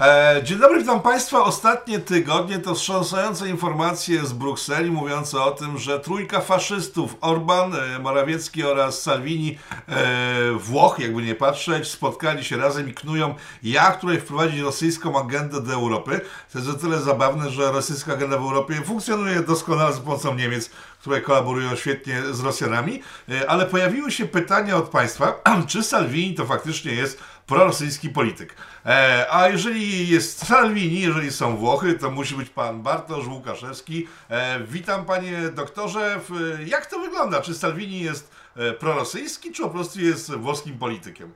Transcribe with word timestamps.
E, 0.00 0.40
dzień 0.44 0.58
dobry, 0.58 0.78
witam 0.78 1.02
Państwa. 1.02 1.44
Ostatnie 1.44 1.98
tygodnie 1.98 2.58
to 2.58 2.74
wstrząsające 2.74 3.48
informacje 3.48 4.26
z 4.26 4.32
Brukseli 4.32 4.90
mówiące 4.90 5.40
o 5.40 5.50
tym, 5.50 5.78
że 5.78 6.00
trójka 6.00 6.40
faszystów, 6.40 7.16
Orban, 7.20 7.74
e, 7.74 7.98
Morawiecki 7.98 8.64
oraz 8.64 9.02
Salvini, 9.02 9.58
e, 9.88 10.52
Włoch, 10.52 10.98
jakby 10.98 11.22
nie 11.22 11.34
patrzeć, 11.34 11.88
spotkali 11.88 12.44
się 12.44 12.56
razem 12.56 12.88
i 12.88 12.94
knują, 12.94 13.34
jak 13.62 14.00
tutaj 14.00 14.20
wprowadzić 14.20 14.60
rosyjską 14.60 15.20
agendę 15.20 15.60
do 15.60 15.72
Europy. 15.72 16.20
To 16.52 16.58
jest 16.58 16.70
o 16.70 16.74
tyle 16.74 17.00
zabawne, 17.00 17.50
że 17.50 17.72
rosyjska 17.72 18.12
agenda 18.12 18.38
w 18.38 18.42
Europie 18.42 18.74
funkcjonuje 18.74 19.40
doskonale 19.40 19.92
za 19.92 20.00
pomocą 20.00 20.34
Niemiec, 20.34 20.70
które 21.00 21.20
kolaborują 21.20 21.76
świetnie 21.76 22.22
z 22.30 22.40
Rosjanami, 22.40 23.02
ale 23.48 23.66
pojawiły 23.66 24.12
się 24.12 24.26
pytania 24.26 24.76
od 24.76 24.88
Państwa, 24.88 25.42
czy 25.68 25.82
Salvini 25.82 26.34
to 26.34 26.46
faktycznie 26.46 26.92
jest 26.92 27.22
prorosyjski 27.46 28.08
polityk. 28.08 28.54
E, 28.86 29.26
a 29.30 29.48
jeżeli 29.48 30.08
jest 30.08 30.46
Salvini, 30.46 31.00
jeżeli 31.00 31.32
są 31.32 31.56
Włochy, 31.56 31.94
to 31.94 32.10
musi 32.10 32.34
być 32.34 32.50
pan 32.50 32.82
Bartosz 32.82 33.26
Łukaszewski. 33.26 34.08
E, 34.30 34.60
witam 34.60 35.04
panie 35.04 35.38
doktorze. 35.54 36.20
Jak 36.66 36.86
to 36.86 36.98
wygląda? 36.98 37.40
Czy 37.40 37.54
Salvini 37.54 38.00
jest 38.00 38.34
e, 38.56 38.72
prorosyjski, 38.72 39.52
czy 39.52 39.62
po 39.62 39.70
prostu 39.70 40.00
jest 40.00 40.34
włoskim 40.34 40.78
politykiem? 40.78 41.32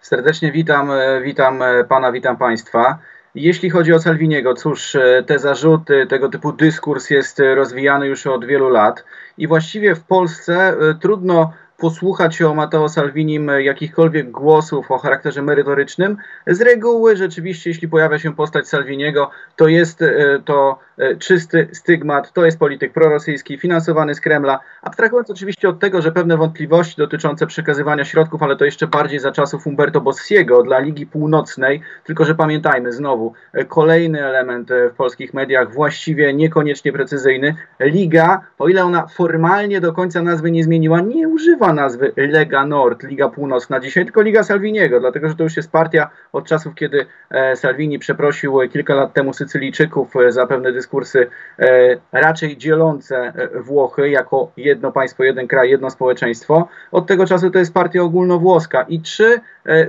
Serdecznie 0.00 0.52
witam, 0.52 0.90
witam 1.22 1.62
pana, 1.88 2.12
witam 2.12 2.36
państwa. 2.36 2.98
Jeśli 3.34 3.70
chodzi 3.70 3.92
o 3.92 4.00
Salviniego, 4.00 4.54
cóż, 4.54 4.96
te 5.26 5.38
zarzuty, 5.38 6.06
tego 6.06 6.28
typu 6.28 6.52
dyskurs 6.52 7.10
jest 7.10 7.42
rozwijany 7.54 8.06
już 8.06 8.26
od 8.26 8.44
wielu 8.44 8.68
lat 8.68 9.04
i 9.38 9.48
właściwie 9.48 9.94
w 9.94 10.00
Polsce 10.00 10.76
trudno 11.00 11.52
posłuchać 11.80 12.42
o 12.42 12.54
Matteo 12.54 12.88
Salvinim 12.88 13.50
jakichkolwiek 13.58 14.30
głosów 14.30 14.90
o 14.90 14.98
charakterze 14.98 15.42
merytorycznym. 15.42 16.16
Z 16.46 16.60
reguły 16.60 17.16
rzeczywiście, 17.16 17.70
jeśli 17.70 17.88
pojawia 17.88 18.18
się 18.18 18.34
postać 18.34 18.68
Salviniego, 18.68 19.30
to 19.56 19.68
jest 19.68 20.02
e, 20.02 20.42
to 20.44 20.78
e, 20.98 21.16
czysty 21.16 21.68
stygmat, 21.72 22.32
to 22.32 22.44
jest 22.44 22.58
polityk 22.58 22.92
prorosyjski, 22.92 23.58
finansowany 23.58 24.14
z 24.14 24.20
Kremla, 24.20 24.60
abstrahując 24.82 25.30
oczywiście 25.30 25.68
od 25.68 25.78
tego, 25.78 26.02
że 26.02 26.12
pewne 26.12 26.36
wątpliwości 26.36 26.94
dotyczące 26.98 27.46
przekazywania 27.46 28.04
środków, 28.04 28.42
ale 28.42 28.56
to 28.56 28.64
jeszcze 28.64 28.86
bardziej 28.86 29.18
za 29.18 29.32
czasów 29.32 29.66
Umberto 29.66 30.00
Bossiego 30.00 30.62
dla 30.62 30.78
Ligi 30.78 31.06
Północnej, 31.06 31.82
tylko 32.04 32.24
że 32.24 32.34
pamiętajmy 32.34 32.92
znowu, 32.92 33.32
e, 33.52 33.64
kolejny 33.64 34.26
element 34.26 34.70
w 34.92 34.96
polskich 34.96 35.34
mediach, 35.34 35.74
właściwie 35.74 36.34
niekoniecznie 36.34 36.92
precyzyjny, 36.92 37.56
Liga, 37.80 38.40
o 38.58 38.68
ile 38.68 38.84
ona 38.84 39.06
formalnie 39.06 39.80
do 39.80 39.92
końca 39.92 40.22
nazwy 40.22 40.50
nie 40.50 40.64
zmieniła, 40.64 41.00
nie 41.00 41.28
używa 41.28 41.69
nazwy 41.72 42.12
Lega 42.16 42.66
Nord, 42.66 43.02
Liga 43.02 43.28
Północna 43.28 43.80
dzisiaj, 43.80 44.04
tylko 44.04 44.22
Liga 44.22 44.42
Salviniego, 44.42 45.00
dlatego 45.00 45.28
że 45.28 45.34
to 45.34 45.42
już 45.42 45.56
jest 45.56 45.72
partia 45.72 46.10
od 46.32 46.46
czasów, 46.46 46.74
kiedy 46.74 47.06
e, 47.30 47.56
Salvini 47.56 47.98
przeprosił 47.98 48.58
kilka 48.72 48.94
lat 48.94 49.12
temu 49.12 49.32
Sycylijczyków 49.32 50.16
e, 50.16 50.32
za 50.32 50.46
pewne 50.46 50.72
dyskursy 50.72 51.26
e, 51.58 51.96
raczej 52.12 52.56
dzielące 52.56 53.32
Włochy 53.60 54.10
jako 54.10 54.52
jedno 54.56 54.92
państwo, 54.92 55.24
jeden 55.24 55.48
kraj, 55.48 55.70
jedno 55.70 55.90
społeczeństwo. 55.90 56.68
Od 56.92 57.06
tego 57.06 57.26
czasu 57.26 57.50
to 57.50 57.58
jest 57.58 57.74
partia 57.74 58.02
ogólnowłoska. 58.02 58.82
I 58.82 59.02
czy 59.02 59.40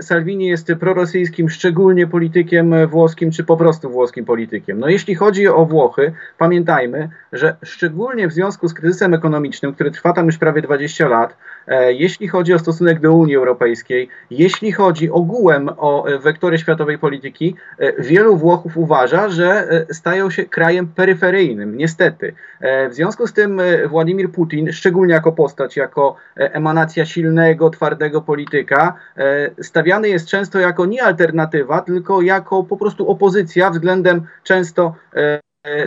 Salvini 0.02 0.48
jest 0.48 0.72
prorosyjskim, 0.80 1.50
szczególnie 1.50 2.08
politykiem 2.08 2.88
włoskim, 2.88 3.32
czy 3.32 3.44
po 3.44 3.58
prostu 3.58 3.90
włoskim 3.90 4.26
politykiem? 4.26 4.80
No 4.80 4.90
jeśli 4.90 5.16
chodzi 5.16 5.48
o 5.48 5.66
Włochy, 5.66 6.14
pamiętajmy, 6.38 7.10
że 7.34 7.56
szczególnie 7.64 8.28
w 8.28 8.34
związku 8.34 8.68
z 8.68 8.74
kryzysem 8.74 9.14
ekonomicznym, 9.14 9.74
który 9.74 9.92
trwa 9.92 10.14
tam 10.14 10.26
już 10.26 10.38
prawie 10.38 10.62
20 10.62 11.08
lat, 11.08 11.38
E, 11.68 11.71
jeśli 11.90 12.28
chodzi 12.28 12.54
o 12.54 12.60
stosunek 12.60 13.00
do 13.00 13.14
Unii 13.14 13.36
Europejskiej, 13.36 14.10
jeśli 14.30 14.72
chodzi 14.72 15.12
ogółem 15.12 15.70
o 15.78 16.08
e, 16.08 16.20
wektory 16.20 16.58
światowej 16.58 16.98
polityki, 17.00 17.56
e, 17.78 18.04
wielu 18.04 18.38
Włochów 18.38 18.78
uważa, 18.78 19.30
że 19.30 19.68
stają 19.92 20.30
się 20.30 20.46
krajem 20.46 20.88
peryferyjnym, 20.88 21.78
niestety. 21.78 22.34
W 22.90 22.94
związku 22.94 23.28
z 23.28 23.34
tym 23.34 23.62
Władimir 23.90 24.32
Putin, 24.32 24.72
szczególnie 24.72 25.14
jako 25.14 25.32
postać, 25.32 25.78
jako 25.78 26.16
emanacja 26.36 27.06
silnego, 27.06 27.70
twardego 27.70 28.22
polityka, 28.22 28.94
stawiany 29.62 30.10
jest 30.10 30.28
często 30.28 30.60
jako 30.60 30.86
nie 30.86 31.04
alternatywa, 31.04 31.82
tylko 31.82 32.22
jako 32.22 32.64
po 32.64 32.78
prostu 32.78 33.10
opozycja 33.10 33.70
względem 33.70 34.28
często 34.44 34.96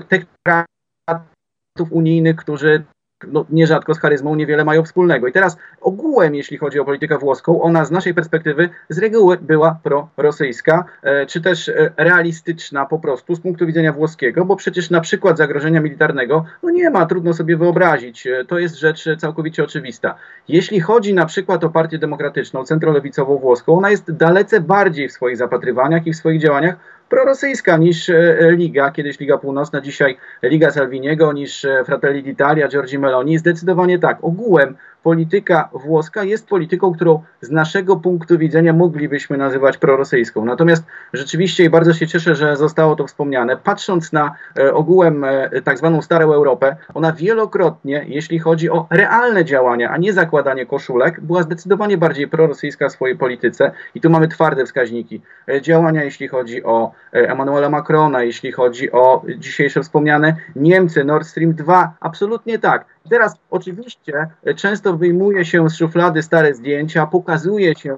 technokratów 0.08 1.92
unijnych, 1.92 2.36
którzy 2.36 2.84
no, 3.32 3.44
nierzadko 3.50 3.94
z 3.94 4.00
charyzmą 4.00 4.34
niewiele 4.34 4.64
mają 4.64 4.84
wspólnego. 4.84 5.26
I 5.26 5.32
teraz 5.32 5.56
ogółem, 5.80 6.34
jeśli 6.34 6.58
chodzi 6.58 6.80
o 6.80 6.84
politykę 6.84 7.18
włoską, 7.18 7.62
ona 7.62 7.84
z 7.84 7.90
naszej 7.90 8.14
perspektywy 8.14 8.68
z 8.88 8.98
reguły 8.98 9.36
była 9.36 9.78
prorosyjska, 10.16 10.84
e, 11.02 11.26
czy 11.26 11.40
też 11.40 11.68
e, 11.68 11.92
realistyczna 11.96 12.86
po 12.86 12.98
prostu 12.98 13.34
z 13.34 13.40
punktu 13.40 13.66
widzenia 13.66 13.92
włoskiego, 13.92 14.44
bo 14.44 14.56
przecież 14.56 14.90
na 14.90 15.00
przykład 15.00 15.38
zagrożenia 15.38 15.80
militarnego 15.80 16.44
no 16.62 16.70
nie 16.70 16.90
ma, 16.90 17.06
trudno 17.06 17.34
sobie 17.34 17.56
wyobrazić. 17.56 18.26
E, 18.26 18.44
to 18.44 18.58
jest 18.58 18.76
rzecz 18.76 19.08
całkowicie 19.18 19.64
oczywista. 19.64 20.14
Jeśli 20.48 20.80
chodzi 20.80 21.14
na 21.14 21.26
przykład 21.26 21.64
o 21.64 21.70
partię 21.70 21.98
demokratyczną, 21.98 22.64
centrolewicową 22.64 23.38
włoską, 23.38 23.78
ona 23.78 23.90
jest 23.90 24.12
dalece 24.12 24.60
bardziej 24.60 25.08
w 25.08 25.12
swoich 25.12 25.36
zapatrywaniach 25.36 26.06
i 26.06 26.12
w 26.12 26.16
swoich 26.16 26.40
działaniach 26.40 26.76
prorosyjska 27.08 27.76
niż 27.76 28.08
e, 28.08 28.52
Liga, 28.52 28.90
kiedyś 28.90 29.20
Liga 29.20 29.38
Północna, 29.38 29.80
dzisiaj 29.80 30.16
Liga 30.42 30.70
Salviniego, 30.70 31.32
niż 31.32 31.64
e, 31.64 31.84
Fratelli 31.84 32.22
d'Italia, 32.22 32.68
Giorgi 32.68 32.98
Meloni. 32.98 33.38
Zdecydowanie 33.38 33.98
tak. 33.98 34.18
Ogółem 34.22 34.76
polityka 35.04 35.68
włoska 35.72 36.22
jest 36.24 36.48
polityką, 36.48 36.94
którą 36.94 37.22
z 37.40 37.50
naszego 37.50 37.96
punktu 37.96 38.38
widzenia 38.38 38.72
moglibyśmy 38.72 39.36
nazywać 39.36 39.76
prorosyjską. 39.78 40.44
Natomiast 40.44 40.84
rzeczywiście 41.12 41.64
i 41.64 41.70
bardzo 41.70 41.92
się 41.92 42.06
cieszę, 42.06 42.34
że 42.34 42.56
zostało 42.56 42.96
to 42.96 43.06
wspomniane. 43.06 43.56
Patrząc 43.56 44.12
na 44.12 44.34
e, 44.58 44.74
ogółem 44.74 45.24
e, 45.24 45.62
tak 45.64 45.78
zwaną 45.78 46.02
starą 46.02 46.32
Europę, 46.32 46.76
ona 46.94 47.12
wielokrotnie, 47.12 48.04
jeśli 48.08 48.38
chodzi 48.38 48.70
o 48.70 48.86
realne 48.90 49.44
działania, 49.44 49.90
a 49.90 49.96
nie 49.96 50.12
zakładanie 50.12 50.66
koszulek, 50.66 51.20
była 51.20 51.42
zdecydowanie 51.42 51.98
bardziej 51.98 52.28
prorosyjska 52.28 52.88
w 52.88 52.92
swojej 52.92 53.16
polityce 53.16 53.72
i 53.94 54.00
tu 54.00 54.10
mamy 54.10 54.28
twarde 54.28 54.66
wskaźniki. 54.66 55.22
E, 55.48 55.62
działania, 55.62 56.04
jeśli 56.04 56.28
chodzi 56.28 56.64
o 56.64 56.92
Emmanuela 57.12 57.70
Macrona, 57.70 58.22
jeśli 58.22 58.52
chodzi 58.52 58.92
o 58.92 59.22
dzisiejsze 59.38 59.82
wspomniane 59.82 60.36
Niemcy, 60.56 61.04
Nord 61.04 61.26
Stream 61.26 61.54
2, 61.54 61.92
absolutnie 62.00 62.58
tak. 62.58 62.93
Teraz 63.10 63.36
oczywiście 63.50 64.26
e, 64.44 64.54
często 64.54 64.96
wyjmuje 64.96 65.44
się 65.44 65.70
z 65.70 65.76
szuflady 65.76 66.22
stare 66.22 66.54
zdjęcia, 66.54 67.06
pokazuje 67.06 67.74
się 67.74 67.96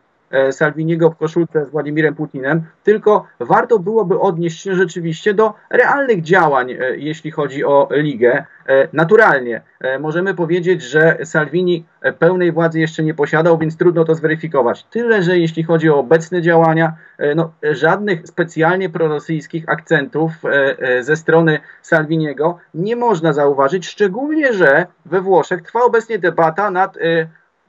Salviniego 0.50 1.10
w 1.10 1.16
koszulce 1.16 1.64
z 1.64 1.70
Władimirem 1.70 2.14
Putinem, 2.14 2.62
tylko 2.84 3.26
warto 3.40 3.78
byłoby 3.78 4.20
odnieść 4.20 4.62
się 4.62 4.74
rzeczywiście 4.74 5.34
do 5.34 5.54
realnych 5.70 6.22
działań, 6.22 6.70
e, 6.70 6.76
jeśli 6.96 7.30
chodzi 7.30 7.64
o 7.64 7.88
ligę. 7.90 8.44
Naturalnie 8.92 9.60
możemy 10.00 10.34
powiedzieć, 10.34 10.82
że 10.82 11.18
Salvini 11.24 11.84
pełnej 12.18 12.52
władzy 12.52 12.80
jeszcze 12.80 13.02
nie 13.02 13.14
posiadał, 13.14 13.58
więc 13.58 13.76
trudno 13.76 14.04
to 14.04 14.14
zweryfikować. 14.14 14.84
Tyle, 14.84 15.22
że 15.22 15.38
jeśli 15.38 15.62
chodzi 15.62 15.90
o 15.90 15.98
obecne 15.98 16.42
działania, 16.42 16.92
no, 17.36 17.52
żadnych 17.62 18.28
specjalnie 18.28 18.90
prorosyjskich 18.90 19.68
akcentów 19.68 20.32
ze 21.00 21.16
strony 21.16 21.60
Salviniego 21.82 22.58
nie 22.74 22.96
można 22.96 23.32
zauważyć, 23.32 23.86
szczególnie, 23.86 24.52
że 24.52 24.86
we 25.04 25.20
Włoszech 25.20 25.62
trwa 25.62 25.82
obecnie 25.82 26.18
debata 26.18 26.70
nad 26.70 26.98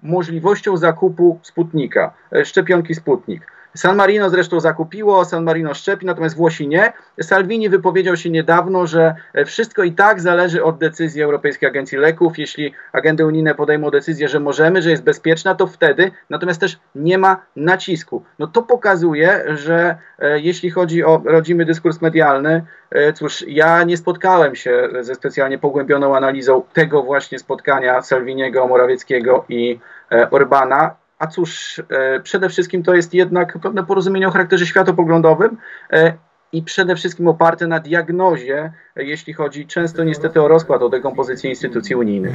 możliwością 0.03 0.77
zakupu 0.77 1.39
Sputnika, 1.43 2.13
szczepionki 2.43 2.95
Sputnik. 2.95 3.56
San 3.77 3.95
Marino 3.95 4.29
zresztą 4.29 4.59
zakupiło, 4.59 5.25
San 5.25 5.43
Marino 5.43 5.73
szczepi, 5.73 6.05
natomiast 6.05 6.35
Włosi 6.35 6.67
nie. 6.67 6.93
Salvini 7.21 7.69
wypowiedział 7.69 8.17
się 8.17 8.29
niedawno, 8.29 8.87
że 8.87 9.15
wszystko 9.45 9.83
i 9.83 9.91
tak 9.91 10.21
zależy 10.21 10.63
od 10.63 10.77
decyzji 10.77 11.23
Europejskiej 11.23 11.69
Agencji 11.69 11.97
Leków. 11.97 12.39
Jeśli 12.39 12.73
agendy 12.93 13.25
unijne 13.25 13.55
podejmą 13.55 13.89
decyzję, 13.89 14.27
że 14.27 14.39
możemy, 14.39 14.81
że 14.81 14.89
jest 14.89 15.03
bezpieczna, 15.03 15.55
to 15.55 15.67
wtedy, 15.67 16.11
natomiast 16.29 16.61
też 16.61 16.79
nie 16.95 17.17
ma 17.17 17.45
nacisku. 17.55 18.23
No 18.39 18.47
to 18.47 18.63
pokazuje, 18.63 19.43
że 19.47 19.97
e, 20.19 20.39
jeśli 20.39 20.71
chodzi 20.71 21.03
o 21.03 21.21
rodzimy 21.25 21.65
dyskurs 21.65 22.01
medialny, 22.01 22.65
e, 22.91 23.13
cóż, 23.13 23.45
ja 23.47 23.83
nie 23.83 23.97
spotkałem 23.97 24.55
się 24.55 24.89
ze 25.01 25.15
specjalnie 25.15 25.59
pogłębioną 25.59 26.15
analizą 26.15 26.63
tego 26.73 27.03
właśnie 27.03 27.39
spotkania 27.39 28.01
Salviniego, 28.01 28.67
Morawieckiego 28.67 29.45
i 29.49 29.79
e, 30.11 30.29
Orbana 30.29 30.95
a 31.19 31.27
cóż, 31.27 31.81
e, 31.89 32.19
przede 32.19 32.49
wszystkim 32.49 32.83
to 32.83 32.95
jest 32.95 33.13
jednak 33.13 33.59
pewne 33.59 33.85
porozumienie 33.85 34.27
o 34.27 34.31
charakterze 34.31 34.65
światopoglądowym 34.65 35.57
e, 35.91 36.13
i 36.51 36.63
przede 36.63 36.95
wszystkim 36.95 37.27
oparte 37.27 37.67
na 37.67 37.79
diagnozie, 37.79 38.71
jeśli 38.95 39.33
chodzi 39.33 39.67
często 39.67 40.03
niestety 40.03 40.41
o 40.41 40.47
rozkład, 40.47 40.81
o 40.81 40.89
dekompozycję 40.89 41.49
instytucji 41.49 41.95
unijnych. 41.95 42.33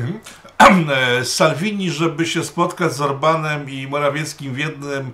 Mhm. 0.61 0.87
E, 1.21 1.25
Salvini, 1.25 1.91
żeby 1.91 2.27
się 2.27 2.45
spotkać 2.45 2.93
z 2.93 3.01
Orbanem 3.01 3.71
i 3.71 3.87
Morawieckim 3.87 4.55
w 4.55 4.59
jednym 4.59 5.11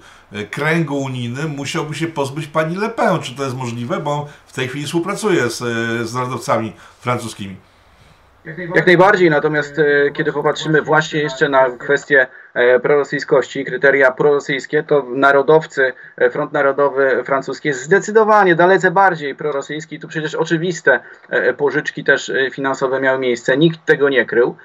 kręgu 0.50 0.98
unijnym, 0.98 1.50
musiałby 1.50 1.94
się 1.94 2.06
pozbyć 2.06 2.46
pani 2.46 2.76
Le 2.76 2.88
Pen. 2.88 3.18
Czy 3.18 3.36
to 3.36 3.44
jest 3.44 3.56
możliwe? 3.56 4.00
Bo 4.00 4.28
w 4.46 4.52
tej 4.52 4.68
chwili 4.68 4.86
współpracuje 4.86 5.50
z, 5.50 5.58
z 6.08 6.14
narodowcami 6.14 6.72
francuskimi. 7.00 7.56
Jak 8.74 8.86
najbardziej, 8.86 9.30
natomiast 9.30 9.76
kiedy 10.12 10.32
popatrzymy 10.32 10.82
właśnie 10.82 11.20
jeszcze 11.20 11.48
na 11.48 11.70
kwestię 11.70 12.26
prorosyjskości, 12.82 13.64
kryteria 13.64 14.10
prorosyjskie, 14.10 14.82
to 14.82 15.06
narodowcy, 15.14 15.92
e, 16.16 16.30
Front 16.30 16.52
Narodowy 16.52 17.24
francuski 17.24 17.68
jest 17.68 17.82
zdecydowanie 17.82 18.54
dalece 18.54 18.90
bardziej 18.90 19.34
prorosyjski. 19.34 20.00
Tu 20.00 20.08
przecież 20.08 20.34
oczywiste 20.34 21.00
pożyczki 21.56 22.04
też 22.04 22.32
finansowe 22.52 23.00
miały 23.00 23.18
miejsce, 23.18 23.56
nikt 23.56 23.84
tego 23.84 24.08
nie 24.08 24.24
krył 24.24 24.56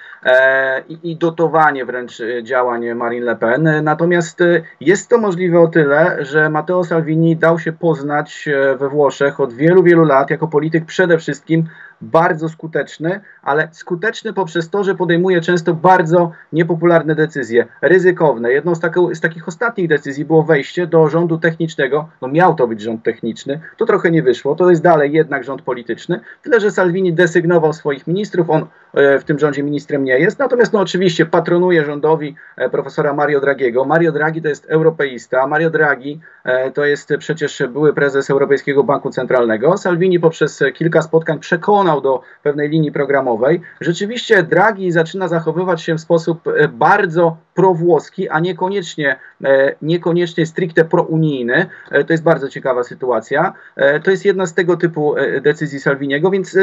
i 1.04 1.18
dotowanie 1.18 1.86
wręcz 1.86 2.22
działań 2.44 2.94
Marine 2.94 3.25
Le 3.25 3.36
Pen. 3.36 3.84
Natomiast 3.84 4.39
jest 4.80 5.10
to 5.10 5.18
możliwe 5.18 5.60
o 5.60 5.68
tyle, 5.68 6.18
że 6.19 6.50
Matteo 6.50 6.84
Salvini 6.84 7.36
dał 7.36 7.60
się 7.60 7.72
poznać 7.72 8.50
we 8.78 8.89
Włoszech 8.89 9.39
od 9.39 9.54
wielu, 9.54 9.84
wielu 9.84 10.06
lat 10.06 10.30
jako 10.30 10.48
polityk 10.48 10.86
przede 10.86 11.18
wszystkim 11.18 11.63
bardzo 12.03 12.50
skuteczny, 12.50 13.21
ale 13.41 13.67
skuteczny 13.71 14.33
poprzez 14.33 14.69
to, 14.69 14.83
że 14.83 14.95
podejmuje 14.95 15.41
często 15.41 15.73
bardzo 15.73 16.31
niepopularne 16.53 17.15
decyzje, 17.15 17.65
ryzykowne. 17.81 18.51
Jedną 18.51 18.75
z, 18.75 18.79
z 19.13 19.19
takich 19.19 19.47
ostatnich 19.47 19.88
decyzji 19.88 20.25
było 20.25 20.44
wejście 20.44 20.88
do 20.88 21.07
rządu 21.07 21.38
technicznego. 21.38 22.09
No 22.21 22.27
miał 22.27 22.55
to 22.55 22.67
być 22.67 22.81
rząd 22.81 23.03
techniczny, 23.03 23.59
to 23.77 23.85
trochę 23.85 24.11
nie 24.11 24.23
wyszło. 24.23 24.55
To 24.55 24.69
jest 24.69 24.81
dalej 24.81 25.11
jednak 25.11 25.44
rząd 25.44 25.61
polityczny. 25.61 26.19
Tyle, 26.41 26.59
że 26.59 26.71
Salvini 26.71 27.13
desygnował 27.13 27.73
swoich 27.73 28.07
ministrów, 28.07 28.50
on 28.50 28.65
e, 28.94 29.19
w 29.19 29.23
tym 29.23 29.39
rządzie 29.39 29.63
ministrem 29.63 30.03
nie 30.03 30.19
jest. 30.19 30.39
Natomiast 30.39 30.73
no 30.73 30.79
oczywiście 30.79 31.25
patronuje 31.25 31.85
rządowi 31.85 32.35
e, 32.57 32.69
profesora 32.69 33.13
Mario 33.13 33.39
Dragiego. 33.39 33.85
Mario 33.85 34.11
Draghi 34.11 34.41
to 34.41 34.47
jest 34.47 34.65
europeista. 34.65 35.47
Mario 35.47 35.69
Draghi 35.69 36.19
e, 36.44 36.71
to 36.71 36.85
jest 36.85 37.13
przecież 37.19 37.63
były 37.69 37.94
prezes 37.94 38.29
Europejskiego 38.29 38.83
Banku 38.83 39.09
Centralnego. 39.09 39.77
Salvini 39.77 40.19
poprzez 40.19 40.63
kilka 40.73 41.01
spotkań 41.01 41.39
przekonał 41.39 41.93
do 42.01 42.22
pewnej 42.44 42.69
linii 42.69 42.92
programowej. 42.92 43.62
Rzeczywiście 43.81 44.44
Draghi 44.44 44.92
zaczyna 44.92 45.28
zachowywać 45.28 45.81
się 45.81 45.95
w 45.95 46.01
sposób 46.01 46.48
e, 46.48 46.68
bardzo 46.68 47.38
prowłoski, 47.56 48.30
a 48.30 48.40
niekoniecznie, 48.40 49.16
e, 49.44 49.75
niekoniecznie 49.81 50.45
stricte 50.45 50.86
prounijny. 50.86 51.66
E, 51.92 52.04
to 52.04 52.13
jest 52.13 52.24
bardzo 52.24 52.50
ciekawa 52.50 52.84
sytuacja. 52.84 53.54
To 54.04 54.12
jest 54.12 54.25
jedna 54.25 54.45
z 54.45 54.54
tego 54.54 54.78
typu 54.78 55.16
decyzji 55.42 55.80
Salviniego, 55.80 56.30
więc 56.31 56.57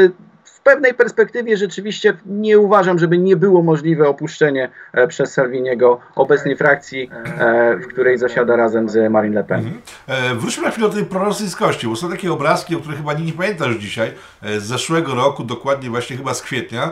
w 0.61 0.63
pewnej 0.63 0.93
perspektywie 0.93 1.57
rzeczywiście 1.57 2.13
nie 2.25 2.59
uważam, 2.59 2.99
żeby 2.99 3.17
nie 3.17 3.35
było 3.35 3.61
możliwe 3.61 4.09
opuszczenie 4.09 4.69
e, 4.93 5.07
przez 5.07 5.33
Salviniego 5.33 5.99
obecnej 6.15 6.57
frakcji, 6.57 7.09
e, 7.39 7.75
w 7.77 7.87
której 7.87 8.17
zasiada 8.17 8.55
razem 8.55 8.89
z 8.89 9.11
Marine 9.11 9.35
Le 9.35 9.43
Pen. 9.43 9.59
Mhm. 9.59 9.81
E, 10.07 10.35
wróćmy 10.35 10.63
na 10.63 10.71
chwilę 10.71 10.87
do 10.87 10.93
tej 10.93 11.05
prorosyjskości, 11.05 11.87
bo 11.87 11.95
są 11.95 12.09
takie 12.09 12.33
obrazki, 12.33 12.75
o 12.75 12.79
których 12.79 12.97
chyba 12.97 13.13
nie 13.13 13.33
pamiętasz 13.33 13.75
dzisiaj, 13.75 14.11
z 14.41 14.63
zeszłego 14.63 15.15
roku, 15.15 15.43
dokładnie 15.43 15.89
właśnie 15.89 16.17
chyba 16.17 16.33
z 16.33 16.41
kwietnia, 16.41 16.91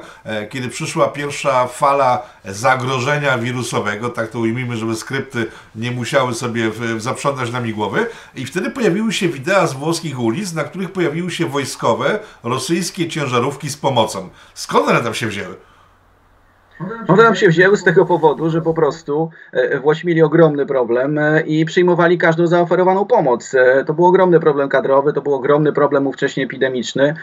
kiedy 0.49 0.67
przyszła 0.67 1.07
pierwsza 1.07 1.67
fala 1.67 2.21
zagrożenia 2.45 3.37
wirusowego, 3.37 4.09
tak 4.09 4.27
to 4.27 4.39
ujmijmy, 4.39 4.77
żeby 4.77 4.95
skrypty 4.95 5.45
nie 5.75 5.91
musiały 5.91 6.33
sobie 6.33 6.71
zaprzątać 6.97 7.51
nami 7.51 7.73
głowy 7.73 8.05
i 8.35 8.45
wtedy 8.45 8.69
pojawiły 8.69 9.13
się 9.13 9.27
wideo 9.27 9.67
z 9.67 9.73
włoskich 9.73 10.19
ulic, 10.19 10.53
na 10.53 10.63
których 10.63 10.91
pojawiły 10.91 11.31
się 11.31 11.45
wojskowe, 11.45 12.19
rosyjskie 12.43 13.09
ciężarówki 13.09 13.58
z 13.67 13.77
pomocą. 13.77 14.29
Skąd 14.53 14.89
one 14.89 14.99
tam 14.99 15.13
się 15.13 15.27
wzięły? 15.27 15.55
One 17.07 17.23
nam 17.23 17.35
się 17.35 17.47
wzięły 17.47 17.77
z 17.77 17.83
tego 17.83 18.05
powodu, 18.05 18.49
że 18.49 18.61
po 18.61 18.73
prostu 18.73 19.29
e, 19.53 19.79
Włosi 19.79 20.07
mieli 20.07 20.21
ogromny 20.21 20.65
problem 20.65 21.17
e, 21.17 21.41
i 21.41 21.65
przyjmowali 21.65 22.17
każdą 22.17 22.47
zaoferowaną 22.47 23.05
pomoc. 23.05 23.55
E, 23.55 23.83
to 23.85 23.93
był 23.93 24.05
ogromny 24.05 24.39
problem 24.39 24.69
kadrowy, 24.69 25.13
to 25.13 25.21
był 25.21 25.33
ogromny 25.33 25.73
problem 25.73 26.07
ówcześnie 26.07 26.43
epidemiczny. 26.43 27.15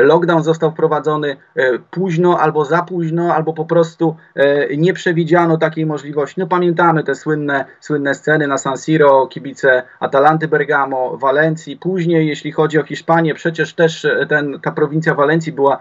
Lockdown 0.00 0.42
został 0.42 0.70
wprowadzony 0.70 1.36
e, 1.56 1.78
późno 1.90 2.38
albo 2.40 2.64
za 2.64 2.82
późno, 2.82 3.34
albo 3.34 3.52
po 3.52 3.64
prostu 3.64 4.16
e, 4.34 4.76
nie 4.76 4.92
przewidziano 4.92 5.58
takiej 5.58 5.86
możliwości. 5.86 6.40
No 6.40 6.46
pamiętamy 6.46 7.04
te 7.04 7.14
słynne, 7.14 7.64
słynne 7.80 8.14
sceny 8.14 8.46
na 8.46 8.58
San 8.58 8.76
Siro, 8.76 9.26
kibice 9.26 9.82
Atalanty 10.00 10.48
Bergamo, 10.48 11.16
Walencji. 11.16 11.76
Później, 11.76 12.28
jeśli 12.28 12.52
chodzi 12.52 12.78
o 12.78 12.84
Hiszpanię, 12.84 13.34
przecież 13.34 13.74
też 13.74 14.04
e, 14.04 14.26
ten, 14.26 14.60
ta 14.60 14.72
prowincja 14.72 15.14
Walencji 15.14 15.52
była 15.52 15.78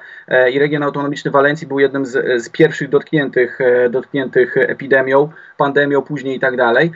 i 0.52 0.60
region 0.60 0.84
autonomiczny 0.84 1.32
Walencji 1.32 1.68
był 1.68 1.80
jednym 1.80 2.06
z, 2.06 2.44
z 2.44 2.50
pierwszych 2.50 2.90
dotkniętych, 2.90 3.60
dotkniętych 3.90 4.58
epidemią, 4.58 5.30
pandemią 5.58 6.02
później 6.02 6.38
i 6.38 6.40
tak 6.40 6.58
dalej. 6.58 6.92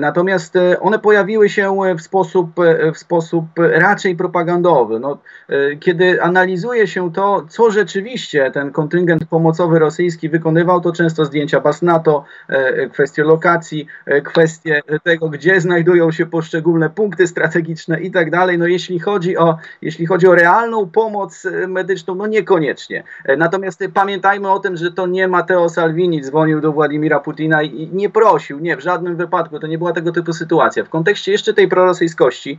Natomiast 0.00 0.58
one 0.80 0.98
pojawiły 0.98 1.48
się 1.48 1.76
w 1.98 2.02
sposób, 2.02 2.50
w 2.94 2.98
sposób 2.98 3.44
raczej 3.56 4.16
propagandowy. 4.16 5.00
No, 5.00 5.18
kiedy 5.80 6.22
analizuje 6.22 6.86
się 6.86 7.12
to, 7.12 7.46
co 7.48 7.70
rzeczywiście 7.70 8.50
ten 8.50 8.72
kontyngent 8.72 9.24
pomocowy 9.24 9.78
rosyjski 9.78 10.28
wykonywał, 10.28 10.80
to 10.80 10.92
często 10.92 11.24
zdjęcia 11.24 11.60
baz 11.60 11.82
NATO, 11.82 12.24
e, 12.48 12.88
kwestie 12.88 13.24
lokacji, 13.24 13.86
e, 14.06 14.20
kwestie 14.20 14.80
tego, 15.02 15.28
gdzie 15.28 15.60
znajdują 15.60 16.12
się 16.12 16.26
poszczególne 16.26 16.90
punkty 16.90 17.26
strategiczne 17.26 18.00
i 18.00 18.10
tak 18.10 18.30
dalej. 18.30 18.58
No 18.58 18.66
jeśli 18.66 18.98
chodzi 18.98 19.36
o, 19.36 19.56
jeśli 19.82 20.06
chodzi 20.06 20.26
o 20.26 20.34
realną 20.34 20.90
pomoc 20.90 21.46
e, 21.46 21.66
medyczną, 21.66 22.14
no 22.14 22.26
niekoniecznie. 22.26 23.04
Natomiast 23.38 23.84
pamiętajmy 23.94 24.50
o 24.50 24.58
tym, 24.58 24.76
że 24.76 24.92
to 24.92 25.06
nie 25.06 25.28
Matteo 25.28 25.68
Salvini 25.68 26.22
dzwonił 26.22 26.60
do 26.60 26.72
Władimira 26.72 27.20
Putina 27.20 27.62
i 27.62 27.90
nie 27.92 28.01
prosił, 28.10 28.58
nie, 28.58 28.76
w 28.76 28.80
żadnym 28.80 29.16
wypadku, 29.16 29.58
to 29.58 29.66
nie 29.66 29.78
była 29.78 29.92
tego 29.92 30.12
typu 30.12 30.32
sytuacja. 30.32 30.84
W 30.84 30.88
kontekście 30.88 31.32
jeszcze 31.32 31.54
tej 31.54 31.68
prorosyjskości, 31.68 32.58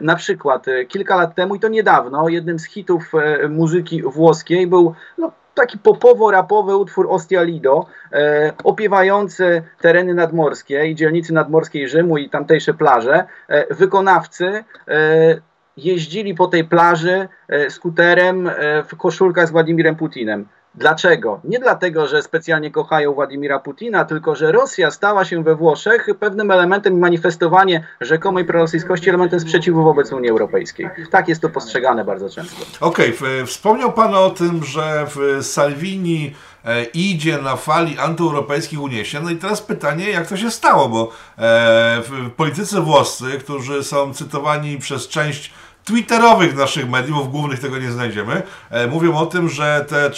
na 0.00 0.16
przykład 0.16 0.66
kilka 0.88 1.16
lat 1.16 1.34
temu 1.34 1.54
i 1.54 1.60
to 1.60 1.68
niedawno, 1.68 2.28
jednym 2.28 2.58
z 2.58 2.64
hitów 2.64 3.12
muzyki 3.48 4.02
włoskiej 4.02 4.66
był 4.66 4.94
no, 5.18 5.32
taki 5.54 5.78
popowo-rapowy 5.78 6.76
utwór 6.76 7.06
Ostia 7.10 7.42
Lido, 7.42 7.86
e, 8.12 8.52
opiewający 8.64 9.62
tereny 9.80 10.14
nadmorskie 10.14 10.86
i 10.86 10.94
dzielnicy 10.94 11.32
nadmorskiej 11.34 11.88
Rzymu 11.88 12.18
i 12.18 12.30
tamtejsze 12.30 12.74
plaże. 12.74 13.24
E, 13.48 13.74
wykonawcy 13.74 14.64
e, 14.88 15.40
jeździli 15.76 16.34
po 16.34 16.46
tej 16.46 16.64
plaży 16.64 17.28
e, 17.48 17.70
skuterem 17.70 18.48
e, 18.48 18.52
w 18.82 18.96
koszulkach 18.96 19.48
z 19.48 19.50
Władimirem 19.50 19.96
Putinem. 19.96 20.46
Dlaczego? 20.74 21.40
Nie 21.44 21.58
dlatego, 21.58 22.06
że 22.06 22.22
specjalnie 22.22 22.70
kochają 22.70 23.12
Władimira 23.12 23.58
Putina, 23.58 24.04
tylko 24.04 24.36
że 24.36 24.52
Rosja 24.52 24.90
stała 24.90 25.24
się 25.24 25.42
we 25.42 25.54
Włoszech 25.54 26.08
pewnym 26.20 26.50
elementem 26.50 26.98
manifestowanie 26.98 27.86
rzekomej 28.00 28.44
prorosyjskości, 28.44 29.08
elementem 29.08 29.40
sprzeciwu 29.40 29.84
wobec 29.84 30.12
Unii 30.12 30.30
Europejskiej. 30.30 30.90
Tak 31.10 31.28
jest 31.28 31.42
to 31.42 31.48
postrzegane 31.48 32.04
bardzo 32.04 32.28
często. 32.28 32.86
Okej, 32.86 33.16
okay. 33.16 33.46
wspomniał 33.46 33.92
Pan 33.92 34.14
o 34.14 34.30
tym, 34.30 34.64
że 34.64 35.06
Salvini 35.42 36.34
e, 36.64 36.84
idzie 36.84 37.38
na 37.38 37.56
fali 37.56 37.98
antyeuropejskich 37.98 38.80
uniesień. 38.80 39.24
No 39.24 39.30
i 39.30 39.36
teraz 39.36 39.62
pytanie, 39.62 40.10
jak 40.10 40.26
to 40.26 40.36
się 40.36 40.50
stało, 40.50 40.88
bo 40.88 41.12
e, 41.38 42.02
politycy 42.36 42.80
włoscy, 42.80 43.24
którzy 43.38 43.84
są 43.84 44.14
cytowani 44.14 44.78
przez 44.78 45.08
część 45.08 45.52
twitterowych 45.90 46.56
naszych 46.56 46.90
mediów, 46.90 47.30
głównych 47.30 47.60
tego 47.60 47.78
nie 47.78 47.90
znajdziemy, 47.90 48.42
e, 48.70 48.86
mówią 48.86 49.16
o 49.16 49.26
tym, 49.26 49.48
że 49.48 49.84
te 49.88 50.10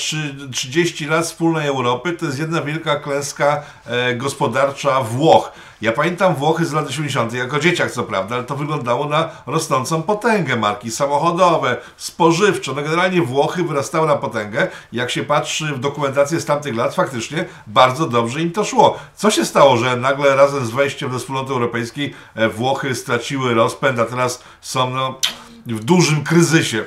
30 0.52 1.06
lat 1.06 1.24
wspólnej 1.24 1.68
Europy 1.68 2.12
to 2.12 2.26
jest 2.26 2.38
jedna 2.38 2.62
wielka 2.62 2.96
klęska 2.96 3.62
e, 3.86 4.14
gospodarcza 4.14 5.00
Włoch. 5.00 5.52
Ja 5.82 5.92
pamiętam 5.92 6.34
Włochy 6.34 6.64
z 6.64 6.72
lat 6.72 6.88
80., 6.88 7.32
jako 7.32 7.60
dzieciak 7.60 7.90
co 7.90 8.02
prawda, 8.02 8.34
ale 8.34 8.44
to 8.44 8.56
wyglądało 8.56 9.08
na 9.08 9.30
rosnącą 9.46 10.02
potęgę. 10.02 10.56
Marki 10.56 10.90
samochodowe, 10.90 11.76
spożywcze, 11.96 12.72
no 12.76 12.82
generalnie 12.82 13.22
Włochy 13.22 13.62
wyrastały 13.62 14.06
na 14.06 14.16
potęgę. 14.16 14.68
Jak 14.92 15.10
się 15.10 15.22
patrzy 15.22 15.64
w 15.64 15.80
dokumentację 15.80 16.40
z 16.40 16.44
tamtych 16.44 16.76
lat, 16.76 16.94
faktycznie 16.94 17.44
bardzo 17.66 18.06
dobrze 18.06 18.42
im 18.42 18.52
to 18.52 18.64
szło. 18.64 18.98
Co 19.16 19.30
się 19.30 19.44
stało, 19.44 19.76
że 19.76 19.96
nagle 19.96 20.36
razem 20.36 20.66
z 20.66 20.70
wejściem 20.70 21.10
do 21.10 21.18
wspólnoty 21.18 21.52
europejskiej 21.52 22.14
e, 22.34 22.48
Włochy 22.48 22.94
straciły 22.94 23.54
rozpęd, 23.54 23.98
a 23.98 24.04
teraz 24.04 24.42
są 24.60 24.90
no, 24.90 25.18
w 25.66 25.84
dużym 25.84 26.24
kryzysie. 26.24 26.84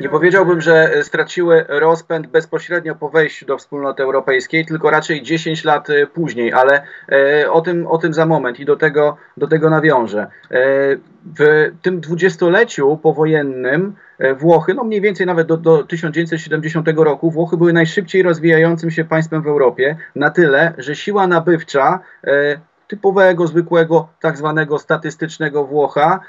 Nie 0.00 0.08
powiedziałbym, 0.08 0.60
że 0.60 0.92
straciły 1.02 1.64
rozpęd 1.68 2.26
bezpośrednio 2.26 2.94
po 2.94 3.08
wejściu 3.08 3.46
do 3.46 3.58
wspólnoty 3.58 4.02
europejskiej, 4.02 4.66
tylko 4.66 4.90
raczej 4.90 5.22
10 5.22 5.64
lat 5.64 5.90
e, 5.90 6.06
później, 6.06 6.52
ale 6.52 6.82
e, 7.12 7.50
o 7.50 7.60
tym, 7.60 7.86
o 7.86 7.98
tym 7.98 8.14
za 8.14 8.26
moment 8.26 8.60
i 8.60 8.64
do 8.64 8.76
tego, 8.76 9.16
do 9.36 9.46
tego 9.46 9.70
nawiążę. 9.70 10.20
E, 10.20 10.26
w 11.38 11.70
tym 11.82 12.00
dwudziestoleciu 12.00 12.96
powojennym 13.02 13.94
Włochy, 14.38 14.74
no 14.74 14.84
mniej 14.84 15.00
więcej 15.00 15.26
nawet 15.26 15.46
do, 15.46 15.56
do 15.56 15.84
1970 15.84 16.88
roku, 16.96 17.30
Włochy 17.30 17.56
były 17.56 17.72
najszybciej 17.72 18.22
rozwijającym 18.22 18.90
się 18.90 19.04
państwem 19.04 19.42
w 19.42 19.46
Europie, 19.46 19.96
na 20.16 20.30
tyle, 20.30 20.74
że 20.78 20.96
siła 20.96 21.26
nabywcza 21.26 22.00
typowego, 22.88 23.46
zwykłego, 23.46 24.08
tak 24.20 24.36
zwanego 24.36 24.78
statystycznego 24.78 25.64
Włocha 25.64 26.20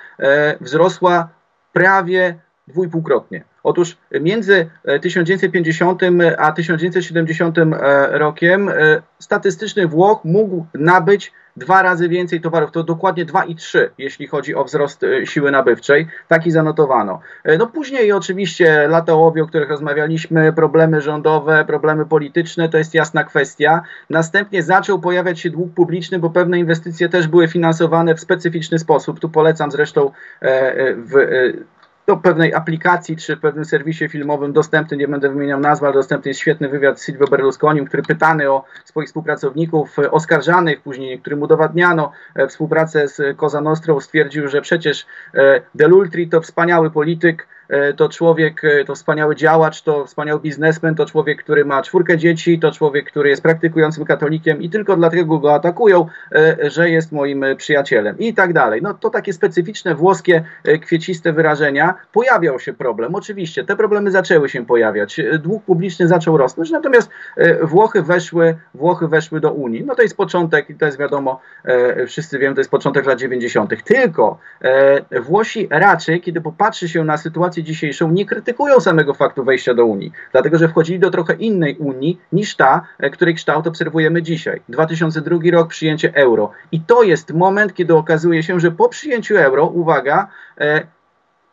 wzrosła 0.62 1.30
prawie 1.74 2.36
dwójpółkrotnie. 2.72 3.44
Otóż 3.64 3.98
między 4.22 4.70
1950 5.02 6.02
a 6.38 6.52
1970 6.52 7.58
e, 7.58 7.66
rokiem 8.12 8.70
e, 8.70 8.74
statystyczny 9.20 9.88
Włoch 9.88 10.20
mógł 10.24 10.66
nabyć 10.74 11.32
dwa 11.58 11.82
razy 11.82 12.10
więcej 12.10 12.42
towarów, 12.42 12.72
to 12.72 12.84
dokładnie 12.84 13.26
2,3 13.26 13.80
jeśli 13.98 14.28
chodzi 14.28 14.56
o 14.56 14.64
wzrost 14.64 15.04
e, 15.04 15.26
siły 15.26 15.52
nabywczej. 15.52 16.08
Taki 16.28 16.52
zanotowano. 16.52 17.20
E, 17.44 17.58
no 17.58 17.68
później 17.68 18.12
oczywiście 18.12 18.88
lata 18.88 19.14
ołowiu, 19.14 19.44
o 19.44 19.48
których 19.48 19.70
rozmawialiśmy, 19.70 20.54
problemy 20.54 21.02
rządowe, 21.02 21.66
problemy 21.66 22.06
polityczne, 22.06 22.70
to 22.70 22.78
jest 22.78 22.94
jasna 22.94 23.24
kwestia. 23.24 23.82
Następnie 24.10 24.64
zaczął 24.64 25.00
pojawiać 25.00 25.40
się 25.40 25.50
dług 25.50 25.74
publiczny, 25.74 26.20
bo 26.20 26.30
pewne 26.30 26.60
inwestycje 26.60 27.10
też 27.10 27.28
były 27.28 27.48
finansowane 27.48 28.16
w 28.16 28.20
specyficzny 28.20 28.80
sposób. 28.80 29.20
Tu 29.20 29.30
polecam 29.30 29.72
zresztą 29.72 30.12
w 30.98 31.14
do 32.08 32.18
pewnej 32.18 32.54
aplikacji 32.54 33.18
czy 33.18 33.38
pewnym 33.38 33.66
serwisie 33.66 34.10
filmowym 34.10 34.54
dostępny, 34.54 34.98
nie 34.98 35.08
będę 35.08 35.30
wymieniał 35.30 35.60
nazwy, 35.60 35.86
ale 35.86 35.94
dostępny 35.94 36.30
jest 36.30 36.40
świetny 36.40 36.70
wywiad 36.70 37.02
z 37.02 37.06
Silvio 37.06 37.26
Berlusconi, 37.28 37.86
który 37.86 38.04
pytany 38.04 38.52
o 38.52 38.64
swoich 38.86 39.08
współpracowników 39.08 40.00
e, 40.00 40.12
oskarżanych, 40.12 40.82
później 40.82 41.20
którym 41.20 41.42
udowadniano 41.42 42.12
e, 42.36 42.48
współpracę 42.48 43.08
z 43.08 43.38
Cosa 43.38 43.62
Nostrą, 43.62 44.00
stwierdził, 44.00 44.48
że 44.48 44.62
przecież 44.62 45.06
e, 45.34 45.62
Delultri 45.76 46.30
to 46.30 46.42
wspaniały 46.42 46.92
polityk, 46.92 47.48
to 47.98 48.10
człowiek, 48.10 48.64
e, 48.64 48.86
to 48.86 48.96
wspaniały 48.96 49.36
działacz, 49.36 49.82
to 49.82 50.06
wspaniały 50.06 50.40
biznesmen, 50.40 50.96
to 50.96 51.06
człowiek, 51.06 51.44
który 51.44 51.66
ma 51.66 51.82
czwórkę 51.82 52.18
dzieci, 52.18 52.60
to 52.60 52.72
człowiek, 52.72 53.06
który 53.06 53.30
jest 53.30 53.44
praktykującym 53.44 54.06
katolikiem 54.06 54.62
i 54.62 54.70
tylko 54.70 54.96
dlatego 54.96 55.40
go 55.40 55.54
atakują, 55.54 56.06
e, 56.32 56.70
że 56.70 56.90
jest 56.90 57.12
moim 57.12 57.46
przyjacielem 57.58 58.20
i 58.20 58.34
tak 58.34 58.54
dalej. 58.54 58.82
No 58.82 58.94
to 58.94 59.10
takie 59.10 59.34
specyficzne 59.34 59.96
włoskie, 59.96 60.44
kwieciste 60.82 61.34
wyrażenia. 61.34 61.96
Pojawiał 62.12 62.60
się 62.60 62.74
problem, 62.74 63.16
oczywiście, 63.16 63.64
te 63.64 63.76
problemy 63.76 64.12
zaczęły 64.12 64.50
się 64.50 64.66
pojawiać, 64.66 65.22
dług 65.40 65.64
publiczny 65.64 66.08
zaczął 66.08 66.38
rosnąć, 66.38 66.72
natomiast 66.72 67.10
Włochy 67.62 68.02
weszły, 68.02 68.56
Włochy 68.74 69.08
weszły 69.08 69.40
do 69.40 69.52
Unii. 69.52 69.84
No 69.86 69.96
to 69.96 70.02
jest 70.02 70.18
początek 70.18 70.70
i 70.70 70.76
to 70.76 70.86
jest 70.86 70.98
wiadomo, 70.98 71.42
wszyscy 72.08 72.40
wiemy, 72.40 72.56
to 72.56 72.62
jest 72.62 72.72
początek 72.72 73.06
lat 73.06 73.20
90. 73.20 73.84
Tylko 73.84 74.38
Włosi 75.22 75.68
raczej, 75.72 76.22
kiedy 76.22 76.42
popatrzy 76.42 76.90
się 76.90 77.04
na 77.04 77.18
sytuację 77.18 77.61
dzisiejszą 77.64 78.12
nie 78.12 78.26
krytykują 78.26 78.80
samego 78.80 79.14
faktu 79.14 79.44
wejścia 79.44 79.74
do 79.74 79.86
Unii, 79.86 80.12
dlatego 80.32 80.58
że 80.58 80.68
wchodzili 80.68 81.00
do 81.00 81.12
trochę 81.12 81.34
innej 81.34 81.78
Unii 81.78 82.20
niż 82.32 82.56
ta, 82.56 82.82
e, 83.00 83.10
której 83.10 83.36
kształt 83.36 83.68
obserwujemy 83.68 84.22
dzisiaj. 84.22 84.62
2002 84.70 85.52
rok 85.52 85.68
przyjęcie 85.70 86.16
euro. 86.16 86.52
I 86.72 86.82
to 86.82 87.04
jest 87.04 87.34
moment, 87.34 87.74
kiedy 87.74 87.96
okazuje 87.96 88.44
się, 88.44 88.60
że 88.60 88.72
po 88.72 88.90
przyjęciu 88.90 89.38
euro, 89.38 89.66
uwaga, 89.66 90.28
e, 90.58 90.88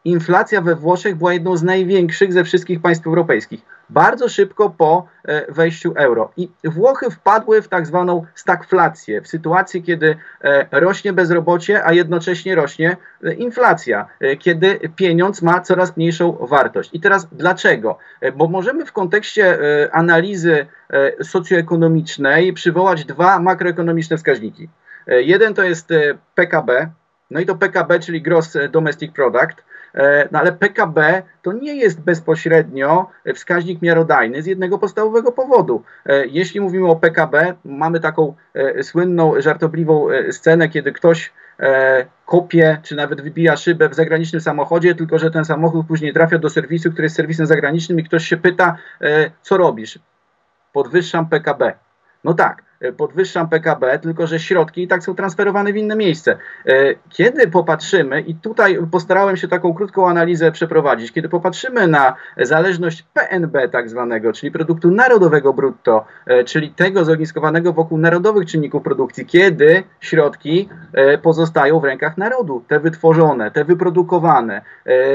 inflacja 0.04 0.60
we 0.60 0.74
Włoszech 0.74 1.16
była 1.16 1.32
jedną 1.32 1.56
z 1.56 1.62
największych 1.62 2.32
ze 2.32 2.44
wszystkich 2.44 2.80
państw 2.80 3.06
europejskich. 3.06 3.77
Bardzo 3.90 4.28
szybko 4.28 4.70
po 4.70 5.06
e, 5.24 5.52
wejściu 5.52 5.92
euro. 5.96 6.32
I 6.36 6.48
Włochy 6.64 7.10
wpadły 7.10 7.62
w 7.62 7.68
tak 7.68 7.86
zwaną 7.86 8.26
stagflację, 8.34 9.20
w 9.20 9.28
sytuacji, 9.28 9.82
kiedy 9.82 10.16
e, 10.42 10.80
rośnie 10.80 11.12
bezrobocie, 11.12 11.84
a 11.84 11.92
jednocześnie 11.92 12.54
rośnie 12.54 12.96
e, 13.24 13.32
inflacja, 13.32 14.06
kiedy 14.38 14.80
pieniądz 14.96 15.42
ma 15.42 15.60
coraz 15.60 15.96
mniejszą 15.96 16.32
wartość. 16.40 16.90
I 16.92 17.00
teraz 17.00 17.28
dlaczego? 17.32 17.98
Bo 18.36 18.48
możemy 18.48 18.86
w 18.86 18.92
kontekście 18.92 19.58
analizy 19.92 20.66
socjoekonomicznej 21.22 22.52
przywołać 22.52 23.04
dwa 23.04 23.38
makroekonomiczne 23.38 24.16
wskaźniki. 24.16 24.68
Jeden 25.06 25.54
to 25.54 25.62
jest 25.62 25.88
PKB, 26.34 26.90
no 27.30 27.40
i 27.40 27.46
to 27.46 27.54
PKB, 27.54 28.00
czyli 28.00 28.22
Gross 28.22 28.56
Domestic 28.70 29.12
Product, 29.12 29.64
no 30.32 30.38
ale 30.38 30.52
PKB 30.52 31.22
to 31.42 31.52
nie 31.52 31.76
jest 31.76 32.00
bezpośrednio 32.00 33.10
wskaźnik 33.34 33.82
miarodajny 33.82 34.42
z 34.42 34.46
jednego 34.46 34.78
podstawowego 34.78 35.32
powodu. 35.32 35.82
E, 36.06 36.26
jeśli 36.26 36.60
mówimy 36.60 36.88
o 36.88 36.96
PKB, 36.96 37.54
mamy 37.64 38.00
taką 38.00 38.34
e, 38.54 38.82
słynną, 38.82 39.40
żartobliwą 39.40 40.06
scenę, 40.30 40.68
kiedy 40.68 40.92
ktoś 40.92 41.32
kopie, 42.26 42.78
czy 42.82 42.96
nawet 42.96 43.20
wybija 43.20 43.56
szybę 43.56 43.88
w 43.88 43.94
zagranicznym 43.94 44.40
samochodzie, 44.40 44.94
tylko 44.94 45.18
że 45.18 45.30
ten 45.30 45.44
samochód 45.44 45.86
później 45.86 46.12
trafia 46.12 46.38
do 46.38 46.50
serwisu, 46.50 46.90
który 46.90 47.04
jest 47.04 47.16
serwisem 47.16 47.46
zagranicznym 47.46 48.00
i 48.00 48.04
ktoś 48.04 48.28
się 48.28 48.36
pyta, 48.36 48.76
co 49.42 49.56
robisz? 49.56 49.98
Podwyższam 50.72 51.28
PKB. 51.28 51.72
No 52.24 52.34
tak, 52.34 52.62
E, 52.62 52.67
podwyższam 52.96 53.48
PKB, 53.48 53.98
tylko 53.98 54.26
że 54.26 54.40
środki 54.40 54.82
i 54.82 54.88
tak 54.88 55.02
są 55.02 55.14
transferowane 55.14 55.72
w 55.72 55.76
inne 55.76 55.96
miejsce. 55.96 56.38
E, 56.66 56.94
kiedy 57.08 57.48
popatrzymy, 57.48 58.20
i 58.20 58.34
tutaj 58.34 58.78
postarałem 58.90 59.36
się 59.36 59.48
taką 59.48 59.74
krótką 59.74 60.08
analizę 60.08 60.52
przeprowadzić, 60.52 61.12
kiedy 61.12 61.28
popatrzymy 61.28 61.88
na 61.88 62.14
zależność 62.36 63.04
PNB 63.14 63.68
tak 63.68 63.90
zwanego, 63.90 64.32
czyli 64.32 64.52
produktu 64.52 64.90
narodowego 64.90 65.52
brutto, 65.52 66.04
e, 66.26 66.44
czyli 66.44 66.70
tego 66.70 67.04
zogniskowanego 67.04 67.72
wokół 67.72 67.98
narodowych 67.98 68.46
czynników 68.46 68.82
produkcji, 68.82 69.26
kiedy 69.26 69.82
środki 70.00 70.68
pozostają 71.22 71.80
w 71.80 71.84
rękach 71.84 72.18
narodu, 72.18 72.64
te 72.68 72.80
wytworzone, 72.80 73.50
te 73.50 73.64
wyprodukowane 73.64 74.62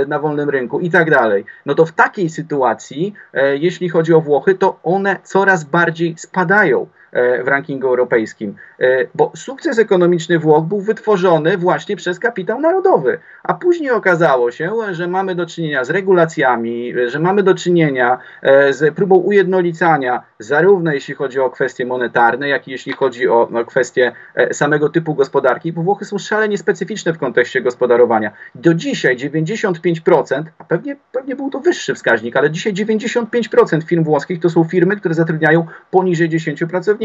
na 0.08 0.20
wolnym 0.20 0.50
rynku 0.50 0.80
i 0.80 0.90
tak 0.90 1.12
dalej, 1.12 1.46
no 1.66 1.76
to 1.76 1.86
w 1.86 1.92
takiej 1.92 2.30
sytuacji, 2.30 3.14
jeśli 3.54 3.90
chodzi 3.90 4.14
o 4.14 4.22
Włochy, 4.22 4.56
to 4.56 4.80
one 4.84 5.18
coraz 5.24 5.64
bardziej 5.64 6.16
spadają. 6.18 6.88
E, 7.14 7.44
w 7.44 7.48
rankingu 7.48 7.88
europejskim. 7.88 8.56
E, 8.80 9.06
bo 9.16 9.32
sukces 9.36 9.80
ekonomiczny 9.80 10.40
Włoch 10.40 10.64
był 10.64 10.82
wytworzony 10.82 11.58
właśnie 11.58 11.96
przez 11.96 12.20
kapitał 12.20 12.62
narodowy, 12.62 13.20
a 13.44 13.54
później 13.54 13.92
okazało 13.92 14.52
się, 14.52 14.72
że 14.92 15.08
mamy 15.08 15.36
do 15.36 15.46
czynienia 15.46 15.84
z 15.84 15.90
regulacjami, 15.90 16.94
że 17.08 17.20
mamy 17.20 17.44
do 17.44 17.56
czynienia 17.56 18.18
e, 18.42 18.74
z 18.74 18.96
próbą 18.96 19.16
ujednolicania, 19.16 20.24
zarówno 20.40 20.92
jeśli 20.92 21.14
chodzi 21.14 21.40
o 21.40 21.50
kwestie 21.50 21.86
monetarne, 21.86 22.48
jak 22.50 22.68
i 22.68 22.72
jeśli 22.72 22.94
chodzi 22.94 23.28
o 23.28 23.48
kwestie 23.68 24.12
samego 24.52 24.90
typu 24.90 25.16
gospodarki, 25.16 25.74
bo 25.74 25.82
Włochy 25.82 26.06
są 26.06 26.18
szalenie 26.18 26.58
specyficzne 26.58 27.14
w 27.14 27.18
kontekście 27.18 27.62
gospodarowania. 27.62 28.32
Do 28.56 28.74
dzisiaj 28.74 29.18
95%, 29.18 30.44
a 30.58 30.64
pewnie, 30.64 30.96
pewnie 31.12 31.36
był 31.36 31.50
to 31.50 31.60
wyższy 31.60 31.96
wskaźnik, 31.96 32.38
ale 32.38 32.52
dzisiaj 32.52 32.74
95% 32.74 33.84
firm 33.84 34.04
włoskich 34.04 34.40
to 34.40 34.50
są 34.50 34.64
firmy, 34.64 34.96
które 34.96 35.14
zatrudniają 35.14 35.66
poniżej 35.92 36.30
10 36.30 36.64
pracowników 36.70 37.03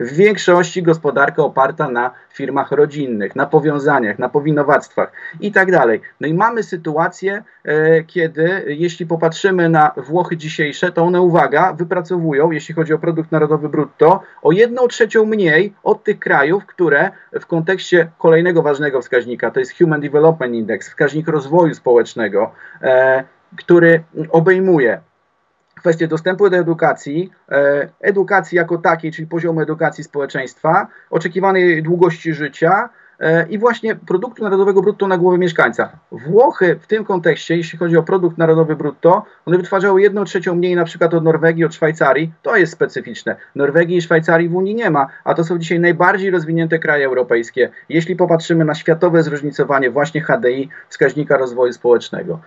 W 0.00 0.12
większości 0.12 0.82
gospodarka 0.82 1.42
oparta 1.42 1.88
na 1.88 2.10
firmach 2.32 2.70
rodzinnych, 2.72 3.36
na 3.36 3.46
powiązaniach, 3.46 4.18
na 4.18 4.28
powinowactwach 4.28 5.12
i 5.40 5.52
tak 5.52 5.72
dalej. 5.72 6.00
No 6.20 6.28
i 6.28 6.34
mamy 6.34 6.62
sytuację, 6.62 7.42
e, 7.64 8.04
kiedy 8.04 8.64
jeśli 8.66 9.06
popatrzymy 9.06 9.68
na 9.68 9.92
Włochy 9.96 10.36
dzisiejsze, 10.36 10.92
to 10.92 11.02
one, 11.02 11.20
uwaga, 11.20 11.72
wypracowują, 11.72 12.50
jeśli 12.50 12.74
chodzi 12.74 12.94
o 12.94 12.98
produkt 12.98 13.32
narodowy 13.32 13.68
brutto, 13.68 14.20
o 14.42 14.52
jedną 14.52 14.88
trzecią 14.88 15.24
mniej 15.24 15.72
od 15.82 16.04
tych 16.04 16.18
krajów, 16.18 16.66
które 16.66 17.10
w 17.40 17.46
kontekście 17.46 18.10
kolejnego 18.18 18.62
ważnego 18.62 19.00
wskaźnika, 19.00 19.50
to 19.50 19.60
jest 19.60 19.78
Human 19.78 20.00
Development 20.00 20.54
Index, 20.54 20.88
wskaźnik 20.88 21.28
rozwoju 21.28 21.74
społecznego, 21.74 22.52
e, 22.82 23.24
który 23.56 24.02
obejmuje 24.30 25.00
kwestie 25.86 26.08
dostępu 26.08 26.50
do 26.50 26.56
edukacji, 26.56 27.30
e, 27.50 27.88
edukacji 28.00 28.56
jako 28.56 28.78
takiej, 28.78 29.12
czyli 29.12 29.26
poziomu 29.26 29.60
edukacji 29.60 30.04
społeczeństwa, 30.04 30.86
oczekiwanej 31.10 31.82
długości 31.82 32.34
życia 32.34 32.88
e, 33.20 33.46
i 33.48 33.58
właśnie 33.58 33.96
produktu 33.96 34.42
narodowego 34.42 34.82
brutto 34.82 35.08
na 35.08 35.18
głowę 35.18 35.38
mieszkańca. 35.38 35.88
Włochy 36.12 36.78
w 36.80 36.86
tym 36.86 37.04
kontekście, 37.04 37.56
jeśli 37.56 37.78
chodzi 37.78 37.96
o 37.96 38.02
produkt 38.02 38.38
narodowy 38.38 38.76
brutto, 38.76 39.24
one 39.46 39.56
wytwarzały 39.56 40.02
jedną 40.02 40.24
trzecią 40.24 40.54
mniej 40.54 40.76
na 40.76 40.84
przykład 40.84 41.14
od 41.14 41.24
Norwegii, 41.24 41.64
od 41.64 41.74
Szwajcarii. 41.74 42.32
To 42.42 42.56
jest 42.56 42.72
specyficzne. 42.72 43.36
Norwegii 43.54 43.96
i 43.96 44.02
Szwajcarii 44.02 44.48
w 44.48 44.56
Unii 44.56 44.74
nie 44.74 44.90
ma, 44.90 45.06
a 45.24 45.34
to 45.34 45.44
są 45.44 45.58
dzisiaj 45.58 45.80
najbardziej 45.80 46.30
rozwinięte 46.30 46.78
kraje 46.78 47.06
europejskie. 47.06 47.70
Jeśli 47.88 48.16
popatrzymy 48.16 48.64
na 48.64 48.74
światowe 48.74 49.22
zróżnicowanie 49.22 49.90
właśnie 49.90 50.20
HDI, 50.20 50.68
wskaźnika 50.88 51.36
rozwoju 51.36 51.72
społecznego. 51.72 52.40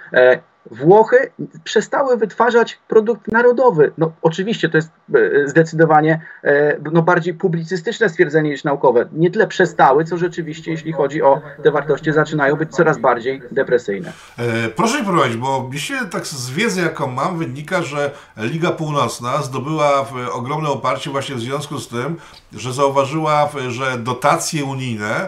Włochy 0.72 1.32
przestały 1.64 2.18
wytwarzać 2.18 2.80
produkt 2.88 3.28
narodowy. 3.28 3.92
No, 3.98 4.12
oczywiście 4.22 4.70
to 4.70 4.78
jest 4.78 4.90
e, 5.16 5.48
zdecydowanie 5.48 6.22
e, 6.44 6.78
no, 6.92 7.02
bardziej 7.02 7.34
publicystyczne 7.34 8.10
stwierdzenie 8.10 8.50
niż 8.50 8.64
naukowe. 8.64 9.10
Nie 9.14 9.32
tyle 9.32 9.48
przestały, 9.48 10.06
co 10.06 10.18
rzeczywiście, 10.18 10.72
jeśli 10.72 10.92
chodzi 10.92 11.22
o 11.22 11.42
te 11.64 11.72
wartości, 11.72 12.14
zaczynają 12.14 12.56
być 12.56 12.70
coraz 12.72 12.98
bardziej 12.98 13.42
depresyjne. 13.52 14.14
E, 14.38 14.70
proszę 14.70 15.00
mi 15.00 15.06
prowadzić, 15.06 15.38
bo 15.38 15.70
mi 15.74 15.80
tak 16.12 16.28
z 16.28 16.50
wiedzy, 16.50 16.82
jaką 16.82 17.08
mam, 17.08 17.38
wynika, 17.38 17.82
że 17.82 18.12
Liga 18.38 18.72
Północna 18.72 19.42
zdobyła 19.42 20.06
ogromne 20.34 20.70
oparcie 20.70 21.10
właśnie 21.10 21.36
w 21.36 21.40
związku 21.40 21.80
z 21.80 21.88
tym, 21.88 22.18
że 22.54 22.74
zauważyła, 22.74 23.50
że 23.70 23.98
dotacje 23.98 24.66
unijne 24.66 25.28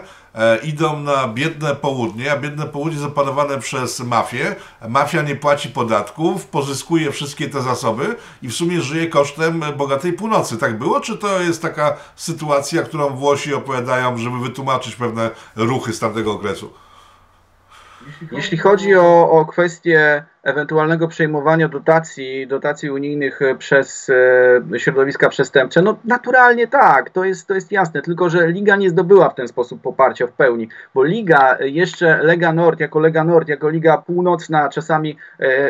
idą 0.62 1.00
na 1.00 1.28
biedne 1.28 1.76
południe, 1.76 2.32
a 2.32 2.36
biedne 2.36 2.66
południe 2.66 2.98
zapanowane 2.98 3.58
przez 3.58 4.00
mafię. 4.00 4.56
Mafia 4.88 5.22
nie 5.22 5.36
płaci 5.36 5.68
podatków, 5.68 6.46
pozyskuje 6.46 7.10
wszystkie 7.10 7.48
te 7.48 7.62
zasoby 7.62 8.16
i 8.42 8.48
w 8.48 8.54
sumie 8.54 8.80
żyje 8.80 9.06
kosztem 9.06 9.64
bogatej 9.76 10.12
północy. 10.12 10.58
Tak 10.58 10.78
było? 10.78 11.00
Czy 11.00 11.18
to 11.18 11.40
jest 11.40 11.62
taka 11.62 11.96
sytuacja, 12.16 12.82
którą 12.82 13.08
Włosi 13.10 13.54
opowiadają, 13.54 14.18
żeby 14.18 14.38
wytłumaczyć 14.38 14.96
pewne 14.96 15.30
ruchy 15.56 15.92
z 15.92 15.98
tamtego 15.98 16.32
okresu? 16.32 16.72
Jeśli 18.32 18.58
chodzi 18.58 18.94
o, 18.94 19.30
o 19.30 19.46
kwestię 19.46 20.24
ewentualnego 20.42 21.08
przejmowania 21.08 21.68
dotacji, 21.68 22.46
dotacji 22.46 22.90
unijnych 22.90 23.40
przez 23.58 24.10
środowiska 24.76 25.28
przestępcze, 25.28 25.82
no 25.82 25.96
naturalnie 26.04 26.66
tak, 26.66 27.10
to 27.10 27.24
jest, 27.24 27.46
to 27.46 27.54
jest 27.54 27.72
jasne, 27.72 28.02
tylko 28.02 28.30
że 28.30 28.48
Liga 28.48 28.76
nie 28.76 28.90
zdobyła 28.90 29.28
w 29.28 29.34
ten 29.34 29.48
sposób 29.48 29.82
poparcia 29.82 30.26
w 30.26 30.32
pełni, 30.32 30.68
bo 30.94 31.04
Liga, 31.04 31.56
jeszcze 31.60 32.22
Lega 32.22 32.52
Nord, 32.52 32.80
jako 32.80 33.00
Lega 33.00 33.24
Nord, 33.24 33.48
jako 33.48 33.68
Liga 33.68 33.98
Północna, 33.98 34.68
czasami 34.68 35.16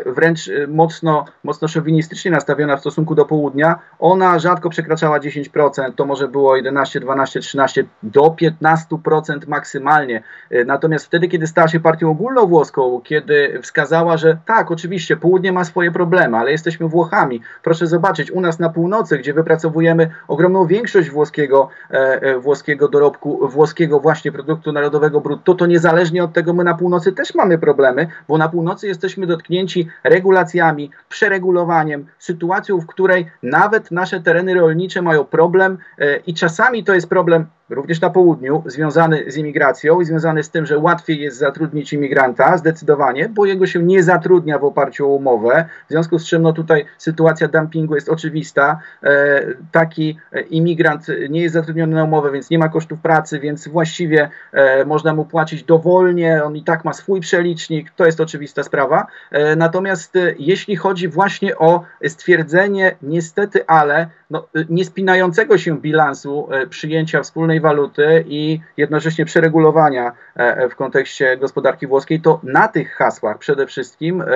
wręcz 0.07 0.51
mocno, 0.69 1.25
mocno 1.45 1.69
szowinistycznie 1.69 2.31
nastawiona 2.31 2.77
w 2.77 2.81
stosunku 2.81 3.15
do 3.15 3.25
południa, 3.25 3.79
ona 3.99 4.39
rzadko 4.39 4.71
przekraczała 4.71 5.21
10%, 5.21 5.93
to 5.97 6.05
może 6.05 6.29
było 6.29 6.57
11, 6.57 7.01
12, 7.01 7.41
13, 7.41 7.85
do 8.03 8.21
15% 8.21 9.49
maksymalnie. 9.49 10.23
Natomiast 10.67 11.07
wtedy, 11.07 11.29
kiedy 11.29 11.47
stała 11.47 11.69
się 11.69 11.81
partią 11.81 12.11
ogólnowłoską, 12.11 13.01
kiedy 13.05 13.59
wskazała, 13.63 14.17
że 14.17 14.39
tak, 14.47 14.62
oczywiście, 14.71 15.17
południe 15.17 15.53
ma 15.53 15.65
swoje 15.65 15.91
problemy, 15.91 16.37
ale 16.37 16.51
jesteśmy 16.51 16.89
Włochami. 16.89 17.41
Proszę 17.63 17.87
zobaczyć, 17.87 18.31
u 18.31 18.41
nas 18.41 18.59
na 18.59 18.71
północy, 18.71 19.19
gdzie 19.19 19.35
wypracowujemy 19.35 20.11
ogromną 20.29 20.67
większość 20.67 21.11
włoskiego, 21.11 21.69
e, 21.91 21.95
e, 22.23 22.39
włoskiego 22.39 22.89
dorobku, 22.89 23.49
włoskiego 23.49 24.01
właśnie 24.01 24.33
produktu 24.33 24.73
narodowego 24.73 25.21
brutto, 25.21 25.55
to 25.55 25.67
niezależnie 25.67 26.25
od 26.25 26.33
tego 26.33 26.53
my 26.53 26.65
na 26.65 26.75
północy 26.75 27.13
też 27.13 27.35
mamy 27.35 27.59
problemy, 27.59 28.07
bo 28.29 28.39
na 28.39 28.49
północy 28.49 28.87
jesteśmy 28.87 29.27
dotknięci 29.27 29.89
regulacjami, 30.05 30.91
przeregulowaniem, 31.09 32.07
sytuacją, 32.19 32.81
w 32.81 32.87
której 32.87 33.27
nawet 33.43 33.91
nasze 33.91 34.21
tereny 34.21 34.55
rolnicze 34.55 35.03
mają 35.03 35.25
problem 35.25 35.79
e, 35.99 36.17
i 36.17 36.35
czasami 36.35 36.85
to 36.85 36.95
jest 36.95 37.09
problem 37.09 37.47
również 37.75 38.01
na 38.01 38.11
południu, 38.11 38.63
związany 38.67 39.25
z 39.27 39.37
imigracją 39.37 40.01
i 40.01 40.05
związany 40.05 40.43
z 40.43 40.51
tym, 40.51 40.67
że 40.67 40.79
łatwiej 40.79 41.21
jest 41.21 41.37
zatrudnić 41.37 41.93
imigranta, 41.93 42.57
zdecydowanie, 42.57 43.29
bo 43.29 43.47
jego 43.47 43.67
się 43.67 43.83
nie 43.83 44.03
zatrudnia 44.03 44.59
w 44.59 44.65
oparciu 44.65 45.07
o 45.07 45.15
umowę, 45.15 45.65
w 45.89 45.91
związku 45.91 46.19
z 46.19 46.27
czym 46.27 46.43
no 46.43 46.53
tutaj 46.53 46.85
sytuacja 46.99 47.49
dumpingu 47.49 47.95
jest 47.95 48.09
oczywista. 48.09 48.81
E, 49.03 49.43
taki 49.73 50.19
imigrant 50.51 51.07
nie 51.31 51.43
jest 51.43 51.55
zatrudniony 51.55 51.95
na 51.95 52.05
umowę, 52.05 52.33
więc 52.33 52.51
nie 52.51 52.59
ma 52.59 52.69
kosztów 52.69 53.01
pracy, 53.01 53.41
więc 53.41 53.69
właściwie 53.69 54.31
e, 54.53 54.85
można 54.85 55.15
mu 55.15 55.25
płacić 55.25 55.63
dowolnie, 55.65 56.45
on 56.45 56.57
i 56.57 56.65
tak 56.65 56.85
ma 56.85 56.93
swój 56.93 57.21
przelicznik, 57.21 57.91
to 57.91 58.07
jest 58.07 58.21
oczywista 58.21 58.63
sprawa. 58.63 59.07
E, 59.31 59.57
natomiast 59.57 60.17
e, 60.17 60.35
jeśli 60.39 60.77
chodzi 60.77 61.09
właśnie 61.09 61.59
o 61.59 61.85
stwierdzenie, 62.09 62.97
niestety, 63.03 63.67
ale 63.67 64.07
no, 64.31 64.49
niespinającego 64.69 65.59
się 65.59 65.81
bilansu 65.81 66.49
e, 66.51 66.67
przyjęcia 66.67 67.23
wspólnej 67.23 67.61
waluty 67.63 68.25
i 68.27 68.61
jednocześnie 68.77 69.25
przeregulowania 69.25 70.13
e, 70.35 70.69
w 70.69 70.77
kontekście 70.77 71.37
gospodarki 71.37 71.87
włoskiej, 71.87 72.21
to 72.21 72.41
na 72.43 72.69
tych 72.69 72.95
hasłach 72.95 73.39
przede 73.39 73.67
wszystkim 73.67 74.21
e, 74.21 74.27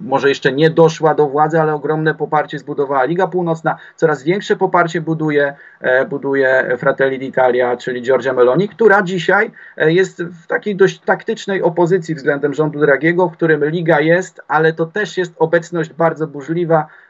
może 0.00 0.28
jeszcze 0.28 0.52
nie 0.52 0.70
doszła 0.70 1.14
do 1.14 1.26
władzy, 1.28 1.60
ale 1.60 1.74
ogromne 1.74 2.14
poparcie 2.14 2.58
zbudowała 2.58 3.04
Liga 3.04 3.26
Północna, 3.26 3.76
coraz 3.96 4.22
większe 4.22 4.56
poparcie 4.56 5.00
buduje, 5.00 5.54
buduje 6.08 6.76
Fratelli 6.78 7.18
d'Italia, 7.18 7.76
czyli 7.76 8.02
Giorgia 8.02 8.32
Meloni, 8.32 8.68
która 8.68 9.02
dzisiaj 9.02 9.50
jest 9.76 10.22
w 10.22 10.46
takiej 10.46 10.76
dość 10.76 11.00
taktycznej 11.00 11.62
opozycji 11.62 12.14
względem 12.14 12.54
rządu 12.54 12.80
Dragiego, 12.80 13.28
w 13.28 13.32
którym 13.32 13.64
Liga 13.64 14.00
jest, 14.00 14.40
ale 14.48 14.72
to 14.72 14.86
też 14.86 15.16
jest 15.16 15.34
obecność 15.38 15.92
bardzo 15.92 16.26
burzliwa 16.26 16.86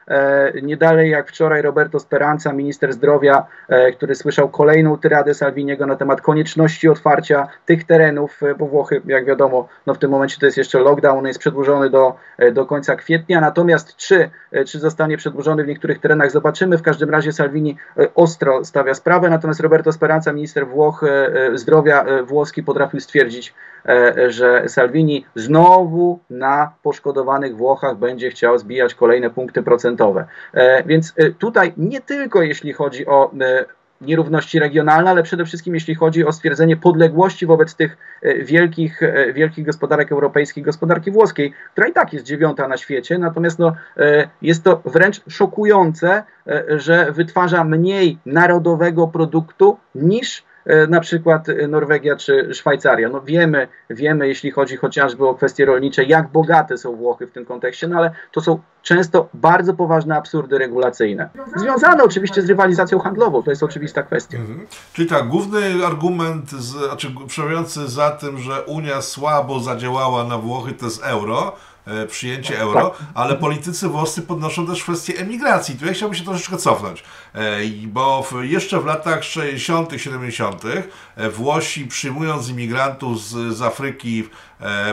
nie 0.61 0.77
dalej 0.77 1.09
jak 1.09 1.29
wczoraj 1.29 1.61
Roberto 1.61 1.99
Speranza, 1.99 2.53
minister 2.53 2.93
zdrowia, 2.93 3.45
e, 3.69 3.91
który 3.91 4.15
słyszał 4.15 4.49
kolejną 4.49 4.97
tyradę 4.97 5.33
Salviniego 5.33 5.85
na 5.85 5.95
temat 5.95 6.21
konieczności 6.21 6.89
otwarcia 6.89 7.47
tych 7.65 7.83
terenów, 7.83 8.43
e, 8.43 8.55
bo 8.55 8.65
Włochy, 8.65 9.01
jak 9.05 9.25
wiadomo, 9.25 9.67
no 9.85 9.93
w 9.93 9.97
tym 9.97 10.11
momencie 10.11 10.37
to 10.39 10.45
jest 10.45 10.57
jeszcze 10.57 10.79
lockdown, 10.79 11.27
jest 11.27 11.39
przedłużony 11.39 11.89
do, 11.89 12.15
do 12.53 12.65
końca 12.65 12.95
kwietnia, 12.95 13.41
natomiast 13.41 13.95
czy, 13.95 14.29
czy 14.67 14.79
zostanie 14.79 15.17
przedłużony 15.17 15.63
w 15.63 15.67
niektórych 15.67 15.99
terenach, 15.99 16.31
zobaczymy. 16.31 16.77
W 16.77 16.81
każdym 16.81 17.09
razie 17.09 17.33
Salvini 17.33 17.77
ostro 18.15 18.65
stawia 18.65 18.93
sprawę, 18.93 19.29
natomiast 19.29 19.59
Roberto 19.59 19.91
Speranza, 19.91 20.33
minister 20.33 20.67
Włoch, 20.67 21.05
zdrowia 21.53 22.05
włoski, 22.23 22.63
potrafił 22.63 22.99
stwierdzić, 22.99 23.53
że 24.27 24.69
Salvini 24.69 25.25
znowu 25.35 26.19
na 26.29 26.71
poszkodowanych 26.83 27.55
Włochach 27.55 27.97
będzie 27.97 28.29
chciał 28.29 28.57
zbijać 28.57 28.95
kolejne 28.95 29.29
punkty 29.29 29.63
procentowe. 29.63 30.25
E, 30.53 30.83
więc 30.83 31.13
e, 31.17 31.31
tutaj 31.31 31.73
nie 31.77 32.01
tylko 32.01 32.41
jeśli 32.41 32.73
chodzi 32.73 33.07
o 33.07 33.31
e, 33.41 33.65
nierówności 34.01 34.59
regionalne, 34.59 35.09
ale 35.09 35.23
przede 35.23 35.45
wszystkim 35.45 35.73
jeśli 35.73 35.95
chodzi 35.95 36.25
o 36.25 36.31
stwierdzenie 36.31 36.77
podległości 36.77 37.45
wobec 37.45 37.75
tych 37.75 37.97
wielkich, 38.43 39.01
wielkich 39.33 39.65
gospodarek 39.65 40.11
europejskich, 40.11 40.63
gospodarki 40.63 41.11
włoskiej, 41.11 41.53
która 41.71 41.87
i 41.87 41.93
tak 41.93 42.13
jest 42.13 42.25
dziewiąta 42.25 42.67
na 42.67 42.77
świecie, 42.77 43.17
natomiast 43.17 43.59
no, 43.59 43.75
jest 44.41 44.63
to 44.63 44.81
wręcz 44.85 45.21
szokujące, 45.29 46.23
że 46.67 47.11
wytwarza 47.11 47.63
mniej 47.63 48.17
narodowego 48.25 49.07
produktu 49.07 49.77
niż 49.95 50.43
E, 50.43 50.50
na 50.89 50.99
przykład 50.99 51.49
e, 51.49 51.67
Norwegia 51.67 52.15
czy 52.15 52.53
Szwajcaria. 52.53 53.09
No 53.09 53.21
wiemy, 53.21 53.67
wiemy, 53.89 54.27
jeśli 54.27 54.51
chodzi 54.51 54.77
chociażby 54.77 55.27
o 55.27 55.35
kwestie 55.35 55.65
rolnicze, 55.65 56.03
jak 56.03 56.27
bogate 56.27 56.77
są 56.77 56.95
Włochy 56.95 57.27
w 57.27 57.31
tym 57.31 57.45
kontekście, 57.45 57.87
no 57.87 57.97
ale 57.97 58.11
to 58.31 58.41
są 58.41 58.59
często 58.81 59.29
bardzo 59.33 59.73
poważne 59.73 60.15
absurdy 60.15 60.57
regulacyjne. 60.57 61.29
Związane 61.55 62.03
oczywiście 62.03 62.41
z 62.41 62.49
rywalizacją 62.49 62.99
handlową, 62.99 63.43
to 63.43 63.49
jest 63.49 63.63
oczywista 63.63 64.03
kwestia. 64.03 64.37
Mhm. 64.37 64.67
Czyli 64.93 65.09
tak, 65.09 65.27
główny 65.27 65.85
argument, 65.85 66.49
z, 66.49 66.87
znaczy 66.87 67.07
przemawiający 67.27 67.87
za 67.87 68.11
tym, 68.11 68.37
że 68.37 68.65
Unia 68.65 69.01
słabo 69.01 69.59
zadziałała 69.59 70.23
na 70.23 70.37
Włochy, 70.37 70.73
to 70.73 70.85
jest 70.85 71.03
euro, 71.03 71.55
E, 71.70 71.70
przyjęcie 72.07 72.59
euro, 72.59 72.89
tak. 72.89 73.07
ale 73.13 73.35
politycy 73.35 73.87
włoscy 73.87 74.21
podnoszą 74.21 74.67
też 74.67 74.83
kwestię 74.83 75.17
emigracji. 75.17 75.75
Tu 75.75 75.85
ja 75.85 75.93
chciałbym 75.93 76.17
się 76.17 76.23
troszeczkę 76.23 76.57
cofnąć, 76.57 77.03
e, 77.33 77.59
bo 77.87 78.27
jeszcze 78.41 78.81
w 78.81 78.85
latach 78.85 79.23
60., 79.23 79.89
70. 79.97 80.63
E, 81.15 81.29
Włosi 81.29 81.85
przyjmując 81.85 82.49
imigrantów 82.49 83.21
z, 83.21 83.57
z 83.57 83.61
Afryki 83.61 84.23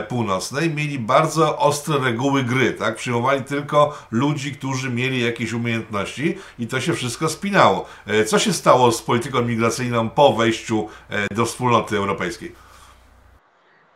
Północnej 0.07 0.73
mieli 0.73 0.99
bardzo 0.99 1.57
ostre 1.57 1.97
reguły 1.97 2.43
gry, 2.43 2.73
tak? 2.73 2.95
Przyjmowali 2.95 3.43
tylko 3.43 3.97
ludzi, 4.11 4.51
którzy 4.51 4.89
mieli 4.89 5.25
jakieś 5.25 5.53
umiejętności 5.53 6.37
i 6.59 6.67
to 6.67 6.81
się 6.81 6.93
wszystko 6.93 7.29
spinało. 7.29 7.85
Co 8.27 8.39
się 8.39 8.53
stało 8.53 8.91
z 8.91 9.01
polityką 9.01 9.41
migracyjną 9.41 10.09
po 10.09 10.33
wejściu 10.33 10.87
do 11.31 11.45
wspólnoty 11.45 11.97
europejskiej? 11.97 12.68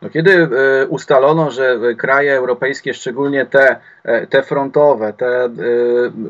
No 0.02 0.10
kiedy 0.10 0.32
e, 0.32 0.86
ustalono, 0.86 1.50
że 1.50 1.78
kraje 1.98 2.32
europejskie, 2.32 2.94
szczególnie 2.94 3.46
te, 3.46 3.76
e, 4.04 4.26
te 4.26 4.42
frontowe, 4.42 5.12
te 5.12 5.44
e, 5.44 5.50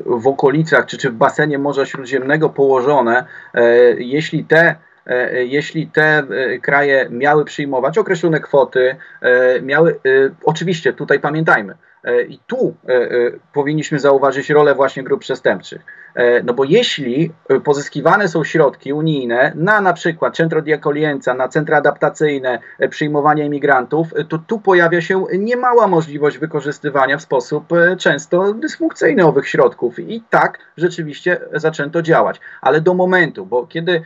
w 0.05 0.27
okolicach 0.27 0.85
czy, 0.85 0.97
czy 0.97 1.09
w 1.09 1.13
basenie 1.13 1.57
Morza 1.57 1.85
Śródziemnego 1.85 2.49
położone, 2.49 3.25
jeśli 3.97 4.45
te 4.45 4.75
jeśli 5.45 5.87
te 5.87 6.23
kraje 6.61 7.07
miały 7.09 7.45
przyjmować 7.45 7.97
określone 7.97 8.39
kwoty, 8.39 8.95
miały, 9.61 9.99
oczywiście 10.43 10.93
tutaj 10.93 11.19
pamiętajmy, 11.19 11.75
i 12.29 12.39
tu 12.47 12.75
powinniśmy 13.53 13.99
zauważyć 13.99 14.49
rolę 14.49 14.75
właśnie 14.75 15.03
grup 15.03 15.21
przestępczych. 15.21 15.81
E, 16.15 16.43
no 16.43 16.53
bo 16.53 16.63
jeśli 16.63 17.31
pozyskiwane 17.63 18.27
są 18.27 18.43
środki 18.43 18.93
unijne 18.93 19.51
na 19.55 19.81
na 19.81 19.93
przykład 19.93 20.35
centro 20.35 20.61
di 20.61 20.71
na 21.37 21.47
centra 21.47 21.77
adaptacyjne, 21.77 22.59
e, 22.79 22.89
przyjmowanie 22.89 23.45
imigrantów, 23.45 24.07
e, 24.15 24.23
to 24.23 24.37
tu 24.37 24.59
pojawia 24.59 25.01
się 25.01 25.25
niemała 25.39 25.87
możliwość 25.87 26.37
wykorzystywania 26.37 27.17
w 27.17 27.21
sposób 27.21 27.65
często 27.97 28.53
dysfunkcyjny 28.53 29.25
owych 29.25 29.49
środków. 29.49 29.99
I 29.99 30.23
tak 30.29 30.59
rzeczywiście 30.77 31.39
zaczęto 31.53 32.01
działać. 32.01 32.41
Ale 32.61 32.81
do 32.81 32.93
momentu, 32.93 33.45
bo 33.45 33.67
kiedy 33.67 34.01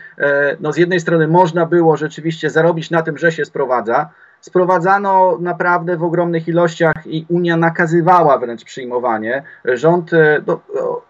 no 0.59 0.73
z 0.73 0.77
jednej 0.77 0.99
strony 0.99 1.27
można 1.27 1.65
było 1.65 1.97
rzeczywiście 1.97 2.49
zarobić 2.49 2.91
na 2.91 3.01
tym, 3.01 3.17
że 3.17 3.31
się 3.31 3.45
sprowadza, 3.45 4.09
sprowadzano 4.41 5.37
naprawdę 5.41 5.97
w 5.97 6.03
ogromnych 6.03 6.47
ilościach 6.47 6.95
i 7.05 7.25
Unia 7.29 7.57
nakazywała 7.57 8.37
wręcz 8.37 8.63
przyjmowanie. 8.63 9.43
Rząd, 9.65 10.11
no, 10.47 10.59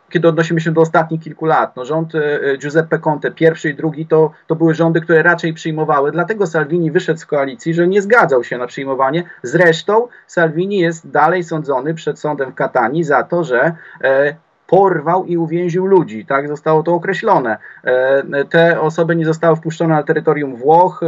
kiedy 0.10 0.28
odnosimy 0.28 0.62
się 0.62 0.72
do 0.72 0.82
ostatnich 0.82 1.22
kilku 1.22 1.46
lat, 1.46 1.76
no 1.76 1.86
rząd 1.86 2.16
e, 2.16 2.58
Giuseppe 2.58 3.00
Conte, 3.00 3.32
pierwszy 3.32 3.70
i 3.70 3.76
drugi, 3.76 4.06
to, 4.06 4.32
to 4.48 4.56
były 4.56 4.74
rządy, 4.74 5.02
które 5.02 5.24
raczej 5.24 5.54
przyjmowały. 5.54 6.12
Dlatego 6.12 6.48
Salvini 6.48 6.92
wyszedł 6.92 7.20
z 7.20 7.26
koalicji, 7.26 7.74
że 7.74 7.88
nie 7.88 8.02
zgadzał 8.02 8.44
się 8.44 8.58
na 8.58 8.68
przyjmowanie. 8.68 9.24
Zresztą 9.44 10.08
Salvini 10.28 10.78
jest 10.78 11.10
dalej 11.10 11.44
sądzony 11.44 11.94
przed 11.94 12.20
sądem 12.20 12.52
w 12.52 12.56
Katanii 12.56 13.04
za 13.04 13.24
to, 13.24 13.44
że 13.44 13.76
e, 14.04 14.36
porwał 14.68 15.26
i 15.26 15.38
uwięził 15.38 15.86
ludzi. 15.86 16.26
Tak 16.26 16.48
zostało 16.48 16.84
to 16.84 16.94
określone. 16.94 17.58
E, 17.84 18.46
te 18.46 18.82
osoby 18.82 19.16
nie 19.16 19.26
zostały 19.26 19.56
wpuszczone 19.56 19.96
na 19.96 20.04
terytorium 20.04 20.56
Włoch. 20.56 21.02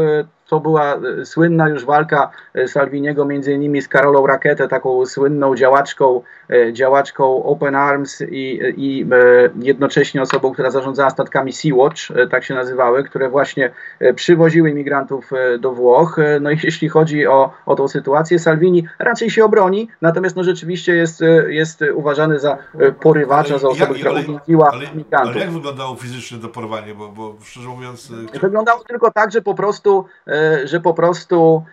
To 0.52 0.60
była 0.60 1.00
słynna 1.24 1.70
już 1.70 1.86
walka 1.86 2.30
Salviniego 2.68 3.26
między 3.26 3.54
innymi 3.54 3.82
z 3.82 3.88
Karolą 3.88 4.28
Raketę, 4.28 4.68
taką 4.68 5.06
słynną 5.06 5.56
działaczką, 5.56 6.22
działaczką 6.72 7.44
Open 7.44 7.76
Arms 7.76 8.22
i, 8.22 8.60
i 8.78 9.06
jednocześnie 9.62 10.22
osobą, 10.22 10.54
która 10.54 10.72
zarządzała 10.72 11.10
statkami 11.10 11.52
Sea-Watch, 11.52 12.30
tak 12.30 12.44
się 12.44 12.54
nazywały, 12.54 13.04
które 13.04 13.30
właśnie 13.30 13.72
przywoziły 14.16 14.70
imigrantów 14.70 15.32
do 15.60 15.72
Włoch. 15.72 16.18
No 16.42 16.52
i 16.52 16.58
jeśli 16.64 16.90
chodzi 16.90 17.28
o, 17.28 17.54
o 17.66 17.76
tą 17.76 17.88
sytuację, 17.88 18.40
Salvini 18.40 18.88
raczej 19.00 19.30
się 19.30 19.46
obroni, 19.46 19.90
natomiast 20.02 20.36
no 20.36 20.44
rzeczywiście 20.44 20.96
jest, 20.96 21.24
jest 21.48 21.84
uważany 21.94 22.40
za 22.40 22.58
porywacza, 23.00 23.58
za 23.58 23.68
osobę, 23.68 23.94
która 23.94 24.12
uwięziła 24.12 24.72
imigrantów. 24.94 25.36
Ale 25.36 25.46
jak 25.46 25.52
wyglądało 25.52 25.96
fizycznie 25.96 26.38
to 26.38 26.48
porwanie? 26.48 26.96
Bo, 26.96 27.10
bo 27.10 27.36
szczerze 27.44 27.70
mówiąc... 27.70 28.12
Wyglądało 28.42 28.84
tylko 28.84 29.12
tak, 29.12 29.32
że 29.32 29.42
po 29.42 29.54
prostu, 29.54 30.06
że 30.64 30.80
po 30.80 30.94
prostu 30.94 31.64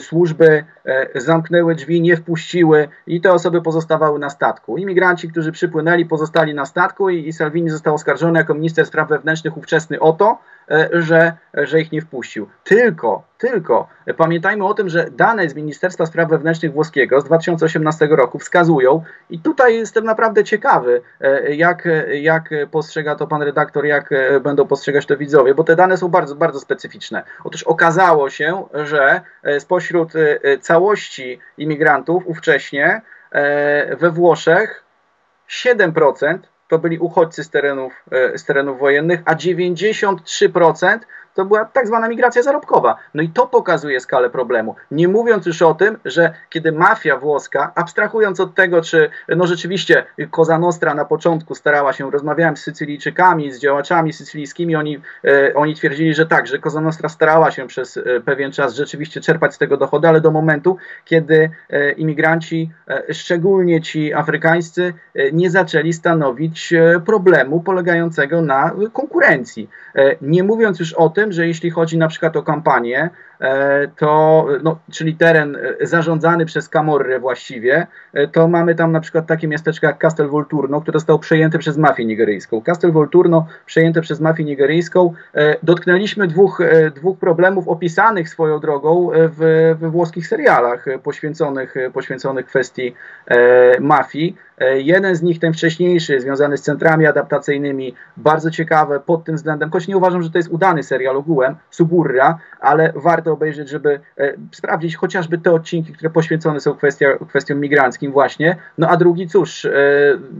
służby 0.00 0.64
e, 0.84 1.20
zamknęły 1.20 1.74
drzwi, 1.74 2.00
nie 2.00 2.16
wpuściły 2.16 2.88
i 3.06 3.20
te 3.20 3.32
osoby 3.32 3.62
pozostawały 3.62 4.18
na 4.18 4.30
statku. 4.30 4.78
Imigranci, 4.78 5.28
którzy 5.28 5.52
przypłynęli, 5.52 6.06
pozostali 6.06 6.54
na 6.54 6.66
statku 6.66 7.10
i, 7.10 7.28
i 7.28 7.32
Salvini 7.32 7.70
został 7.70 7.94
oskarżony 7.94 8.38
jako 8.38 8.54
minister 8.54 8.86
spraw 8.86 9.08
wewnętrznych 9.08 9.56
ówczesny 9.56 10.00
o 10.00 10.12
to, 10.12 10.38
e, 10.70 10.88
że, 10.92 11.32
że 11.54 11.80
ich 11.80 11.92
nie 11.92 12.00
wpuścił. 12.00 12.48
Tylko, 12.64 13.22
tylko 13.38 13.88
pamiętajmy 14.16 14.64
o 14.64 14.74
tym, 14.74 14.88
że 14.88 15.10
dane 15.10 15.48
z 15.48 15.54
Ministerstwa 15.54 16.06
Spraw 16.06 16.30
Wewnętrznych 16.30 16.72
włoskiego 16.72 17.20
z 17.20 17.24
2018 17.24 18.06
roku 18.06 18.38
wskazują, 18.38 19.02
i 19.30 19.38
tutaj 19.38 19.74
jestem 19.74 20.04
naprawdę 20.04 20.44
ciekawy, 20.44 21.02
jak, 21.48 21.88
jak 22.12 22.50
postrzega 22.70 23.14
to 23.14 23.26
pan 23.26 23.42
redaktor, 23.42 23.86
jak 23.86 24.10
będą 24.42 24.66
postrzegać 24.66 25.06
to 25.06 25.16
widzowie, 25.16 25.54
bo 25.54 25.64
te 25.64 25.76
dane 25.76 25.96
są 25.96 26.08
bardzo, 26.08 26.34
bardzo 26.34 26.60
specyficzne. 26.60 27.22
Otóż 27.44 27.62
okazało 27.62 28.30
się, 28.30 28.64
że 28.74 29.20
E, 29.45 29.45
spośród 29.58 30.16
e, 30.16 30.38
e, 30.42 30.58
całości 30.58 31.38
imigrantów 31.58 32.26
ówcześnie 32.26 33.00
we 33.98 34.10
Włoszech 34.10 34.84
7% 35.48 36.38
to 36.68 36.78
byli 36.78 36.98
uchodźcy 36.98 37.44
z 37.44 37.50
terenów, 37.50 38.04
z 38.34 38.44
terenów 38.44 38.78
wojennych, 38.78 39.20
a 39.24 39.34
93% 39.34 40.98
to 41.36 41.44
była 41.44 41.64
tak 41.64 41.86
zwana 41.86 42.08
migracja 42.08 42.42
zarobkowa. 42.42 42.96
No 43.14 43.22
i 43.22 43.28
to 43.28 43.46
pokazuje 43.46 44.00
skalę 44.00 44.30
problemu. 44.30 44.74
Nie 44.90 45.08
mówiąc 45.08 45.46
już 45.46 45.62
o 45.62 45.74
tym, 45.74 45.98
że 46.04 46.32
kiedy 46.50 46.72
mafia 46.72 47.16
włoska, 47.16 47.72
abstrahując 47.74 48.40
od 48.40 48.54
tego, 48.54 48.82
czy 48.82 49.10
no 49.28 49.46
rzeczywiście 49.46 50.04
Cosa 50.30 50.58
Nostra 50.58 50.94
na 50.94 51.04
początku 51.04 51.54
starała 51.54 51.92
się, 51.92 52.10
rozmawiałem 52.10 52.56
z 52.56 52.62
Sycylijczykami, 52.62 53.52
z 53.52 53.58
działaczami 53.58 54.12
sycylijskimi, 54.12 54.76
oni, 54.76 55.00
e, 55.24 55.54
oni 55.54 55.74
twierdzili, 55.74 56.14
że 56.14 56.26
tak, 56.26 56.46
że 56.46 56.58
Cosa 56.58 56.80
Nostra 56.80 57.08
starała 57.08 57.50
się 57.50 57.66
przez 57.66 57.96
e, 57.96 58.02
pewien 58.24 58.52
czas 58.52 58.74
rzeczywiście 58.74 59.20
czerpać 59.20 59.54
z 59.54 59.58
tego 59.58 59.76
dochody, 59.76 60.08
ale 60.08 60.20
do 60.20 60.30
momentu, 60.30 60.76
kiedy 61.04 61.50
e, 61.70 61.92
imigranci, 61.92 62.70
e, 62.88 63.14
szczególnie 63.14 63.80
ci 63.80 64.14
afrykańscy, 64.14 64.94
e, 65.14 65.32
nie 65.32 65.50
zaczęli 65.50 65.92
stanowić 65.92 66.72
e, 66.72 67.00
problemu 67.06 67.60
polegającego 67.60 68.42
na 68.42 68.74
konkurencji. 68.92 69.70
Nie 70.22 70.42
mówiąc 70.44 70.80
już 70.80 70.92
o 70.92 71.08
tym, 71.08 71.25
tym, 71.26 71.32
że 71.32 71.46
jeśli 71.46 71.70
chodzi 71.70 71.98
na 71.98 72.08
przykład 72.08 72.36
o 72.36 72.42
kampanię, 72.42 73.10
e, 73.40 73.88
to, 73.88 74.46
no, 74.62 74.78
czyli 74.92 75.14
teren 75.14 75.56
e, 75.56 75.86
zarządzany 75.86 76.46
przez 76.46 76.68
Camorrę 76.68 77.20
właściwie, 77.20 77.86
e, 78.12 78.28
to 78.28 78.48
mamy 78.48 78.74
tam 78.74 78.92
na 78.92 79.00
przykład 79.00 79.26
takie 79.26 79.48
miasteczko 79.48 79.86
jak 79.86 79.98
Castel 79.98 80.28
Volturno, 80.28 80.80
które 80.80 80.98
zostało 80.98 81.18
przejęte 81.18 81.58
przez 81.58 81.76
mafię 81.76 82.04
nigeryjską. 82.04 82.62
Castel 82.62 82.92
Volturno 82.92 83.46
przejęte 83.66 84.00
przez 84.00 84.20
mafię 84.20 84.44
nigeryjską. 84.44 85.12
Dotknęliśmy 85.62 86.26
dwóch, 86.26 86.62
dwóch 86.94 87.18
problemów 87.18 87.68
opisanych 87.68 88.28
swoją 88.28 88.60
drogą 88.60 89.10
w, 89.14 89.74
we 89.78 89.90
włoskich 89.90 90.26
serialach 90.26 90.84
poświęconych, 91.02 91.74
poświęconych 91.92 92.46
kwestii 92.46 92.94
mafii. 93.80 94.36
Jeden 94.74 95.16
z 95.16 95.22
nich, 95.22 95.38
ten 95.38 95.52
wcześniejszy, 95.52 96.20
związany 96.20 96.56
z 96.56 96.62
centrami 96.62 97.06
adaptacyjnymi, 97.06 97.94
bardzo 98.16 98.50
ciekawe 98.50 99.00
pod 99.00 99.24
tym 99.24 99.36
względem, 99.36 99.70
choć 99.70 99.88
nie 99.88 99.96
uważam, 99.96 100.22
że 100.22 100.30
to 100.30 100.38
jest 100.38 100.50
udany 100.50 100.82
serial 100.82 101.16
ogółem, 101.16 101.56
Suburra, 101.70 102.38
ale 102.60 102.92
warto 102.94 103.32
obejrzeć, 103.32 103.68
żeby 103.68 104.00
e, 104.18 104.32
sprawdzić 104.52 104.96
chociażby 104.96 105.38
te 105.38 105.52
odcinki, 105.52 105.92
które 105.92 106.10
poświęcone 106.10 106.60
są 106.60 106.74
kwestia, 106.74 107.06
kwestiom 107.28 107.60
migranckim 107.60 108.12
właśnie. 108.12 108.56
No 108.78 108.88
a 108.88 108.96
drugi, 108.96 109.28
cóż, 109.28 109.64
e, 109.64 109.70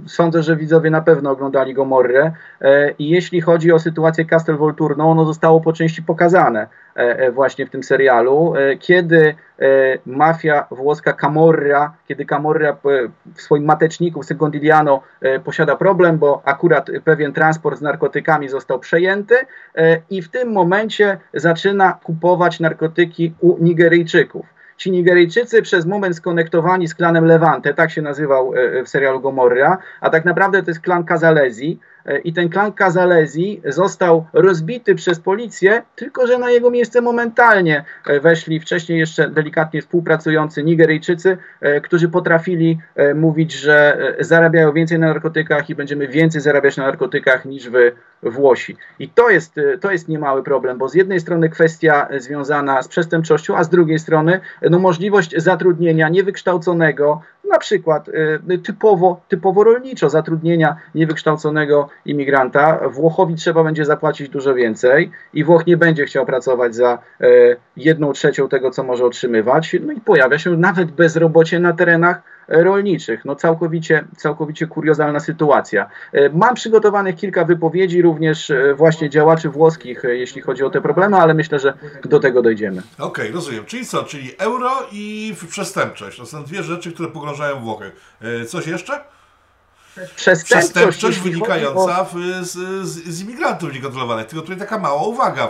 sądzę, 0.07 0.43
że 0.43 0.57
widzowie 0.57 0.91
na 0.91 1.01
pewno 1.01 1.31
oglądali 1.31 1.75
Gomorrę 1.75 2.33
e, 2.61 2.91
i 2.91 3.09
jeśli 3.09 3.41
chodzi 3.41 3.73
o 3.73 3.79
sytuację 3.79 4.25
Castel 4.25 4.57
Volturno, 4.57 5.11
ono 5.11 5.25
zostało 5.25 5.61
po 5.61 5.73
części 5.73 6.03
pokazane. 6.03 6.67
E, 6.97 7.19
e, 7.19 7.33
właśnie 7.33 7.67
w 7.67 7.71
tym 7.71 7.83
serialu, 7.83 8.55
e, 8.57 8.77
kiedy 8.77 9.35
mafia 10.07 10.67
włoska 10.71 11.13
Camorra, 11.13 11.93
kiedy 12.09 12.25
Camorra 12.25 12.77
w 13.35 13.43
swoim 13.43 13.65
mateczniku 13.65 14.23
Secondigliano 14.23 15.03
posiada 15.45 15.77
problem, 15.77 16.19
bo 16.19 16.43
akurat 16.45 16.91
pewien 17.05 17.33
transport 17.33 17.79
z 17.79 17.83
narkotykami 17.83 18.49
został 18.49 18.79
przejęty 18.79 19.35
i 20.11 20.23
w 20.23 20.29
tym 20.29 20.53
momencie 20.53 21.19
zaczyna 21.35 21.93
kupować 21.93 22.61
narkotyki 22.61 23.35
u 23.41 23.65
Nigeryjczyków. 23.65 24.47
Ci 24.77 24.91
Nigeryjczycy 24.91 25.63
przez 25.63 25.87
moment 25.87 26.17
skonektowani 26.17 26.89
z 26.89 26.95
klanem 26.95 27.25
Levante, 27.25 27.75
tak 27.75 27.91
się 27.91 28.03
nazywał 28.03 28.53
w 28.85 28.89
serialu 28.89 29.21
Gomorra, 29.21 29.79
a 30.01 30.11
tak 30.11 30.25
naprawdę 30.25 30.63
to 30.63 30.71
jest 30.71 30.81
klan 30.81 31.05
Kazalezi, 31.05 31.79
i 32.25 32.33
ten 32.33 32.49
klan 32.49 32.73
Kazalezi 32.73 33.61
został 33.65 34.27
rozbity 34.33 34.95
przez 34.95 35.21
policję, 35.21 35.83
tylko 35.97 36.27
że 36.27 36.39
na 36.39 36.51
jego 36.51 36.71
miejsce 36.71 37.01
momentalnie 37.01 37.85
e, 38.07 38.21
weszli 38.21 38.61
wcześniej 38.61 38.99
jeszcze 38.99 39.31
delikatnie 39.31 39.83
współpracujący 39.83 40.63
Nigeryjczycy, 40.65 41.39
e, 41.61 41.81
którzy 41.81 42.09
potrafili 42.09 42.79
mówić, 43.15 43.53
że 43.53 43.99
zarabiają 44.21 44.73
więcej 44.73 44.99
na 44.99 45.07
narkotykach 45.07 45.71
i 45.71 45.75
będziemy 45.75 46.09
więcej 46.09 46.41
zarabiać 46.41 46.77
na 46.77 46.85
narkotykach 46.85 47.45
niż 47.45 47.69
wy 47.71 47.93
Włosi. 48.23 48.77
I 48.99 49.09
to 49.09 49.31
jest, 49.31 49.55
to 49.81 49.91
jest 49.91 50.09
niemały 50.09 50.43
problem, 50.43 50.79
bo 50.79 50.89
z 50.89 50.95
jednej 50.95 51.21
strony 51.21 51.49
kwestia 51.49 52.09
związana 52.19 52.83
z 52.83 52.89
przestępczością, 52.89 53.57
a 53.57 53.65
z 53.65 53.69
drugiej 53.69 53.99
strony 53.99 54.41
no, 54.71 54.79
możliwość 54.79 55.35
zatrudnienia 55.37 56.09
niewykształconego, 56.09 57.21
na 57.51 57.59
przykład 57.59 58.11
typowo, 58.65 59.21
typowo 59.29 59.65
rolniczo 59.65 60.09
zatrudnienia 60.09 60.77
niewykształconego 60.95 61.89
imigranta, 62.05 62.81
Włochowi 62.89 63.35
trzeba 63.35 63.65
będzie 63.65 63.85
zapłacić 63.85 64.29
dużo 64.29 64.55
więcej 64.55 65.11
i 65.35 65.45
Włoch 65.45 65.67
nie 65.67 65.77
będzie 65.77 66.05
chciał 66.05 66.27
pracować 66.27 66.75
za 66.75 66.99
e, 67.21 67.27
jedną 67.77 68.13
trzecią 68.13 68.49
tego, 68.49 68.71
co 68.71 68.83
może 68.83 69.05
otrzymywać. 69.05 69.77
No 69.87 69.93
i 69.93 70.01
pojawia 70.01 70.39
się 70.39 70.51
nawet 70.57 70.91
bezrobocie 70.91 71.61
na 71.61 71.73
terenach 71.73 72.23
rolniczych. 72.49 73.25
No 73.25 73.37
całkowicie, 73.37 74.05
całkowicie 74.17 74.67
kuriozalna 74.67 75.21
sytuacja. 75.21 75.87
Mam 76.33 76.55
przygotowanych 76.55 77.17
kilka 77.17 77.45
wypowiedzi 77.45 78.03
również 78.03 78.53
właśnie 78.77 79.11
działaczy 79.11 79.49
włoskich, 79.49 80.03
jeśli 80.05 80.43
chodzi 80.43 80.65
o 80.65 80.71
te 80.71 80.81
problemy, 80.81 81.17
ale 81.17 81.35
myślę, 81.35 81.59
że 81.59 81.75
do 82.05 82.21
tego 82.21 82.43
dojdziemy. 82.43 82.83
Okej, 82.99 83.07
okay, 83.07 83.31
rozumiem. 83.33 83.65
Czyli 83.65 83.87
co? 83.87 84.05
Czyli 84.05 84.31
euro 84.39 84.71
i 84.93 85.35
przestępczość. 85.49 86.19
To 86.19 86.27
są 86.27 86.45
dwie 86.45 86.63
rzeczy, 86.63 86.93
które 86.93 87.09
pogrążają 87.09 87.36
Włochy. 87.61 87.93
Coś 88.49 88.67
jeszcze? 88.67 89.05
przestępczość, 89.97 90.45
przestępczość 90.45 91.19
wynikająca 91.19 92.01
o... 92.01 92.07
z, 92.43 92.51
z, 92.51 93.05
z, 93.07 93.21
imigrantów 93.21 93.73
niekontrolowanych. 93.73 94.27
Tylko 94.27 94.43
tutaj 94.43 94.59
taka 94.59 94.79
mała 94.79 95.03
uwaga. 95.03 95.49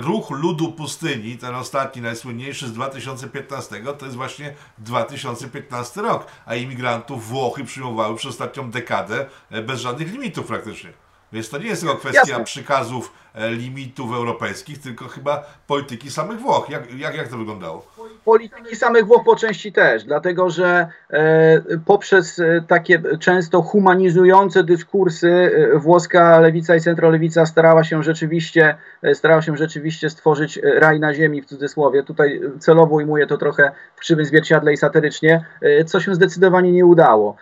Ruch 0.00 0.30
ludu 0.30 0.72
pustyni, 0.72 1.38
ten 1.38 1.54
ostatni, 1.54 2.02
najsłynniejszy 2.02 2.68
z 2.68 2.72
2015, 2.72 3.82
to 3.98 4.04
jest 4.04 4.16
właśnie 4.16 4.54
2015 4.78 6.02
rok, 6.02 6.26
a 6.46 6.54
imigrantów 6.54 7.28
Włochy 7.28 7.64
przyjmowały 7.64 8.16
przez 8.16 8.30
ostatnią 8.30 8.70
dekadę 8.70 9.26
e, 9.50 9.62
bez 9.62 9.80
żadnych 9.80 10.12
limitów 10.12 10.46
praktycznie. 10.46 10.92
Więc 11.32 11.48
to 11.48 11.58
nie 11.58 11.66
jest 11.66 11.82
tylko 11.82 11.96
kwestia 11.96 12.20
Jasne. 12.28 12.44
przykazów 12.44 13.12
e, 13.34 13.50
limitów 13.50 14.12
europejskich, 14.12 14.78
tylko 14.78 15.08
chyba 15.08 15.44
polityki 15.66 16.10
samych 16.10 16.40
Włoch. 16.40 16.68
Jak, 16.68 16.94
jak, 16.94 17.14
jak 17.14 17.28
to 17.28 17.38
wyglądało? 17.38 17.86
Polityki 18.24 18.76
samych 18.76 19.06
Włoch 19.06 19.24
po 19.24 19.36
części 19.36 19.72
też, 19.72 20.04
dlatego 20.04 20.50
że 20.50 20.88
e, 21.10 21.62
poprzez 21.86 22.38
e, 22.38 22.64
takie 22.68 23.02
często 23.20 23.62
humanizujące 23.62 24.64
dyskursy 24.64 25.30
e, 25.74 25.78
włoska 25.78 26.40
lewica 26.40 26.76
i 26.76 26.80
centrolewica 26.80 27.46
starała 27.46 27.84
się 27.84 28.02
rzeczywiście 28.02 28.74
e, 29.02 29.14
starała 29.14 29.42
się 29.42 29.56
rzeczywiście 29.56 30.10
stworzyć 30.10 30.60
raj 30.62 31.00
na 31.00 31.14
ziemi 31.14 31.42
w 31.42 31.46
cudzysłowie. 31.46 32.02
Tutaj 32.02 32.40
celowo 32.58 32.94
ujmuję 32.94 33.26
to 33.26 33.38
trochę 33.38 33.72
w 33.96 34.00
krzywym 34.00 34.24
zwierciadle 34.24 34.72
i 34.72 34.76
satyrycznie, 34.76 35.44
co 35.86 36.00
się 36.00 36.14
zdecydowanie 36.14 36.72
nie 36.72 36.86
udało. 36.86 37.36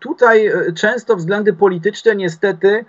Tutaj 0.00 0.46
e, 0.46 0.72
często 0.72 1.16
względy 1.16 1.52
polityczne 1.52 2.16
niestety 2.16 2.84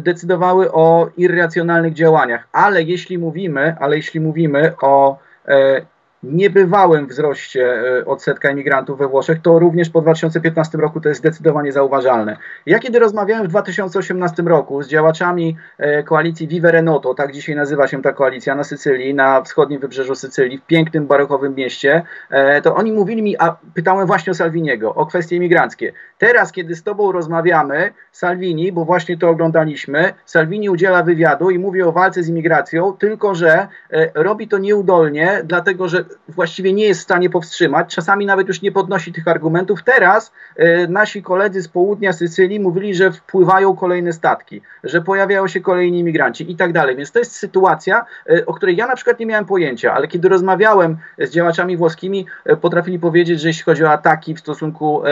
decydowały 0.00 0.72
o 0.72 1.10
irracjonalnych 1.16 1.94
działaniach, 1.94 2.48
ale 2.52 2.82
jeśli 2.82 3.18
mówimy, 3.18 3.76
ale 3.80 3.96
jeśli 3.96 4.20
mówimy 4.20 4.72
o 4.82 5.18
e, 5.46 5.86
niebywałym 6.22 7.06
wzroście 7.06 7.82
e, 7.98 8.04
odsetka 8.04 8.50
imigrantów 8.50 8.98
we 8.98 9.08
Włoszech, 9.08 9.38
to 9.42 9.58
również 9.58 9.90
po 9.90 10.00
2015 10.00 10.78
roku 10.78 11.00
to 11.00 11.08
jest 11.08 11.20
zdecydowanie 11.20 11.72
zauważalne. 11.72 12.36
Ja 12.66 12.78
kiedy 12.78 12.98
rozmawiałem 12.98 13.44
w 13.46 13.48
2018 13.48 14.42
roku 14.42 14.82
z 14.82 14.88
działaczami 14.88 15.56
e, 15.78 16.02
koalicji 16.02 16.48
Vive 16.48 16.64
Renoto, 16.64 17.14
tak 17.14 17.32
dzisiaj 17.32 17.56
nazywa 17.56 17.88
się 17.88 18.02
ta 18.02 18.12
koalicja 18.12 18.54
na 18.54 18.64
Sycylii, 18.64 19.14
na 19.14 19.42
wschodnim 19.42 19.80
wybrzeżu 19.80 20.14
Sycylii, 20.14 20.58
w 20.58 20.66
pięknym 20.66 21.06
barokowym 21.06 21.54
mieście, 21.54 22.02
e, 22.30 22.62
to 22.62 22.74
oni 22.74 22.92
mówili 22.92 23.22
mi, 23.22 23.38
a 23.38 23.56
pytałem 23.74 24.06
właśnie 24.06 24.30
o 24.30 24.34
Salviniego, 24.34 24.94
o 24.94 25.06
kwestie 25.06 25.36
imigranckie. 25.36 25.92
Teraz, 26.18 26.52
kiedy 26.52 26.74
z 26.74 26.82
tobą 26.82 27.12
rozmawiamy, 27.12 27.92
Salvini, 28.12 28.72
bo 28.72 28.84
właśnie 28.84 29.18
to 29.18 29.28
oglądaliśmy, 29.28 30.12
Salvini 30.24 30.70
udziela 30.70 31.02
wywiadu 31.02 31.50
i 31.50 31.58
mówi 31.58 31.82
o 31.82 31.92
walce 31.92 32.22
z 32.22 32.28
imigracją, 32.28 32.92
tylko 32.92 33.34
że 33.34 33.68
robi 34.14 34.48
to 34.48 34.58
nieudolnie, 34.58 35.40
dlatego 35.44 35.88
że 35.88 36.04
właściwie 36.28 36.72
nie 36.72 36.84
jest 36.84 37.00
w 37.00 37.04
stanie 37.04 37.30
powstrzymać. 37.30 37.94
Czasami 37.94 38.26
nawet 38.26 38.48
już 38.48 38.62
nie 38.62 38.72
podnosi 38.72 39.12
tych 39.12 39.28
argumentów. 39.28 39.82
Teraz 39.84 40.32
e, 40.56 40.86
nasi 40.86 41.22
koledzy 41.22 41.62
z 41.62 41.68
południa 41.68 42.12
Sycylii 42.12 42.60
mówili, 42.60 42.94
że 42.94 43.12
wpływają 43.12 43.76
kolejne 43.76 44.12
statki, 44.12 44.62
że 44.84 45.02
pojawiają 45.02 45.48
się 45.48 45.60
kolejni 45.60 45.98
imigranci 45.98 46.50
i 46.50 46.56
tak 46.56 46.72
dalej. 46.72 46.96
Więc 46.96 47.12
to 47.12 47.18
jest 47.18 47.32
sytuacja, 47.32 48.04
e, 48.30 48.46
o 48.46 48.54
której 48.54 48.76
ja 48.76 48.86
na 48.86 48.96
przykład 48.96 49.20
nie 49.20 49.26
miałem 49.26 49.44
pojęcia, 49.44 49.94
ale 49.94 50.08
kiedy 50.08 50.28
rozmawiałem 50.28 50.96
z 51.18 51.30
działaczami 51.30 51.76
włoskimi, 51.76 52.26
e, 52.44 52.56
potrafili 52.56 52.98
powiedzieć, 52.98 53.40
że 53.40 53.48
jeśli 53.48 53.64
chodzi 53.64 53.84
o 53.84 53.90
ataki 53.90 54.34
w 54.34 54.40
stosunku, 54.40 55.02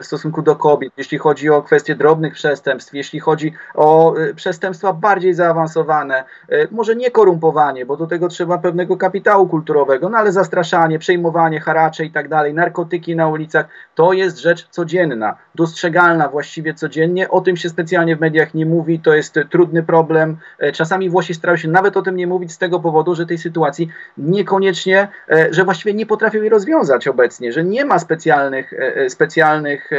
w 0.00 0.06
stosunku 0.06 0.42
do 0.42 0.56
kobiet, 0.56 0.92
jeśli 0.96 1.18
chodzi 1.18 1.50
o 1.50 1.62
kwestie 1.62 1.94
drobnych 1.94 2.34
przestępstw, 2.34 2.94
jeśli 2.94 3.20
chodzi 3.20 3.52
o 3.74 4.14
przestępstwa 4.36 4.92
bardziej 4.92 5.34
zaawansowane, 5.34 6.24
może 6.70 6.96
nie 6.96 7.10
korumpowanie, 7.10 7.86
bo 7.86 7.96
do 7.96 8.06
tego 8.06 8.28
trzeba 8.28 8.58
pewnego 8.58 8.96
kapitału 8.96 9.48
kulturowego, 9.48 10.08
no 10.08 10.18
ale 10.18 10.32
zastraszanie, 10.46 10.98
przejmowanie, 10.98 11.60
haracze 11.60 12.04
i 12.04 12.10
tak 12.10 12.28
dalej, 12.28 12.54
narkotyki 12.54 13.16
na 13.16 13.28
ulicach, 13.28 13.66
to 13.94 14.12
jest 14.12 14.38
rzecz 14.38 14.68
codzienna, 14.68 15.36
dostrzegalna 15.54 16.28
właściwie 16.28 16.74
codziennie. 16.74 17.30
O 17.30 17.40
tym 17.40 17.56
się 17.56 17.68
specjalnie 17.68 18.16
w 18.16 18.20
mediach 18.20 18.54
nie 18.54 18.66
mówi, 18.66 19.00
to 19.00 19.14
jest 19.14 19.38
trudny 19.50 19.82
problem. 19.82 20.36
E, 20.58 20.72
czasami 20.72 21.10
Włosi 21.10 21.34
starają 21.34 21.56
się 21.56 21.68
nawet 21.68 21.96
o 21.96 22.02
tym 22.02 22.16
nie 22.16 22.26
mówić 22.26 22.52
z 22.52 22.58
tego 22.58 22.80
powodu, 22.80 23.14
że 23.14 23.26
tej 23.26 23.38
sytuacji 23.38 23.88
niekoniecznie, 24.18 25.08
e, 25.30 25.48
że 25.50 25.64
właściwie 25.64 25.94
nie 25.94 26.06
potrafią 26.06 26.38
jej 26.38 26.48
rozwiązać 26.48 27.08
obecnie, 27.08 27.52
że 27.52 27.64
nie 27.64 27.84
ma 27.84 27.98
specjalnych, 27.98 28.72
e, 28.72 29.10
specjalnych 29.10 29.90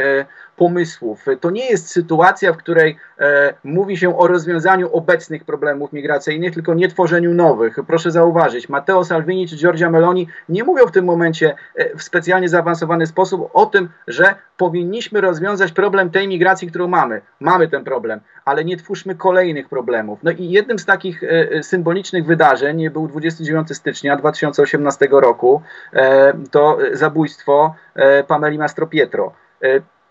pomysłów. 0.58 1.24
To 1.40 1.50
nie 1.50 1.70
jest 1.70 1.90
sytuacja, 1.90 2.52
w 2.52 2.56
której 2.56 2.96
e, 3.18 3.54
mówi 3.64 3.96
się 3.96 4.18
o 4.18 4.26
rozwiązaniu 4.26 4.92
obecnych 4.92 5.44
problemów 5.44 5.92
migracyjnych, 5.92 6.54
tylko 6.54 6.74
nie 6.74 6.88
tworzeniu 6.88 7.34
nowych. 7.34 7.76
Proszę 7.86 8.10
zauważyć, 8.10 8.68
Matteo 8.68 9.04
Salvini 9.04 9.48
czy 9.48 9.56
Giorgia 9.56 9.90
Meloni 9.90 10.28
nie 10.48 10.64
mówią 10.64 10.86
w 10.86 10.92
tym 10.92 11.04
momencie 11.04 11.54
e, 11.74 11.96
w 11.96 12.02
specjalnie 12.02 12.48
zaawansowany 12.48 13.06
sposób 13.06 13.50
o 13.52 13.66
tym, 13.66 13.88
że 14.06 14.34
powinniśmy 14.56 15.20
rozwiązać 15.20 15.72
problem 15.72 16.10
tej 16.10 16.28
migracji, 16.28 16.68
którą 16.68 16.88
mamy. 16.88 17.20
Mamy 17.40 17.68
ten 17.68 17.84
problem, 17.84 18.20
ale 18.44 18.64
nie 18.64 18.76
twórzmy 18.76 19.14
kolejnych 19.14 19.68
problemów. 19.68 20.18
No 20.22 20.30
i 20.30 20.50
jednym 20.50 20.78
z 20.78 20.84
takich 20.84 21.22
e, 21.22 21.28
e 21.28 21.62
symbolicznych 21.62 22.26
wydarzeń 22.26 22.90
był 22.90 23.08
29 23.08 23.76
stycznia 23.76 24.16
2018 24.16 25.08
roku, 25.10 25.62
e, 25.92 26.32
to 26.50 26.78
zabójstwo 26.92 27.74
e, 27.94 28.24
Pameli 28.24 28.58
Mastro 28.58 28.86
Pietro. 28.86 29.32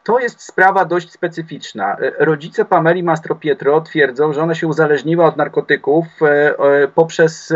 To 0.07 0.19
jest 0.19 0.41
sprawa 0.41 0.85
dość 0.85 1.11
specyficzna. 1.11 1.97
E, 1.97 2.25
rodzice 2.25 2.65
Pameli 2.65 3.03
Mastro 3.03 3.35
Pietro 3.35 3.81
twierdzą, 3.81 4.33
że 4.33 4.43
ona 4.43 4.55
się 4.55 4.67
uzależniła 4.67 5.25
od 5.25 5.37
narkotyków 5.37 6.05
e, 6.21 6.25
e, 6.25 6.87
poprzez 6.87 7.53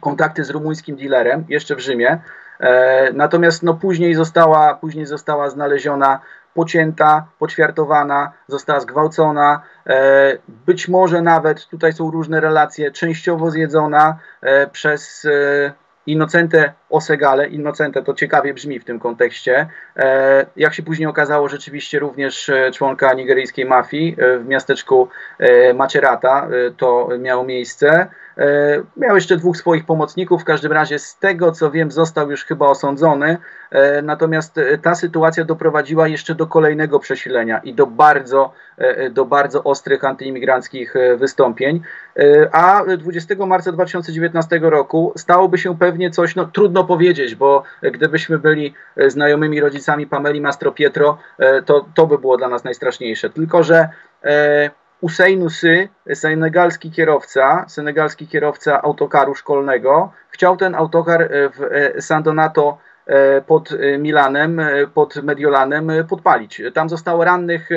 kontakty 0.00 0.44
z 0.44 0.50
rumuńskim 0.50 0.96
dealerem 0.96 1.44
jeszcze 1.48 1.76
w 1.76 1.80
Rzymie. 1.80 2.18
Natomiast 3.14 3.62
no, 3.62 3.74
później, 3.74 4.14
została, 4.14 4.74
później 4.74 5.06
została 5.06 5.50
znaleziona 5.50 6.20
pocięta, 6.54 7.26
poćwiartowana, 7.38 8.32
została 8.48 8.80
zgwałcona, 8.80 9.62
być 10.48 10.88
może 10.88 11.22
nawet, 11.22 11.66
tutaj 11.66 11.92
są 11.92 12.10
różne 12.10 12.40
relacje, 12.40 12.90
częściowo 12.90 13.50
zjedzona 13.50 14.16
przez 14.72 15.26
Innocente 16.06 16.72
Osegale, 16.90 17.48
Innocente 17.48 18.02
to 18.02 18.14
ciekawie 18.14 18.54
brzmi 18.54 18.80
w 18.80 18.84
tym 18.84 19.00
kontekście. 19.00 19.66
E, 19.96 20.46
jak 20.56 20.74
się 20.74 20.82
później 20.82 21.08
okazało, 21.08 21.48
rzeczywiście 21.48 21.98
również 21.98 22.48
e, 22.48 22.70
członka 22.70 23.14
nigeryjskiej 23.14 23.64
mafii 23.64 24.16
e, 24.18 24.38
w 24.38 24.46
miasteczku 24.46 25.08
Macerata 25.74 26.48
to 26.76 27.08
miało 27.18 27.44
miejsce. 27.44 28.06
Miał 28.96 29.14
jeszcze 29.14 29.36
dwóch 29.36 29.56
swoich 29.56 29.86
pomocników, 29.86 30.42
w 30.42 30.44
każdym 30.44 30.72
razie 30.72 30.98
z 30.98 31.18
tego 31.18 31.52
co 31.52 31.70
wiem 31.70 31.90
został 31.90 32.30
już 32.30 32.44
chyba 32.44 32.66
osądzony, 32.66 33.38
natomiast 34.02 34.58
e, 34.58 34.78
ta 34.78 34.94
sytuacja 34.94 35.44
doprowadziła 35.44 36.08
jeszcze 36.08 36.34
do 36.34 36.46
kolejnego 36.46 36.98
przesilenia 36.98 37.58
i 37.58 37.74
do 37.74 37.86
bardzo, 37.86 38.52
do 39.10 39.24
bardzo 39.24 39.64
ostrych 39.64 40.04
antyimigranckich 40.04 40.94
wystąpień, 41.16 41.80
a 42.52 42.82
20 42.98 43.34
marca 43.46 43.72
2019 43.72 44.60
roku 44.62 45.12
stałoby 45.16 45.58
się 45.58 45.78
pewnie 45.78 46.10
coś, 46.10 46.34
no 46.36 46.44
trudno 46.44 46.84
powiedzieć, 46.84 47.34
bo 47.34 47.62
gdybyśmy 47.82 48.38
byli 48.38 48.74
znajomymi 49.06 49.60
rodzicami 49.60 50.06
Pameli 50.06 50.40
Mastro 50.40 50.72
Pietro, 50.72 51.18
to 51.64 51.86
to 51.94 52.06
by 52.06 52.18
było 52.18 52.36
dla 52.36 52.48
nas 52.48 52.64
najstraszniejsze, 52.64 53.30
tylko 53.30 53.62
że 53.62 53.88
Usainu 55.02 55.50
Sy, 55.50 55.88
senegalski 56.14 56.90
kierowca, 56.90 57.64
senegalski 57.68 58.26
kierowca 58.26 58.82
autokaru 58.82 59.34
szkolnego, 59.34 60.12
chciał 60.30 60.56
ten 60.56 60.74
autokar 60.74 61.22
e, 61.22 61.28
w 61.48 61.62
e, 61.62 62.00
San 62.00 62.22
Donato 62.22 62.78
e, 62.78 62.91
pod 63.46 63.68
Milanem, 63.98 64.60
pod 64.94 65.16
Mediolanem 65.22 65.90
podpalić. 66.08 66.62
Tam 66.74 66.88
zostało 66.88 67.24
rannych 67.24 67.68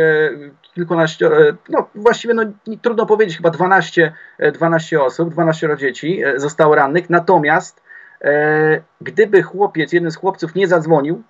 kilkanaście, 0.76 1.30
no 1.70 1.90
właściwie 1.96 2.34
no, 2.34 2.44
trudno 2.82 3.06
powiedzieć, 3.06 3.38
chyba 3.38 3.50
12, 3.50 4.14
12 4.54 5.02
osób, 5.02 5.30
12 5.30 5.78
dzieci 5.78 6.22
zostało 6.36 6.76
rannych, 6.76 7.10
natomiast 7.10 7.84
gdyby 9.02 9.44
chłopiec, 9.44 9.94
jeden 9.94 10.12
z 10.12 10.16
chłopców 10.16 10.56
nie 10.56 10.68
zadzwonił 10.68 11.24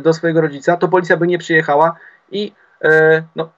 do 0.00 0.12
swojego 0.12 0.40
rodzica, 0.40 0.76
to 0.76 0.88
policja 0.88 1.16
by 1.16 1.26
nie 1.26 1.38
przyjechała 1.38 1.96
i 2.30 2.52
no, 3.36 3.48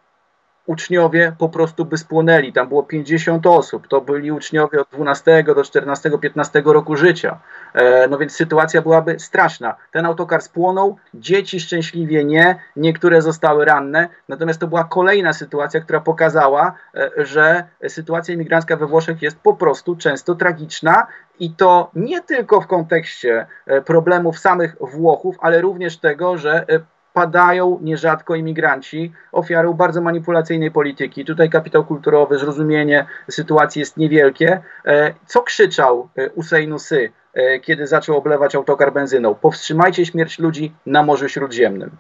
uczniowie 0.66 1.32
po 1.38 1.48
prostu 1.48 1.84
by 1.84 1.98
spłonęli. 1.98 2.52
Tam 2.52 2.68
było 2.68 2.82
50 2.82 3.46
osób. 3.46 3.88
To 3.88 4.00
byli 4.00 4.32
uczniowie 4.32 4.80
od 4.80 4.88
12 4.88 5.44
do 5.44 5.64
14, 5.64 6.10
15 6.18 6.62
roku 6.64 6.96
życia. 6.96 7.38
E, 7.74 8.08
no 8.08 8.18
więc 8.18 8.32
sytuacja 8.32 8.82
byłaby 8.82 9.18
straszna. 9.18 9.76
Ten 9.92 10.06
autokar 10.06 10.42
spłonął, 10.42 10.96
dzieci 11.14 11.60
szczęśliwie 11.60 12.24
nie, 12.24 12.58
niektóre 12.76 13.22
zostały 13.22 13.64
ranne. 13.64 14.08
Natomiast 14.28 14.60
to 14.60 14.66
była 14.66 14.84
kolejna 14.84 15.32
sytuacja, 15.32 15.80
która 15.80 16.00
pokazała, 16.00 16.74
e, 16.94 17.10
że 17.16 17.64
sytuacja 17.88 18.34
imigrancka 18.34 18.76
we 18.76 18.86
Włoszech 18.86 19.22
jest 19.22 19.38
po 19.38 19.54
prostu 19.54 19.96
często 19.96 20.34
tragiczna 20.34 21.06
i 21.40 21.50
to 21.50 21.90
nie 21.94 22.20
tylko 22.20 22.60
w 22.60 22.66
kontekście 22.66 23.46
e, 23.66 23.82
problemów 23.82 24.38
samych 24.38 24.76
Włochów, 24.80 25.36
ale 25.40 25.60
również 25.60 25.96
tego, 25.96 26.38
że 26.38 26.66
padają 27.14 27.78
nierzadko 27.82 28.34
imigranci 28.34 29.12
ofiarą 29.32 29.72
bardzo 29.72 30.00
manipulacyjnej 30.00 30.70
polityki. 30.70 31.24
Tutaj 31.24 31.50
kapitał 31.50 31.84
kulturowy, 31.84 32.38
zrozumienie 32.38 33.06
sytuacji 33.30 33.80
jest 33.80 33.96
niewielkie. 33.96 34.62
E, 34.86 35.14
co 35.26 35.42
krzyczał 35.42 36.08
e, 36.16 36.30
Usainu 36.30 36.78
Sy, 36.78 37.12
e, 37.34 37.60
kiedy 37.60 37.86
zaczął 37.86 38.16
oblewać 38.16 38.54
autokar 38.54 38.92
benzyną? 38.92 39.34
Powstrzymajcie 39.34 40.06
śmierć 40.06 40.38
ludzi 40.38 40.74
na 40.86 41.02
Morzu 41.02 41.28
Śródziemnym. 41.28 41.90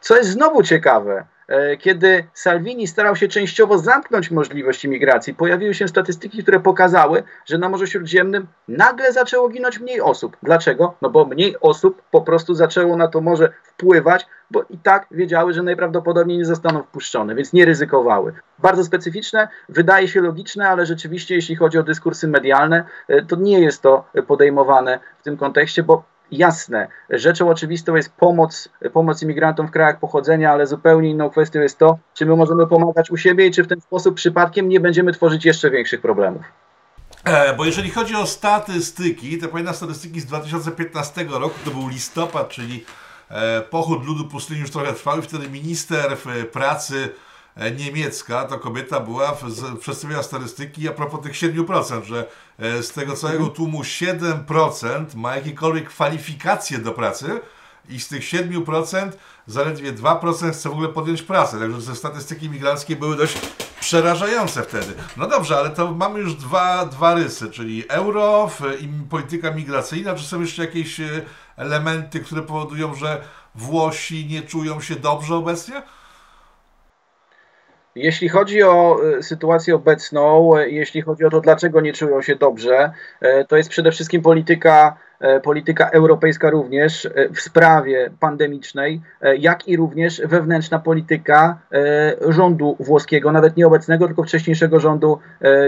Co 0.00 0.16
jest 0.16 0.30
znowu 0.30 0.62
ciekawe, 0.62 1.24
kiedy 1.78 2.24
Salvini 2.34 2.86
starał 2.86 3.16
się 3.16 3.28
częściowo 3.28 3.78
zamknąć 3.78 4.30
możliwość 4.30 4.84
imigracji, 4.84 5.34
pojawiły 5.34 5.74
się 5.74 5.88
statystyki, 5.88 6.42
które 6.42 6.60
pokazały, 6.60 7.22
że 7.46 7.58
na 7.58 7.68
Morzu 7.68 7.86
Śródziemnym 7.86 8.46
nagle 8.68 9.12
zaczęło 9.12 9.48
ginąć 9.48 9.80
mniej 9.80 10.00
osób. 10.00 10.36
Dlaczego? 10.42 10.94
No 11.02 11.10
bo 11.10 11.24
mniej 11.24 11.56
osób 11.60 12.02
po 12.10 12.22
prostu 12.22 12.54
zaczęło 12.54 12.96
na 12.96 13.08
to 13.08 13.20
morze 13.20 13.52
wpływać, 13.62 14.26
bo 14.50 14.62
i 14.70 14.78
tak 14.78 15.06
wiedziały, 15.10 15.52
że 15.52 15.62
najprawdopodobniej 15.62 16.38
nie 16.38 16.44
zostaną 16.44 16.82
wpuszczone, 16.82 17.34
więc 17.34 17.52
nie 17.52 17.64
ryzykowały. 17.64 18.32
Bardzo 18.58 18.84
specyficzne, 18.84 19.48
wydaje 19.68 20.08
się 20.08 20.20
logiczne, 20.20 20.68
ale 20.68 20.86
rzeczywiście, 20.86 21.34
jeśli 21.34 21.56
chodzi 21.56 21.78
o 21.78 21.82
dyskursy 21.82 22.28
medialne, 22.28 22.84
e, 23.08 23.22
to 23.22 23.36
nie 23.36 23.60
jest 23.60 23.82
to 23.82 24.04
podejmowane 24.26 24.98
w 25.20 25.22
tym 25.22 25.36
kontekście, 25.36 25.82
bo 25.82 26.13
jasne. 26.36 26.88
Rzeczą 27.10 27.48
oczywistą 27.48 27.94
jest 27.94 28.12
pomoc, 28.12 28.68
pomoc 28.92 29.22
imigrantom 29.22 29.68
w 29.68 29.70
krajach 29.70 29.98
pochodzenia, 29.98 30.52
ale 30.52 30.66
zupełnie 30.66 31.10
inną 31.10 31.30
kwestią 31.30 31.60
jest 31.60 31.78
to, 31.78 31.98
czy 32.14 32.26
my 32.26 32.36
możemy 32.36 32.66
pomagać 32.66 33.10
u 33.10 33.16
siebie 33.16 33.46
i 33.46 33.50
czy 33.50 33.64
w 33.64 33.68
ten 33.68 33.80
sposób 33.80 34.14
przypadkiem 34.14 34.68
nie 34.68 34.80
będziemy 34.80 35.12
tworzyć 35.12 35.44
jeszcze 35.44 35.70
większych 35.70 36.00
problemów. 36.00 36.42
E, 37.24 37.56
bo 37.56 37.64
jeżeli 37.64 37.90
chodzi 37.90 38.14
o 38.14 38.26
statystyki, 38.26 39.38
to 39.38 39.48
pamiętam 39.48 39.74
statystyki 39.74 40.20
z 40.20 40.26
2015 40.26 41.24
roku, 41.24 41.54
to 41.64 41.70
był 41.70 41.88
listopad, 41.88 42.48
czyli 42.48 42.84
e, 43.30 43.60
pochód 43.60 44.06
ludu 44.06 44.24
pustyni 44.24 44.60
już 44.60 44.70
trochę 44.70 44.92
trwał 44.92 45.18
i 45.18 45.22
wtedy 45.22 45.48
minister 45.48 46.16
pracy 46.52 47.08
niemiecka, 47.76 48.44
to 48.44 48.58
kobieta 48.58 49.00
była, 49.00 49.36
przedstawiała 49.80 50.22
statystyki 50.22 50.88
a 50.88 50.92
propos 50.92 51.20
tych 51.20 51.32
7%, 51.32 52.02
że 52.02 52.26
z 52.58 52.92
tego 52.92 53.16
całego 53.16 53.38
mhm. 53.38 53.56
tłumu 53.56 53.82
7% 53.82 55.04
ma 55.14 55.36
jakiekolwiek 55.36 55.88
kwalifikacje 55.88 56.78
do 56.78 56.92
pracy 56.92 57.40
i 57.88 58.00
z 58.00 58.08
tych 58.08 58.22
7% 58.22 59.10
zaledwie 59.46 59.92
2% 59.92 60.52
chce 60.52 60.68
w 60.68 60.72
ogóle 60.72 60.88
podjąć 60.88 61.22
pracę. 61.22 61.58
Także 61.58 61.82
te 61.82 61.96
statystyki 61.96 62.50
migranckie 62.50 62.96
były 62.96 63.16
dość 63.16 63.38
przerażające 63.80 64.62
wtedy. 64.62 64.94
No 65.16 65.26
dobrze, 65.26 65.56
ale 65.56 65.70
to 65.70 65.94
mamy 65.94 66.20
już 66.20 66.34
dwa, 66.34 66.86
dwa 66.86 67.14
rysy, 67.14 67.50
czyli 67.50 67.84
euro 67.88 68.50
i 68.80 68.88
polityka 69.10 69.50
migracyjna. 69.50 70.14
Czy 70.14 70.24
są 70.24 70.40
jeszcze 70.40 70.64
jakieś 70.64 71.00
e, 71.00 71.22
elementy, 71.56 72.20
które 72.20 72.42
powodują, 72.42 72.94
że 72.94 73.24
Włosi 73.54 74.26
nie 74.26 74.42
czują 74.42 74.80
się 74.80 74.96
dobrze 74.96 75.34
obecnie? 75.34 75.82
Jeśli 77.96 78.28
chodzi 78.28 78.62
o 78.62 78.96
e, 79.18 79.22
sytuację 79.22 79.74
obecną, 79.74 80.56
e, 80.56 80.68
jeśli 80.68 81.02
chodzi 81.02 81.24
o 81.24 81.30
to, 81.30 81.40
dlaczego 81.40 81.80
nie 81.80 81.92
czują 81.92 82.22
się 82.22 82.36
dobrze, 82.36 82.90
to 83.48 83.56
jest 83.56 83.68
przede 83.68 83.92
wszystkim 83.92 84.22
polityka 84.22 84.96
E, 85.24 85.40
polityka 85.40 85.90
europejska 85.90 86.50
również 86.50 87.06
e, 87.06 87.28
w 87.28 87.40
sprawie 87.40 88.10
pandemicznej, 88.20 89.00
e, 89.20 89.36
jak 89.36 89.68
i 89.68 89.76
również 89.76 90.22
wewnętrzna 90.24 90.78
polityka 90.78 91.58
rządu 92.28 92.76
włoskiego, 92.80 93.32
nawet 93.32 93.56
nie 93.56 93.66
obecnego, 93.66 94.06
tylko 94.06 94.22
wcześniejszego 94.22 94.80
rządu 94.80 95.18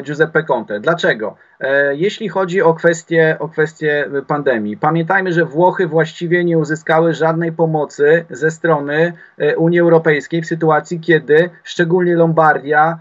Giuseppe 0.02 0.42
Conte. 0.42 0.80
Dlaczego? 0.80 1.36
Jeśli 1.92 2.28
chodzi 2.28 2.62
o 2.62 2.74
kwestię, 2.74 3.36
o 3.40 3.48
kwestię 3.48 4.10
pandemii, 4.26 4.76
pamiętajmy, 4.76 5.32
że 5.32 5.44
Włochy 5.44 5.86
właściwie 5.86 6.44
nie 6.44 6.58
uzyskały 6.58 7.14
żadnej 7.14 7.52
pomocy 7.52 8.24
ze 8.30 8.50
strony 8.50 9.12
Unii 9.56 9.80
Europejskiej 9.80 10.42
w 10.42 10.46
sytuacji, 10.46 11.00
kiedy 11.00 11.50
szczególnie 11.64 12.16
Lombardia, 12.16 12.98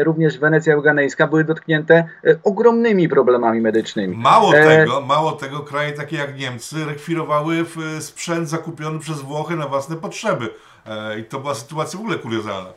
również 0.00 0.38
Wenecja 0.38 0.74
Euganejska 0.74 1.26
były 1.26 1.44
dotknięte 1.44 2.04
ogromnymi 2.44 3.08
problemami 3.08 3.60
medycznymi. 3.60 4.16
Mało 4.16 4.52
tego, 4.52 5.00
mało 5.00 5.32
tego, 5.32 5.60
kraje 5.60 5.92
takie 5.92 6.16
jak 6.16 6.38
Niemcy 6.38 6.84
rekwirowały 6.84 7.64
sprzęt 8.00 8.48
zakupiony 8.48 8.98
przez 8.98 9.20
Włochy 9.20 9.56
na 9.56 9.66
własne 9.66 9.96
potrzeby. 9.96 10.48
E, 10.86 11.18
I 11.18 11.24
to 11.24 11.40
była 11.40 11.54
sytuacja 11.54 11.98
w 11.98 12.02
ogóle 12.02 12.18
kuriozalna. 12.18 12.70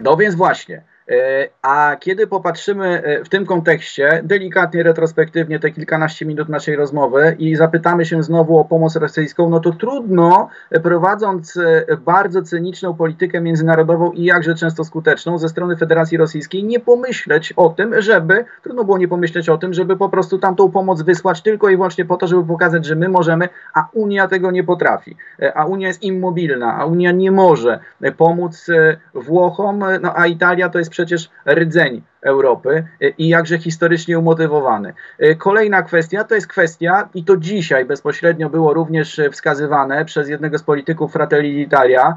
No 0.00 0.16
więc 0.16 0.34
właśnie. 0.34 0.82
E, 1.12 1.48
a 1.62 1.96
kiedy 2.00 2.26
popatrzymy 2.26 3.02
e, 3.02 3.24
w 3.24 3.28
tym 3.28 3.46
kontekście, 3.46 4.20
delikatnie, 4.24 4.82
retrospektywnie, 4.82 5.58
te 5.58 5.70
kilkanaście 5.70 6.26
minut 6.26 6.48
naszej 6.48 6.76
rozmowy 6.76 7.36
i 7.38 7.56
zapytamy 7.56 8.04
się 8.04 8.22
znowu 8.22 8.58
o 8.58 8.64
pomoc 8.64 8.96
rosyjską, 8.96 9.50
no 9.50 9.60
to 9.60 9.72
trudno, 9.72 10.48
e, 10.70 10.80
prowadząc 10.80 11.58
bardzo 11.98 12.42
cyniczną 12.42 12.94
politykę 12.94 13.40
międzynarodową 13.40 14.12
i 14.12 14.24
jakże 14.24 14.54
często 14.54 14.84
skuteczną 14.84 15.38
ze 15.38 15.48
strony 15.48 15.76
Federacji 15.76 16.18
Rosyjskiej, 16.18 16.64
nie 16.64 16.80
pomyśleć 16.80 17.52
o 17.52 17.68
tym, 17.68 18.02
żeby, 18.02 18.44
trudno 18.62 18.84
było 18.84 18.98
nie 18.98 19.08
pomyśleć 19.08 19.48
o 19.48 19.58
tym, 19.58 19.74
żeby 19.74 19.96
po 19.96 20.08
prostu 20.08 20.38
tamtą 20.38 20.70
pomoc 20.70 21.02
wysłać 21.02 21.42
tylko 21.42 21.68
i 21.68 21.76
wyłącznie 21.76 22.04
po 22.04 22.16
to, 22.16 22.26
żeby 22.26 22.44
pokazać, 22.44 22.86
że 22.86 22.96
my 22.96 23.08
możemy, 23.08 23.48
a 23.74 23.88
Unia 23.92 24.28
tego 24.28 24.50
nie 24.50 24.64
potrafi. 24.64 25.16
A 25.54 25.66
Unia 25.66 25.88
jest 25.88 26.02
immobilna, 26.02 26.78
a 26.78 26.84
Unia 26.84 27.12
nie 27.12 27.30
może 27.30 27.78
pomóc 28.16 28.66
Włochom, 29.14 29.84
no 30.02 30.12
a 30.16 30.26
Italia 30.26 30.68
to 30.68 30.78
jest 30.78 30.90
przecież 31.02 31.30
rdzeń 31.46 32.02
Europy 32.20 32.84
i 33.18 33.28
jakże 33.28 33.58
historycznie 33.58 34.18
umotywowany. 34.18 34.94
Kolejna 35.38 35.82
kwestia 35.82 36.24
to 36.24 36.34
jest 36.34 36.46
kwestia, 36.46 37.08
i 37.14 37.24
to 37.24 37.36
dzisiaj 37.36 37.84
bezpośrednio 37.84 38.50
było 38.50 38.74
również 38.74 39.20
wskazywane 39.32 40.04
przez 40.04 40.28
jednego 40.28 40.58
z 40.58 40.62
polityków 40.62 41.12
Fratelli 41.12 41.68
d'Italia 41.68 42.14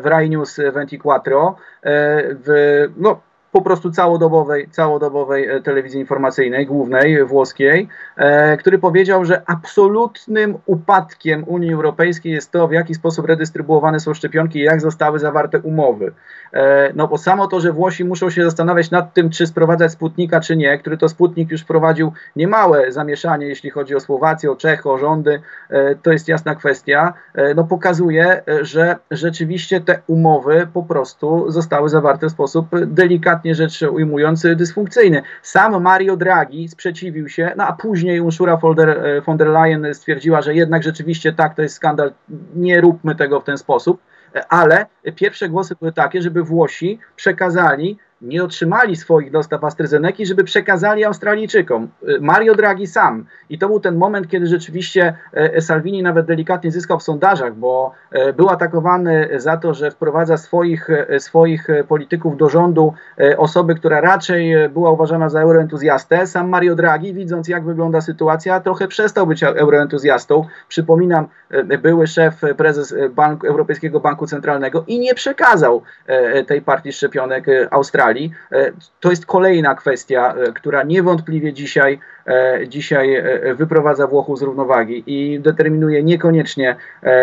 w 0.00 0.06
Rai 0.06 0.30
News 0.30 0.60
24, 0.70 1.36
e, 1.36 1.52
w, 1.82 2.88
no, 2.96 3.20
po 3.52 3.62
prostu 3.62 3.90
całodobowej, 3.90 4.68
całodobowej 4.70 5.48
e, 5.48 5.60
telewizji 5.60 6.00
informacyjnej, 6.00 6.66
głównej, 6.66 7.24
włoskiej, 7.24 7.88
e, 8.16 8.56
który 8.56 8.78
powiedział, 8.78 9.24
że 9.24 9.42
absolutnym 9.46 10.58
upadkiem 10.66 11.44
Unii 11.46 11.74
Europejskiej 11.74 12.32
jest 12.32 12.50
to, 12.52 12.68
w 12.68 12.72
jaki 12.72 12.94
sposób 12.94 13.26
redystrybuowane 13.26 14.00
są 14.00 14.14
szczepionki 14.14 14.58
i 14.58 14.62
jak 14.62 14.80
zostały 14.80 15.18
zawarte 15.18 15.58
umowy. 15.58 16.12
E, 16.52 16.92
no 16.94 17.08
bo 17.08 17.18
samo 17.18 17.46
to, 17.46 17.60
że 17.60 17.72
Włosi 17.72 18.04
muszą 18.04 18.30
się 18.30 18.44
zastanawiać 18.44 18.90
nad 18.90 19.14
tym, 19.14 19.30
czy 19.30 19.46
sprowadzać 19.46 19.92
Sputnika, 19.92 20.40
czy 20.40 20.56
nie, 20.56 20.78
który 20.78 20.96
to 20.96 21.08
Sputnik 21.08 21.50
już 21.50 21.62
wprowadził 21.62 22.12
niemałe 22.36 22.92
zamieszanie, 22.92 23.46
jeśli 23.46 23.70
chodzi 23.70 23.94
o 23.94 24.00
Słowację, 24.00 24.50
o 24.50 24.56
Czechy, 24.56 24.90
o 24.90 24.98
rządy, 24.98 25.40
e, 25.70 25.94
to 25.94 26.12
jest 26.12 26.28
jasna 26.28 26.54
kwestia, 26.54 27.12
e, 27.34 27.54
no 27.54 27.64
pokazuje, 27.64 28.42
że 28.60 28.96
rzeczywiście 29.10 29.80
te 29.80 30.00
umowy 30.06 30.68
po 30.72 30.82
prostu 30.82 31.50
zostały 31.50 31.88
zawarte 31.88 32.26
w 32.26 32.30
sposób 32.30 32.66
delikatnie 33.40 33.54
rzecz 33.54 33.82
ujmując 33.82 34.46
dysfunkcyjny. 34.56 35.22
Sam 35.42 35.82
Mario 35.82 36.16
Draghi 36.16 36.68
sprzeciwił 36.68 37.28
się, 37.28 37.52
no 37.56 37.64
a 37.66 37.72
później 37.72 38.20
Ursula 38.20 38.58
der, 38.76 39.22
von 39.26 39.36
der 39.36 39.48
Leyen 39.48 39.94
stwierdziła, 39.94 40.42
że 40.42 40.54
jednak 40.54 40.82
rzeczywiście 40.82 41.32
tak, 41.32 41.54
to 41.54 41.62
jest 41.62 41.74
skandal, 41.74 42.12
nie 42.54 42.80
róbmy 42.80 43.14
tego 43.14 43.40
w 43.40 43.44
ten 43.44 43.58
sposób 43.58 44.00
ale 44.48 44.86
pierwsze 45.16 45.48
głosy 45.48 45.74
były 45.80 45.92
takie, 45.92 46.22
żeby 46.22 46.42
Włosi 46.42 46.98
przekazali 47.16 47.98
nie 48.20 48.44
otrzymali 48.44 48.96
swoich 48.96 49.30
dostaw 49.30 49.64
AstraZeneca, 49.64 50.24
żeby 50.24 50.44
przekazali 50.44 51.04
Australijczykom. 51.04 51.88
Y, 52.08 52.20
Mario 52.20 52.54
Draghi 52.54 52.86
sam. 52.86 53.26
I 53.50 53.58
to 53.58 53.68
był 53.68 53.80
ten 53.80 53.96
moment, 53.96 54.28
kiedy 54.28 54.46
rzeczywiście 54.46 55.14
e, 55.32 55.60
Salvini 55.60 56.02
nawet 56.02 56.26
delikatnie 56.26 56.70
zyskał 56.70 56.98
w 56.98 57.02
sondażach, 57.02 57.54
bo 57.54 57.92
e, 58.10 58.32
był 58.32 58.48
atakowany 58.48 59.28
za 59.36 59.56
to, 59.56 59.74
że 59.74 59.90
wprowadza 59.90 60.36
swoich, 60.36 60.90
e, 60.90 61.20
swoich 61.20 61.66
polityków 61.88 62.36
do 62.36 62.48
rządu, 62.48 62.94
osoby, 63.36 63.74
która 63.74 64.00
raczej 64.00 64.68
była 64.68 64.90
uważana 64.90 65.28
za 65.28 65.40
euroentuzjastę. 65.40 66.26
Sam 66.26 66.48
Mario 66.48 66.74
Draghi, 66.74 67.14
widząc 67.14 67.48
jak 67.48 67.64
wygląda 67.64 68.00
sytuacja, 68.00 68.60
trochę 68.60 68.88
przestał 68.88 69.26
być 69.26 69.42
euroentuzjastą. 69.42 70.44
Przypominam, 70.68 71.28
były 71.82 72.06
szef, 72.06 72.40
prezes 72.56 72.94
Europejskiego 73.44 74.00
Banku 74.00 74.26
Centralnego 74.26 74.84
i 74.86 75.00
nie 75.00 75.14
przekazał 75.14 75.82
tej 76.46 76.62
partii 76.62 76.92
szczepionek 76.92 77.46
Australii. 77.70 78.09
E, 78.52 78.72
to 79.00 79.10
jest 79.10 79.26
kolejna 79.26 79.74
kwestia, 79.74 80.34
e, 80.34 80.52
która 80.52 80.82
niewątpliwie 80.82 81.52
dzisiaj, 81.52 81.98
dzisiaj 82.68 83.22
wyprowadza 83.54 84.06
Włochów 84.06 84.38
z 84.38 84.42
równowagi 84.42 85.04
i 85.06 85.40
determinuje 85.40 86.02
niekoniecznie, 86.02 86.76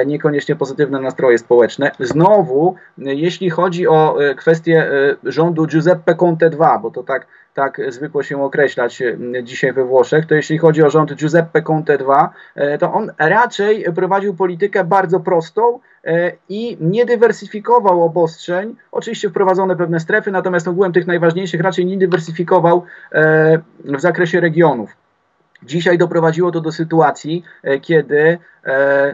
niekoniecznie 0.06 0.56
pozytywne 0.56 1.00
nastroje 1.00 1.38
społeczne. 1.38 1.92
Znowu, 2.00 2.76
jeśli 2.98 3.50
chodzi 3.50 3.88
o 3.88 4.18
kwestię 4.38 4.92
rządu 5.24 5.66
Giuseppe 5.68 6.16
Conte 6.16 6.46
II, 6.46 6.82
bo 6.82 6.92
to 6.92 7.04
tak 7.04 7.28
tak 7.54 7.82
zwykło 7.90 8.24
się 8.24 8.44
określać 8.44 9.04
dzisiaj 9.44 9.74
we 9.74 9.86
Włoszech, 9.86 10.26
to 10.26 10.36
jeśli 10.36 10.58
chodzi 10.58 10.84
o 10.84 10.90
rząd 10.90 11.16
Giuseppe 11.16 11.62
Conte 11.62 11.98
II, 12.00 12.78
to 12.80 12.94
on 12.94 13.12
raczej 13.20 13.86
prowadził 13.96 14.36
politykę 14.36 14.84
bardzo 14.84 15.20
prostą, 15.20 15.80
E, 16.08 16.32
i 16.50 16.78
nie 16.82 17.06
dywersyfikował 17.06 18.04
obostrzeń. 18.04 18.76
Oczywiście 18.92 19.30
wprowadzone 19.30 19.76
pewne 19.76 20.00
strefy, 20.00 20.32
natomiast 20.32 20.68
ogółem 20.68 20.92
tych 20.92 21.08
najważniejszych 21.08 21.62
raczej 21.62 21.86
nie 21.86 21.98
dywersyfikował 21.98 22.84
e, 23.12 23.60
w 23.86 24.02
zakresie 24.02 24.40
regionów. 24.40 24.97
Dzisiaj 25.64 25.98
doprowadziło 25.98 26.52
to 26.52 26.62
do 26.62 26.72
sytuacji, 26.72 27.44
e, 27.64 27.80
kiedy 27.80 28.40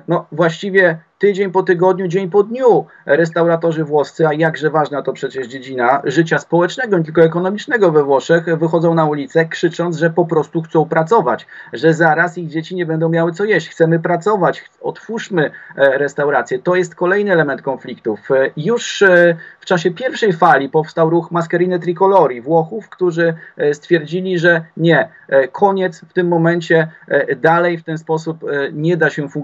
no, 0.08 0.26
właściwie 0.32 1.00
tydzień 1.24 1.52
po 1.52 1.64
tygodniu, 1.64 2.08
dzień 2.08 2.30
po 2.30 2.44
dniu 2.44 2.86
restauratorzy 3.06 3.84
włoscy, 3.84 4.28
a 4.28 4.34
jakże 4.34 4.70
ważna 4.70 5.02
to 5.02 5.14
przecież 5.14 5.48
dziedzina 5.48 6.02
życia 6.04 6.40
społecznego, 6.40 6.98
nie 6.98 7.04
tylko 7.04 7.24
ekonomicznego 7.24 7.92
we 7.92 8.04
Włoszech, 8.04 8.58
wychodzą 8.58 8.94
na 8.94 9.06
ulicę 9.06 9.46
krzycząc, 9.46 9.98
że 9.98 10.10
po 10.10 10.26
prostu 10.26 10.62
chcą 10.62 10.86
pracować, 10.86 11.48
że 11.74 11.94
zaraz 11.94 12.38
ich 12.38 12.50
dzieci 12.50 12.76
nie 12.76 12.86
będą 12.86 13.10
miały 13.10 13.32
co 13.32 13.46
jeść. 13.46 13.70
Chcemy 13.70 14.00
pracować, 14.00 14.64
otwórzmy 14.82 15.52
e, 15.78 15.98
restaurację. 15.98 16.60
To 16.60 16.76
jest 16.76 16.96
kolejny 16.96 17.32
element 17.32 17.62
konfliktów. 17.62 18.32
E, 18.32 18.52
już 18.58 19.02
e, 19.02 19.38
w 19.60 19.66
czasie 19.66 19.92
pierwszej 19.92 20.34
fali 20.34 20.70
powstał 20.70 21.10
ruch 21.10 21.32
Mascherine 21.32 21.80
Tricolori 21.80 22.42
Włochów, 22.42 22.90
którzy 22.90 23.34
stwierdzili, 23.74 24.40
że 24.40 24.62
nie, 24.78 25.10
koniec 25.52 26.02
w 26.10 26.14
tym 26.14 26.28
momencie, 26.28 26.88
dalej 27.36 27.78
w 27.78 27.84
ten 27.84 27.98
sposób 27.98 28.40
nie 28.74 28.98
da 28.98 29.10
się 29.10 29.30
funkcjonować, 29.30 29.43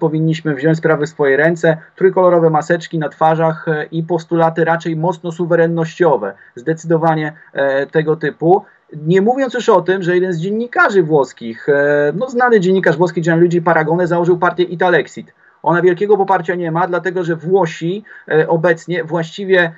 powinniśmy 0.00 0.54
wziąć 0.54 0.78
sprawy 0.78 1.06
swoje 1.06 1.36
ręce, 1.36 1.76
trójkolorowe 1.96 2.50
maseczki 2.50 2.98
na 2.98 3.08
twarzach 3.08 3.68
e, 3.68 3.84
i 3.84 4.02
postulaty 4.02 4.64
raczej 4.64 4.96
mocno 4.96 5.32
suwerennościowe, 5.32 6.34
zdecydowanie 6.54 7.32
e, 7.52 7.86
tego 7.86 8.16
typu. 8.16 8.64
Nie 8.92 9.22
mówiąc 9.22 9.54
już 9.54 9.68
o 9.68 9.80
tym, 9.80 10.02
że 10.02 10.14
jeden 10.14 10.32
z 10.32 10.40
dziennikarzy 10.40 11.02
włoskich, 11.02 11.68
e, 11.68 12.12
no 12.14 12.30
znany 12.30 12.60
dziennikarz 12.60 12.96
włoski 12.96 13.22
Gianluigi 13.22 13.62
Paragone 13.62 14.06
założył 14.06 14.38
partię 14.38 14.62
Italexit. 14.62 15.34
Ona 15.62 15.82
wielkiego 15.82 16.16
poparcia 16.16 16.54
nie 16.54 16.70
ma, 16.72 16.86
dlatego 16.86 17.24
że 17.24 17.36
Włosi 17.36 18.04
obecnie 18.48 19.04
właściwie 19.04 19.72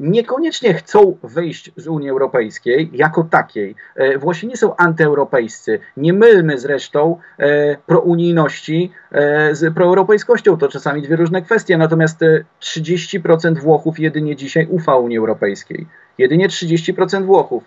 niekoniecznie 0.00 0.74
chcą 0.74 1.16
wyjść 1.22 1.72
z 1.76 1.88
Unii 1.88 2.10
Europejskiej 2.10 2.90
jako 2.92 3.24
takiej. 3.24 3.74
E, 3.96 4.18
Włosi 4.18 4.46
nie 4.46 4.56
są 4.56 4.76
antyeuropejscy. 4.76 5.80
Nie 5.96 6.12
mylmy 6.12 6.58
zresztą 6.58 7.18
e, 7.38 7.76
prounijności 7.76 8.92
e, 9.12 9.54
z 9.54 9.74
proeuropejskością. 9.74 10.56
To 10.56 10.68
czasami 10.68 11.02
dwie 11.02 11.16
różne 11.16 11.42
kwestie. 11.42 11.78
Natomiast 11.78 12.20
30% 12.60 13.58
Włochów 13.60 13.98
jedynie 13.98 14.36
dzisiaj 14.36 14.66
ufa 14.70 14.96
Unii 14.96 15.18
Europejskiej. 15.18 15.86
Jedynie 16.18 16.48
30% 16.48 17.24
Włochów. 17.24 17.64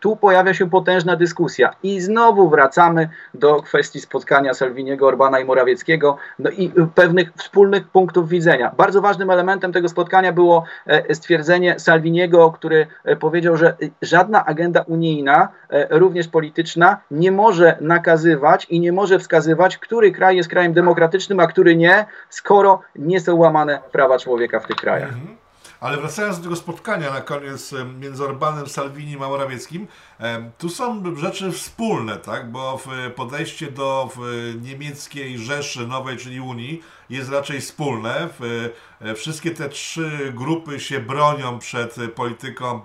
Tu 0.00 0.16
pojawia 0.16 0.54
się 0.54 0.70
potężna 0.70 1.16
dyskusja 1.16 1.74
i 1.82 2.00
znowu 2.00 2.50
wracamy 2.50 3.08
do 3.34 3.62
kwestii 3.62 4.00
spotkania 4.00 4.54
Salviniego, 4.54 5.06
Orbana 5.06 5.40
i 5.40 5.44
Morawieckiego 5.44 6.16
no 6.38 6.50
i 6.50 6.72
pewnych 6.94 7.32
wspólnych 7.36 7.88
punktów 7.88 8.28
widzenia. 8.28 8.72
Bardzo 8.76 9.00
ważnym 9.00 9.30
elementem 9.30 9.72
tego 9.72 9.88
spotkania 9.88 10.32
było 10.32 10.64
stwierdzenie 11.12 11.67
Salviniego, 11.78 12.50
który 12.52 12.86
powiedział, 13.20 13.56
że 13.56 13.76
żadna 14.02 14.44
agenda 14.44 14.82
unijna, 14.82 15.48
również 15.90 16.28
polityczna, 16.28 17.00
nie 17.10 17.32
może 17.32 17.76
nakazywać 17.80 18.66
i 18.70 18.80
nie 18.80 18.92
może 18.92 19.18
wskazywać, 19.18 19.78
który 19.78 20.12
kraj 20.12 20.36
jest 20.36 20.48
krajem 20.48 20.72
demokratycznym, 20.72 21.40
a 21.40 21.46
który 21.46 21.76
nie, 21.76 22.04
skoro 22.28 22.80
nie 22.96 23.20
są 23.20 23.36
łamane 23.36 23.78
prawa 23.92 24.18
człowieka 24.18 24.60
w 24.60 24.66
tych 24.66 24.76
krajach. 24.76 25.10
Ale 25.80 25.96
wracając 25.96 26.36
do 26.36 26.42
tego 26.42 26.56
spotkania 26.56 27.10
na 27.10 27.20
koniec 27.20 27.74
między 28.00 28.24
Orbanem, 28.24 28.68
Salvini 28.68 29.16
a 29.16 29.18
Morawieckim, 29.18 29.86
tu 30.58 30.68
są 30.68 31.16
rzeczy 31.16 31.52
wspólne, 31.52 32.16
tak? 32.16 32.50
bo 32.50 32.80
podejście 33.16 33.70
do 33.70 34.10
niemieckiej 34.60 35.38
Rzeszy 35.38 35.86
Nowej, 35.86 36.16
czyli 36.16 36.40
Unii, 36.40 36.82
jest 37.10 37.30
raczej 37.30 37.60
wspólne. 37.60 38.28
E, 39.00 39.14
wszystkie 39.14 39.50
te 39.50 39.68
trzy 39.68 40.32
grupy 40.36 40.80
się 40.80 41.00
bronią 41.00 41.58
przed 41.58 41.96
polityką 42.14 42.80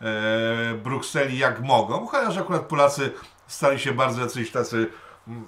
e, 0.00 0.74
Brukseli 0.74 1.38
jak 1.38 1.60
mogą, 1.60 2.06
chociaż 2.06 2.36
akurat 2.36 2.62
Polacy 2.62 3.12
stali 3.46 3.78
się 3.78 3.92
bardzo 3.92 4.20
jacyś 4.20 4.50
tacy 4.50 4.86
mm, 5.28 5.44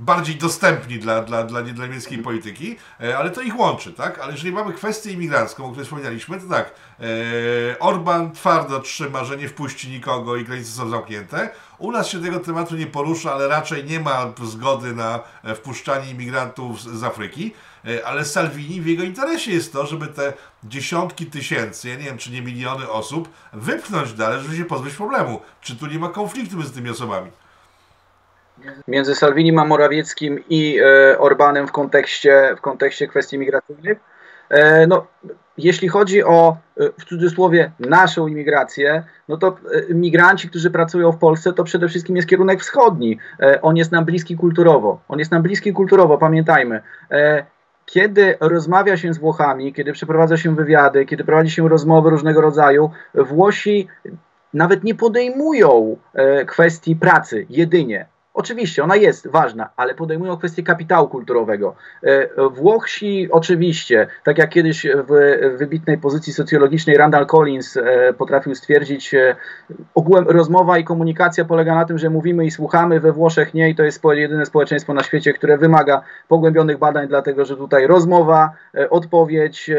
bardziej 0.00 0.36
dostępni 0.36 0.98
dla, 0.98 1.22
dla, 1.22 1.44
dla, 1.44 1.62
dla 1.62 1.86
niemieckiej 1.86 2.18
polityki, 2.18 2.76
e, 3.00 3.18
ale 3.18 3.30
to 3.30 3.40
ich 3.40 3.58
łączy, 3.58 3.92
tak? 3.92 4.18
Ale 4.18 4.32
jeżeli 4.32 4.52
mamy 4.52 4.72
kwestię 4.72 5.12
imigrancką, 5.12 5.64
o 5.64 5.68
której 5.68 5.84
wspomnieliśmy, 5.84 6.40
to 6.40 6.48
tak, 6.48 6.74
e, 7.00 7.78
Orban 7.78 8.32
twardo 8.32 8.80
trzyma, 8.80 9.24
że 9.24 9.36
nie 9.36 9.48
wpuści 9.48 9.90
nikogo 9.90 10.36
i 10.36 10.44
granice 10.44 10.70
są 10.70 10.88
zamknięte. 10.88 11.50
U 11.78 11.92
nas 11.92 12.08
się 12.08 12.22
tego 12.22 12.40
tematu 12.40 12.76
nie 12.76 12.86
porusza, 12.86 13.32
ale 13.32 13.48
raczej 13.48 13.84
nie 13.84 14.00
ma 14.00 14.32
zgody 14.42 14.94
na 14.94 15.20
e, 15.44 15.54
wpuszczanie 15.54 16.10
imigrantów 16.10 16.82
z, 16.82 16.86
z 16.86 17.04
Afryki. 17.04 17.52
Ale 18.04 18.24
Salvini 18.24 18.80
w 18.80 18.86
jego 18.86 19.02
interesie 19.02 19.52
jest 19.52 19.72
to, 19.72 19.86
żeby 19.86 20.06
te 20.06 20.32
dziesiątki 20.64 21.26
tysięcy, 21.26 21.88
ja 21.88 21.96
nie 21.96 22.04
wiem 22.04 22.18
czy 22.18 22.30
nie 22.30 22.42
miliony 22.42 22.90
osób, 22.90 23.28
wypchnąć 23.52 24.12
dalej, 24.12 24.42
żeby 24.42 24.56
się 24.56 24.64
pozbyć 24.64 24.94
problemu. 24.94 25.40
Czy 25.60 25.76
tu 25.76 25.86
nie 25.86 25.98
ma 25.98 26.08
konfliktu 26.08 26.56
między 26.56 26.72
tymi 26.72 26.90
osobami? 26.90 27.30
Między 28.88 29.14
Salvinim 29.14 29.58
a 29.58 29.64
Morawieckim 29.64 30.44
i 30.48 30.78
e, 30.78 31.18
Orbanem 31.18 31.66
w 31.66 31.72
kontekście, 31.72 32.54
w 32.58 32.60
kontekście 32.60 33.08
kwestii 33.08 33.38
migracyjnych. 33.38 33.98
E, 34.48 34.86
no, 34.86 35.06
jeśli 35.58 35.88
chodzi 35.88 36.24
o 36.24 36.56
e, 36.76 36.90
w 36.98 37.04
cudzysłowie 37.04 37.70
naszą 37.80 38.26
imigrację, 38.26 39.04
no 39.28 39.36
to 39.36 39.56
migranci, 39.90 40.48
którzy 40.48 40.70
pracują 40.70 41.12
w 41.12 41.18
Polsce, 41.18 41.52
to 41.52 41.64
przede 41.64 41.88
wszystkim 41.88 42.16
jest 42.16 42.28
kierunek 42.28 42.60
wschodni. 42.60 43.18
On 43.62 43.76
jest 43.76 43.92
nam 43.92 44.04
bliski 44.04 44.36
kulturowo. 44.36 45.00
On 45.08 45.18
jest 45.18 45.30
nam 45.30 45.42
bliski 45.42 45.72
kulturowo, 45.72 46.18
pamiętajmy 46.18 46.82
kiedy 47.86 48.36
rozmawia 48.40 48.96
się 48.96 49.14
z 49.14 49.18
Włochami, 49.18 49.72
kiedy 49.72 49.92
przeprowadza 49.92 50.36
się 50.36 50.54
wywiady, 50.54 51.06
kiedy 51.06 51.24
prowadzi 51.24 51.50
się 51.50 51.68
rozmowy 51.68 52.10
różnego 52.10 52.40
rodzaju, 52.40 52.90
Włosi 53.14 53.88
nawet 54.54 54.84
nie 54.84 54.94
podejmują 54.94 55.96
kwestii 56.46 56.96
pracy 56.96 57.46
jedynie. 57.48 58.06
Oczywiście, 58.34 58.84
ona 58.84 58.96
jest 58.96 59.28
ważna, 59.28 59.68
ale 59.76 59.94
podejmują 59.94 60.36
kwestię 60.36 60.62
kapitału 60.62 61.08
kulturowego. 61.08 61.74
E, 62.02 62.28
Włochsi 62.50 63.28
oczywiście, 63.30 64.06
tak 64.24 64.38
jak 64.38 64.50
kiedyś 64.50 64.86
w 64.86 65.58
wybitnej 65.58 65.98
pozycji 65.98 66.32
socjologicznej 66.32 66.96
Randall 66.96 67.26
Collins 67.26 67.76
e, 67.76 68.12
potrafił 68.18 68.54
stwierdzić, 68.54 69.14
e, 69.14 69.36
ogółem 69.94 70.24
rozmowa 70.28 70.78
i 70.78 70.84
komunikacja 70.84 71.44
polega 71.44 71.74
na 71.74 71.84
tym, 71.84 71.98
że 71.98 72.10
mówimy 72.10 72.46
i 72.46 72.50
słuchamy, 72.50 73.00
we 73.00 73.12
Włoszech 73.12 73.54
nie 73.54 73.70
i 73.70 73.74
to 73.74 73.82
jest 73.82 74.02
jedyne 74.12 74.46
społeczeństwo 74.46 74.94
na 74.94 75.02
świecie, 75.02 75.32
które 75.32 75.58
wymaga 75.58 76.02
pogłębionych 76.28 76.78
badań, 76.78 77.08
dlatego 77.08 77.44
że 77.44 77.56
tutaj 77.56 77.86
rozmowa, 77.86 78.50
odpowiedź, 78.90 79.70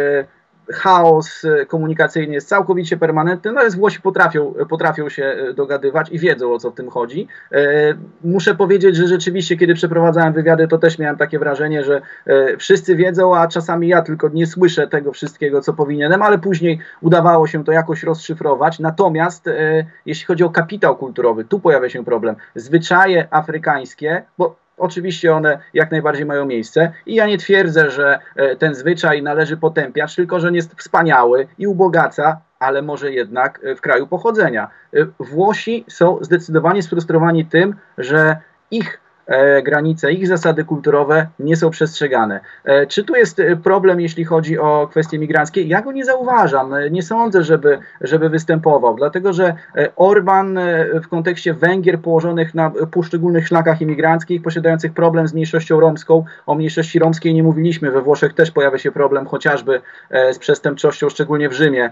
chaos 0.74 1.46
e, 1.46 1.66
komunikacyjny 1.66 2.34
jest 2.34 2.48
całkowicie 2.48 2.98
permanentny, 2.98 3.52
no 3.52 3.64
jest 3.64 3.78
Włosi 3.78 4.02
potrafią, 4.02 4.54
potrafią 4.70 5.10
się 5.10 5.24
e, 5.24 5.54
dogadywać 5.54 6.10
i 6.12 6.20
wiedzą 6.20 6.54
o 6.54 6.60
co 6.60 6.72
w 6.72 6.76
tym 6.76 6.90
chodzi. 6.90 7.28
Muszę 8.24 8.56
powiedzieć, 8.56 8.96
że 8.96 9.08
rzeczywiście 9.08 9.58
kiedy 9.58 9.74
przeprowadzałem 9.74 10.34
wywiady, 10.34 10.68
to 10.68 10.78
też 10.78 11.00
miałem 11.00 11.18
takie 11.18 11.40
wrażenie, 11.40 11.84
że 11.84 12.02
wszyscy 12.60 12.96
wiedzą, 12.96 13.36
a 13.36 13.48
czasami 13.48 13.88
ja 13.88 14.02
tylko 14.02 14.30
nie 14.30 14.48
słyszę 14.48 14.88
tego 14.88 15.12
wszystkiego, 15.12 15.62
co 15.62 15.74
powinienem, 15.74 16.22
ale 16.22 16.40
później 16.40 16.80
udawało 17.02 17.48
się 17.48 17.64
to 17.64 17.72
jakoś 17.72 18.04
rozszyfrować. 18.04 18.80
Natomiast 18.80 19.50
jeśli 20.06 20.26
chodzi 20.26 20.44
o 20.44 20.50
kapitał 20.50 20.98
kulturowy, 20.98 21.46
tu 21.46 21.60
pojawia 21.60 21.90
się 21.90 22.06
problem. 22.06 22.36
Zwyczaje 22.56 23.28
afrykańskie, 23.32 24.24
bo 24.38 24.56
Oczywiście 24.82 25.34
one 25.36 25.60
jak 25.74 25.92
najbardziej 25.92 26.26
mają 26.26 26.46
miejsce 26.46 26.92
i 27.06 27.16
ja 27.16 27.28
nie 27.28 27.38
twierdzę, 27.38 27.90
że 27.90 28.20
e, 28.36 28.56
ten 28.56 28.76
zwyczaj 28.76 29.24
należy 29.24 29.58
potępiać, 29.58 30.16
tylko 30.16 30.40
że 30.40 30.48
on 30.48 30.56
jest 30.56 30.74
wspaniały 30.76 31.48
i 31.58 31.68
ubogaca, 31.68 32.42
ale 32.60 32.82
może 32.82 33.12
jednak 33.12 33.60
e, 33.64 33.76
w 33.76 33.82
kraju 33.82 34.08
pochodzenia. 34.08 34.70
E, 34.94 34.98
Włosi 35.20 35.86
są 35.90 36.18
zdecydowanie 36.22 36.84
sfrustrowani 36.84 37.46
tym, 37.46 37.76
że 37.98 38.38
ich 38.72 39.00
granice, 39.64 40.12
ich 40.12 40.28
zasady 40.28 40.64
kulturowe 40.64 41.28
nie 41.40 41.56
są 41.56 41.70
przestrzegane. 41.70 42.40
E, 42.64 42.88
czy 42.88 43.04
tu 43.04 43.16
jest 43.16 43.40
e, 43.40 43.56
problem, 43.56 44.02
jeśli 44.02 44.26
chodzi 44.26 44.60
o 44.60 44.88
kwestie 44.92 45.20
migranckie? 45.20 45.62
Ja 45.62 45.82
go 45.82 45.92
nie 45.92 46.06
zauważam. 46.06 46.74
Nie 46.92 47.04
sądzę, 47.04 47.44
żeby, 47.44 47.80
żeby 48.02 48.30
występował, 48.30 48.96
dlatego 48.96 49.34
że 49.34 49.54
Orban 49.96 50.60
w 51.04 51.08
kontekście 51.08 51.54
Węgier 51.54 52.00
położonych 52.00 52.54
na 52.54 52.72
poszczególnych 52.92 53.48
szlakach 53.48 53.82
imigranckich, 53.82 54.42
posiadających 54.42 54.94
problem 54.94 55.28
z 55.28 55.34
mniejszością 55.34 55.80
romską, 55.80 56.26
o 56.46 56.56
mniejszości 56.56 57.00
romskiej 57.00 57.34
nie 57.34 57.44
mówiliśmy, 57.44 57.92
we 57.92 58.02
Włoszech 58.02 58.34
też 58.34 58.52
pojawia 58.52 58.78
się 58.78 58.92
problem 58.92 59.26
chociażby 59.26 59.82
z 60.32 60.40
przestępczością, 60.40 61.10
szczególnie 61.10 61.50
w 61.50 61.54
Rzymie, 61.54 61.90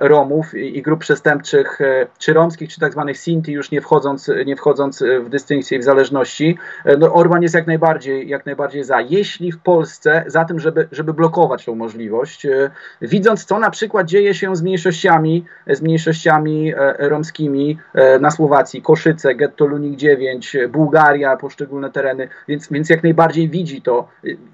Romów 0.00 0.54
i 0.54 0.82
grup 0.82 1.00
przestępczych, 1.00 1.78
czy 2.18 2.32
romskich, 2.32 2.70
czy 2.70 2.80
tak 2.80 2.92
zwanych 2.92 3.18
Sinti, 3.18 3.52
już 3.52 3.70
nie 3.70 3.80
wchodząc, 3.80 4.30
nie 4.46 4.56
wchodząc 4.56 5.04
w 5.24 5.28
dystynkcję 5.28 5.78
i 5.78 5.80
w 5.80 5.84
zależności. 5.84 6.58
E, 6.84 6.96
no 6.96 7.14
Orban 7.14 7.42
jest 7.42 7.54
jak 7.54 7.66
najbardziej, 7.66 8.28
jak 8.28 8.46
najbardziej 8.46 8.84
za. 8.84 9.00
Jeśli 9.00 9.52
w 9.52 9.58
Polsce, 9.58 10.24
za 10.26 10.44
tym, 10.44 10.60
żeby, 10.60 10.88
żeby 10.92 11.14
blokować 11.14 11.64
tą 11.64 11.74
możliwość, 11.74 12.46
e, 12.46 12.70
widząc 13.02 13.44
co 13.44 13.58
na 13.58 13.70
przykład 13.70 14.06
dzieje 14.06 14.34
się 14.34 14.56
z 14.56 14.62
mniejszościami, 14.62 15.44
z 15.66 15.82
mniejszościami 15.82 16.72
e, 16.74 17.08
romskimi 17.08 17.78
na 18.20 18.30
Słowacji, 18.30 18.82
Koszyce, 18.82 19.34
getto 19.34 19.66
Lunik 19.66 19.96
9, 19.96 20.56
Bułgaria, 20.68 21.36
poszczególne 21.36 21.90
tereny, 21.90 22.28
więc, 22.48 22.68
więc 22.68 22.90
jak 22.90 23.02
najbardziej 23.02 23.48
widzi 23.48 23.82
to 23.82 24.08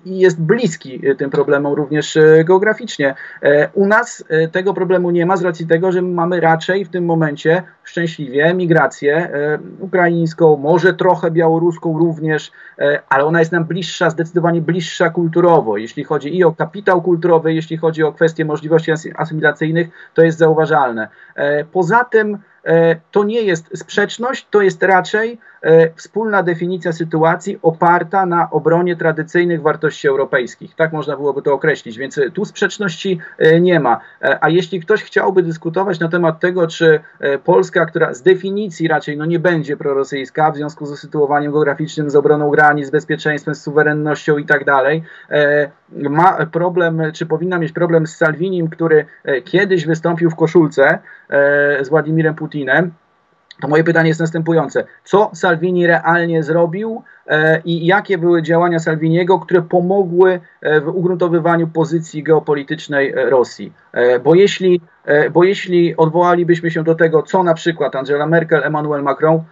i 0.04 0.18
jest 0.18 0.40
bliski 0.40 1.00
tym 1.18 1.30
problemom 1.30 1.72
również 1.72 2.18
geograficznie. 2.44 3.14
U 3.74 3.86
nas 3.86 4.24
tego 4.52 4.74
problemu 4.74 5.10
nie 5.10 5.26
ma 5.26 5.36
z 5.36 5.42
racji 5.42 5.66
tego, 5.66 5.92
że 5.92 6.02
mamy 6.02 6.40
raczej 6.40 6.84
w 6.84 6.88
tym 6.88 7.04
momencie 7.04 7.62
szczęśliwie 7.84 8.54
migrację 8.54 9.30
ukraińską, 9.80 10.56
może 10.56 10.94
trochę 10.94 11.30
białoruską 11.30 11.98
również, 12.04 12.52
e, 12.78 13.02
ale 13.08 13.24
ona 13.24 13.38
jest 13.38 13.52
nam 13.52 13.64
bliższa, 13.64 14.10
zdecydowanie 14.10 14.60
bliższa 14.60 15.10
kulturowo. 15.10 15.76
Jeśli 15.76 16.04
chodzi 16.04 16.36
i 16.36 16.44
o 16.44 16.52
kapitał 16.52 17.02
kulturowy, 17.02 17.54
jeśli 17.54 17.76
chodzi 17.76 18.02
o 18.02 18.12
kwestie 18.12 18.44
możliwości 18.44 18.92
asymilacyjnych, 19.16 19.88
to 20.14 20.22
jest 20.22 20.38
zauważalne. 20.38 21.08
E, 21.34 21.64
poza 21.64 22.04
tym, 22.04 22.38
to 23.10 23.24
nie 23.24 23.42
jest 23.42 23.78
sprzeczność, 23.78 24.46
to 24.50 24.62
jest 24.62 24.82
raczej 24.82 25.38
e, 25.62 25.90
wspólna 25.94 26.42
definicja 26.42 26.92
sytuacji 26.92 27.58
oparta 27.62 28.26
na 28.26 28.50
obronie 28.50 28.96
tradycyjnych 28.96 29.62
wartości 29.62 30.08
europejskich. 30.08 30.74
Tak 30.74 30.92
można 30.92 31.16
byłoby 31.16 31.42
to 31.42 31.54
określić, 31.54 31.98
więc 31.98 32.20
tu 32.34 32.44
sprzeczności 32.44 33.18
e, 33.38 33.60
nie 33.60 33.80
ma. 33.80 34.00
A 34.40 34.50
jeśli 34.50 34.80
ktoś 34.80 35.02
chciałby 35.02 35.42
dyskutować 35.42 36.00
na 36.00 36.08
temat 36.08 36.40
tego, 36.40 36.66
czy 36.66 37.00
Polska, 37.44 37.86
która 37.86 38.14
z 38.14 38.22
definicji 38.22 38.88
raczej 38.88 39.16
no 39.16 39.24
nie 39.24 39.38
będzie 39.38 39.76
prorosyjska 39.76 40.50
w 40.50 40.56
związku 40.56 40.86
z 40.86 40.90
usytuowaniem 40.90 41.52
geograficznym, 41.52 42.10
z 42.10 42.16
obroną 42.16 42.50
granic, 42.50 42.86
z 42.86 42.90
bezpieczeństwem, 42.90 43.54
z 43.54 43.62
suwerennością 43.62 44.38
i 44.38 44.46
tak 44.46 44.64
dalej, 44.64 45.02
ma 45.94 46.46
problem, 46.46 47.02
czy 47.12 47.26
powinna 47.26 47.58
mieć 47.58 47.72
problem 47.72 48.06
z 48.06 48.16
Salvinim, 48.16 48.68
który 48.68 49.06
kiedyś 49.44 49.86
wystąpił 49.86 50.30
w 50.30 50.36
koszulce 50.36 50.98
z 51.82 51.88
Władimirem 51.88 52.34
Putinem, 52.34 52.92
to 53.60 53.68
moje 53.68 53.84
pytanie 53.84 54.08
jest 54.08 54.20
następujące. 54.20 54.84
Co 55.04 55.30
Salvini 55.34 55.86
realnie 55.86 56.42
zrobił, 56.42 57.02
e, 57.02 57.13
i 57.64 57.86
jakie 57.86 58.18
były 58.18 58.42
działania 58.42 58.78
Salviniego, 58.78 59.38
które 59.38 59.62
pomogły 59.62 60.40
e, 60.60 60.80
w 60.80 60.88
ugruntowywaniu 60.88 61.68
pozycji 61.68 62.22
geopolitycznej 62.22 63.12
e, 63.12 63.30
Rosji. 63.30 63.72
Bo 64.24 64.34
jeśli, 64.34 64.80
bo 65.32 65.44
jeśli 65.44 65.96
odwołalibyśmy 65.96 66.70
się 66.70 66.84
do 66.84 66.94
tego, 66.94 67.22
co 67.22 67.42
na 67.42 67.54
przykład 67.54 67.96
Angela 67.96 68.26
Merkel, 68.26 68.64
Emmanuel 68.64 69.02
Macron, 69.02 69.44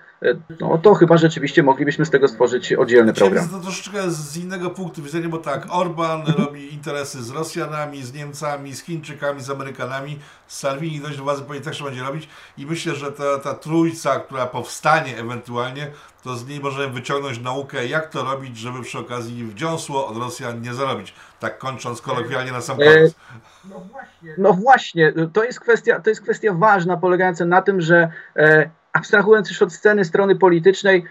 no 0.61 0.79
to 0.79 0.95
chyba 0.95 1.17
rzeczywiście 1.17 1.63
moglibyśmy 1.63 2.05
z 2.07 2.11
tego 2.11 2.29
stworzyć 2.29 2.73
oddzielny 2.73 3.13
program. 3.13 3.49
To 3.49 3.59
troszeczkę 3.59 4.11
z 4.11 4.37
innego 4.37 4.71
punktu 4.71 5.03
widzenia, 5.03 5.29
bo 5.29 5.39
tak, 5.39 5.67
Orban 5.71 6.21
mhm. 6.21 6.45
robi 6.45 6.75
interesy 6.75 7.23
z 7.23 7.31
Rosjanami, 7.31 8.03
z 8.03 8.13
Niemcami, 8.13 8.75
z 8.75 8.83
Chińczykami, 8.83 9.41
z 9.41 9.51
Amerykanami, 9.51 10.19
Salvini 10.49 11.01
dojść 11.01 11.19
do 11.19 11.25
władzy 11.25 11.43
pewnie 11.43 11.61
też 11.61 11.83
będzie 11.83 12.03
robić 12.03 12.29
i 12.59 12.67
myślę, 12.67 12.95
że 12.95 13.13
ta, 13.13 13.39
ta 13.39 13.55
trójca, 13.55 14.21
która 14.21 14.47
powstanie 14.47 15.19
ewentualnie, 15.19 15.91
to 16.23 16.37
z 16.37 16.49
niej 16.49 16.61
możemy 16.61 16.93
wyciągnąć 16.93 17.41
naukę, 17.41 17.87
jak 17.87 18.07
to 18.07 18.25
robić, 18.25 18.59
żeby 18.59 18.83
przy 18.83 18.99
okazji 18.99 19.45
wdziąsło 19.45 20.07
od 20.07 20.17
Rosjan 20.17 20.63
nie 20.63 20.75
zarobić. 20.75 21.15
Tak 21.41 21.59
kończąc 21.59 22.01
kolokwialnie 22.01 22.53
na 22.53 22.61
sam 22.61 22.77
e, 22.81 22.85
koniec. 22.85 23.15
No 23.65 23.81
właśnie, 23.81 24.35
no 24.39 24.53
właśnie 24.53 25.13
to, 25.33 25.45
jest 25.45 25.61
kwestia, 25.61 26.01
to 26.01 26.11
jest 26.11 26.23
kwestia 26.23 26.53
ważna, 26.55 26.97
polegająca 26.97 27.45
na 27.45 27.63
tym, 27.63 27.81
że 27.81 28.09
e, 28.37 28.71
abstrahując 28.93 29.49
już 29.49 29.63
od 29.63 29.73
sceny 29.73 30.05
strony 30.05 30.37
politycznej, 30.37 31.05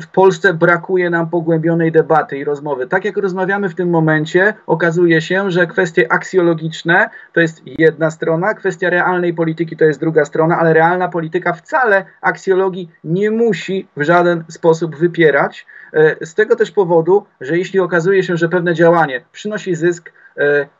w 0.00 0.06
Polsce 0.06 0.54
brakuje 0.54 1.10
nam 1.10 1.30
pogłębionej 1.30 1.92
debaty 1.92 2.38
i 2.38 2.44
rozmowy. 2.44 2.86
Tak 2.86 3.04
jak 3.04 3.16
rozmawiamy 3.16 3.68
w 3.68 3.74
tym 3.74 3.90
momencie, 3.90 4.54
okazuje 4.66 5.20
się, 5.20 5.50
że 5.50 5.66
kwestie 5.66 6.12
aksjologiczne 6.12 7.10
to 7.32 7.40
jest 7.40 7.62
jedna 7.66 8.10
strona, 8.10 8.54
kwestia 8.54 8.90
realnej 8.90 9.34
polityki 9.34 9.76
to 9.76 9.84
jest 9.84 10.00
druga 10.00 10.24
strona, 10.24 10.58
ale 10.58 10.72
realna 10.72 11.08
polityka 11.08 11.52
wcale 11.52 12.04
aksjologii 12.20 12.90
nie 13.04 13.30
musi 13.30 13.88
w 13.96 14.02
żaden 14.02 14.44
sposób 14.48 14.96
wypierać. 14.96 15.66
E, 15.92 16.26
z 16.26 16.34
tego 16.34 16.56
też 16.56 16.70
powodu, 16.70 17.26
że 17.40 17.58
jeśli 17.58 17.80
okazuje 17.80 18.22
się, 18.22 18.36
że 18.36 18.48
pewne 18.48 18.74
działanie 18.74 19.20
przynosi 19.32 19.74
zysk, 19.74 20.12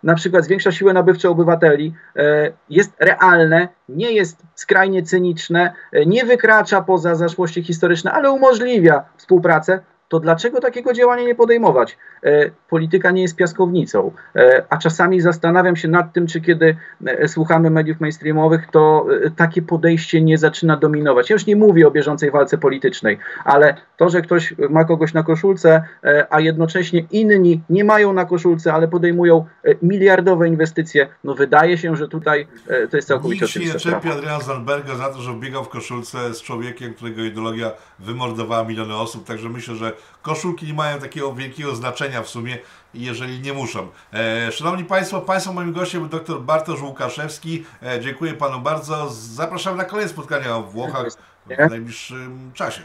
na 0.03 0.15
przykład 0.15 0.45
zwiększa 0.45 0.73
siłę 0.73 0.93
nabywczą 0.93 1.31
obywateli, 1.31 1.95
e, 2.17 2.53
jest 2.71 2.93
realne, 2.99 3.69
nie 3.89 4.13
jest 4.13 4.43
skrajnie 4.55 5.03
cyniczne, 5.03 5.73
e, 5.93 6.07
nie 6.07 6.25
wykracza 6.25 6.83
poza 6.83 7.15
zaszłości 7.15 7.63
historyczne, 7.63 8.13
ale 8.13 8.31
umożliwia 8.31 9.05
współpracę, 9.17 9.81
to 10.11 10.21
dlaczego 10.21 10.61
takiego 10.61 10.93
działania 10.93 11.23
nie 11.23 11.35
podejmować? 11.35 11.99
E, 12.23 12.51
polityka 12.69 13.11
nie 13.11 13.23
jest 13.23 13.37
piaskownicą, 13.37 14.13
e, 14.37 14.65
a 14.69 14.79
czasami 14.79 15.21
zastanawiam 15.21 15.77
się 15.77 15.89
nad 15.89 16.13
tym, 16.13 16.27
czy 16.27 16.41
kiedy 16.41 16.77
e, 17.07 17.29
słuchamy 17.29 17.71
mediów 17.71 18.01
mainstreamowych, 18.01 18.67
to 18.71 19.07
takie 19.37 19.63
podejście 19.63 20.23
nie 20.23 20.39
zaczyna 20.39 20.77
dominować. 20.77 21.31
Ja 21.31 21.35
już 21.35 21.47
nie 21.47 21.57
mówię 21.57 21.89
o 21.89 21.91
bieżącej 21.91 22.31
walce 22.31 22.59
politycznej, 22.59 23.19
ale 23.45 23.77
to, 23.97 24.09
że 24.09 24.23
ktoś 24.23 24.55
ma 24.71 24.85
kogoś 24.85 25.15
na 25.15 25.23
koszulce, 25.23 25.83
a 26.31 26.41
jednocześnie 26.41 27.07
inni 27.11 27.61
nie 27.71 27.85
mają 27.85 28.13
na 28.13 28.25
koszulce, 28.25 28.73
ale 28.73 28.89
podejmują 28.89 29.45
miliardowe 29.83 30.49
inwestycje, 30.49 31.09
no 31.25 31.35
wydaje 31.35 31.79
się, 31.79 31.97
że 31.97 32.09
tutaj 32.09 32.47
to 32.91 32.97
jest 32.97 33.09
całkowicie 33.09 33.45
Nikt 33.45 33.53
się 33.53 33.61
nie 33.61 33.75
czerpie 33.75 34.13
Adriana 34.13 34.41
Zandberga 34.41 34.95
za 34.95 35.09
to, 35.09 35.21
że 35.21 35.35
biegał 35.35 35.65
w 35.65 35.69
koszulce 35.69 36.35
z 36.35 36.43
człowiekiem, 36.43 36.95
którego 36.95 37.25
ideologia 37.25 37.71
wymordowała 37.99 38.65
miliony 38.65 38.97
osób, 38.97 39.27
także 39.27 39.49
myślę, 39.49 39.75
że 39.75 39.93
koszulki 40.23 40.67
nie 40.67 40.75
mają 40.75 40.99
takiego 40.99 41.35
wielkiego 41.35 41.75
znaczenia 41.75 42.23
w 42.23 42.29
sumie, 42.29 42.59
jeżeli 42.95 43.41
nie 43.41 43.53
muszą. 43.53 43.89
E, 44.13 44.53
szanowni 44.53 44.85
Państwo, 44.85 45.21
Państwo 45.21 45.53
moim 45.53 45.73
gościem 45.73 46.09
był 46.09 46.21
dr 46.21 46.41
Bartosz 46.41 46.83
Łukaszewski. 46.83 47.65
E, 47.83 48.01
dziękuję 48.01 48.35
Panu 48.35 48.61
bardzo. 48.61 49.11
Zapraszam 49.11 49.77
na 49.77 49.85
kolejne 49.85 50.11
spotkania 50.11 50.59
w 50.59 50.73
Włochach 50.73 51.07
w 51.47 51.71
najbliższym 51.71 52.51
czasie. 52.55 52.83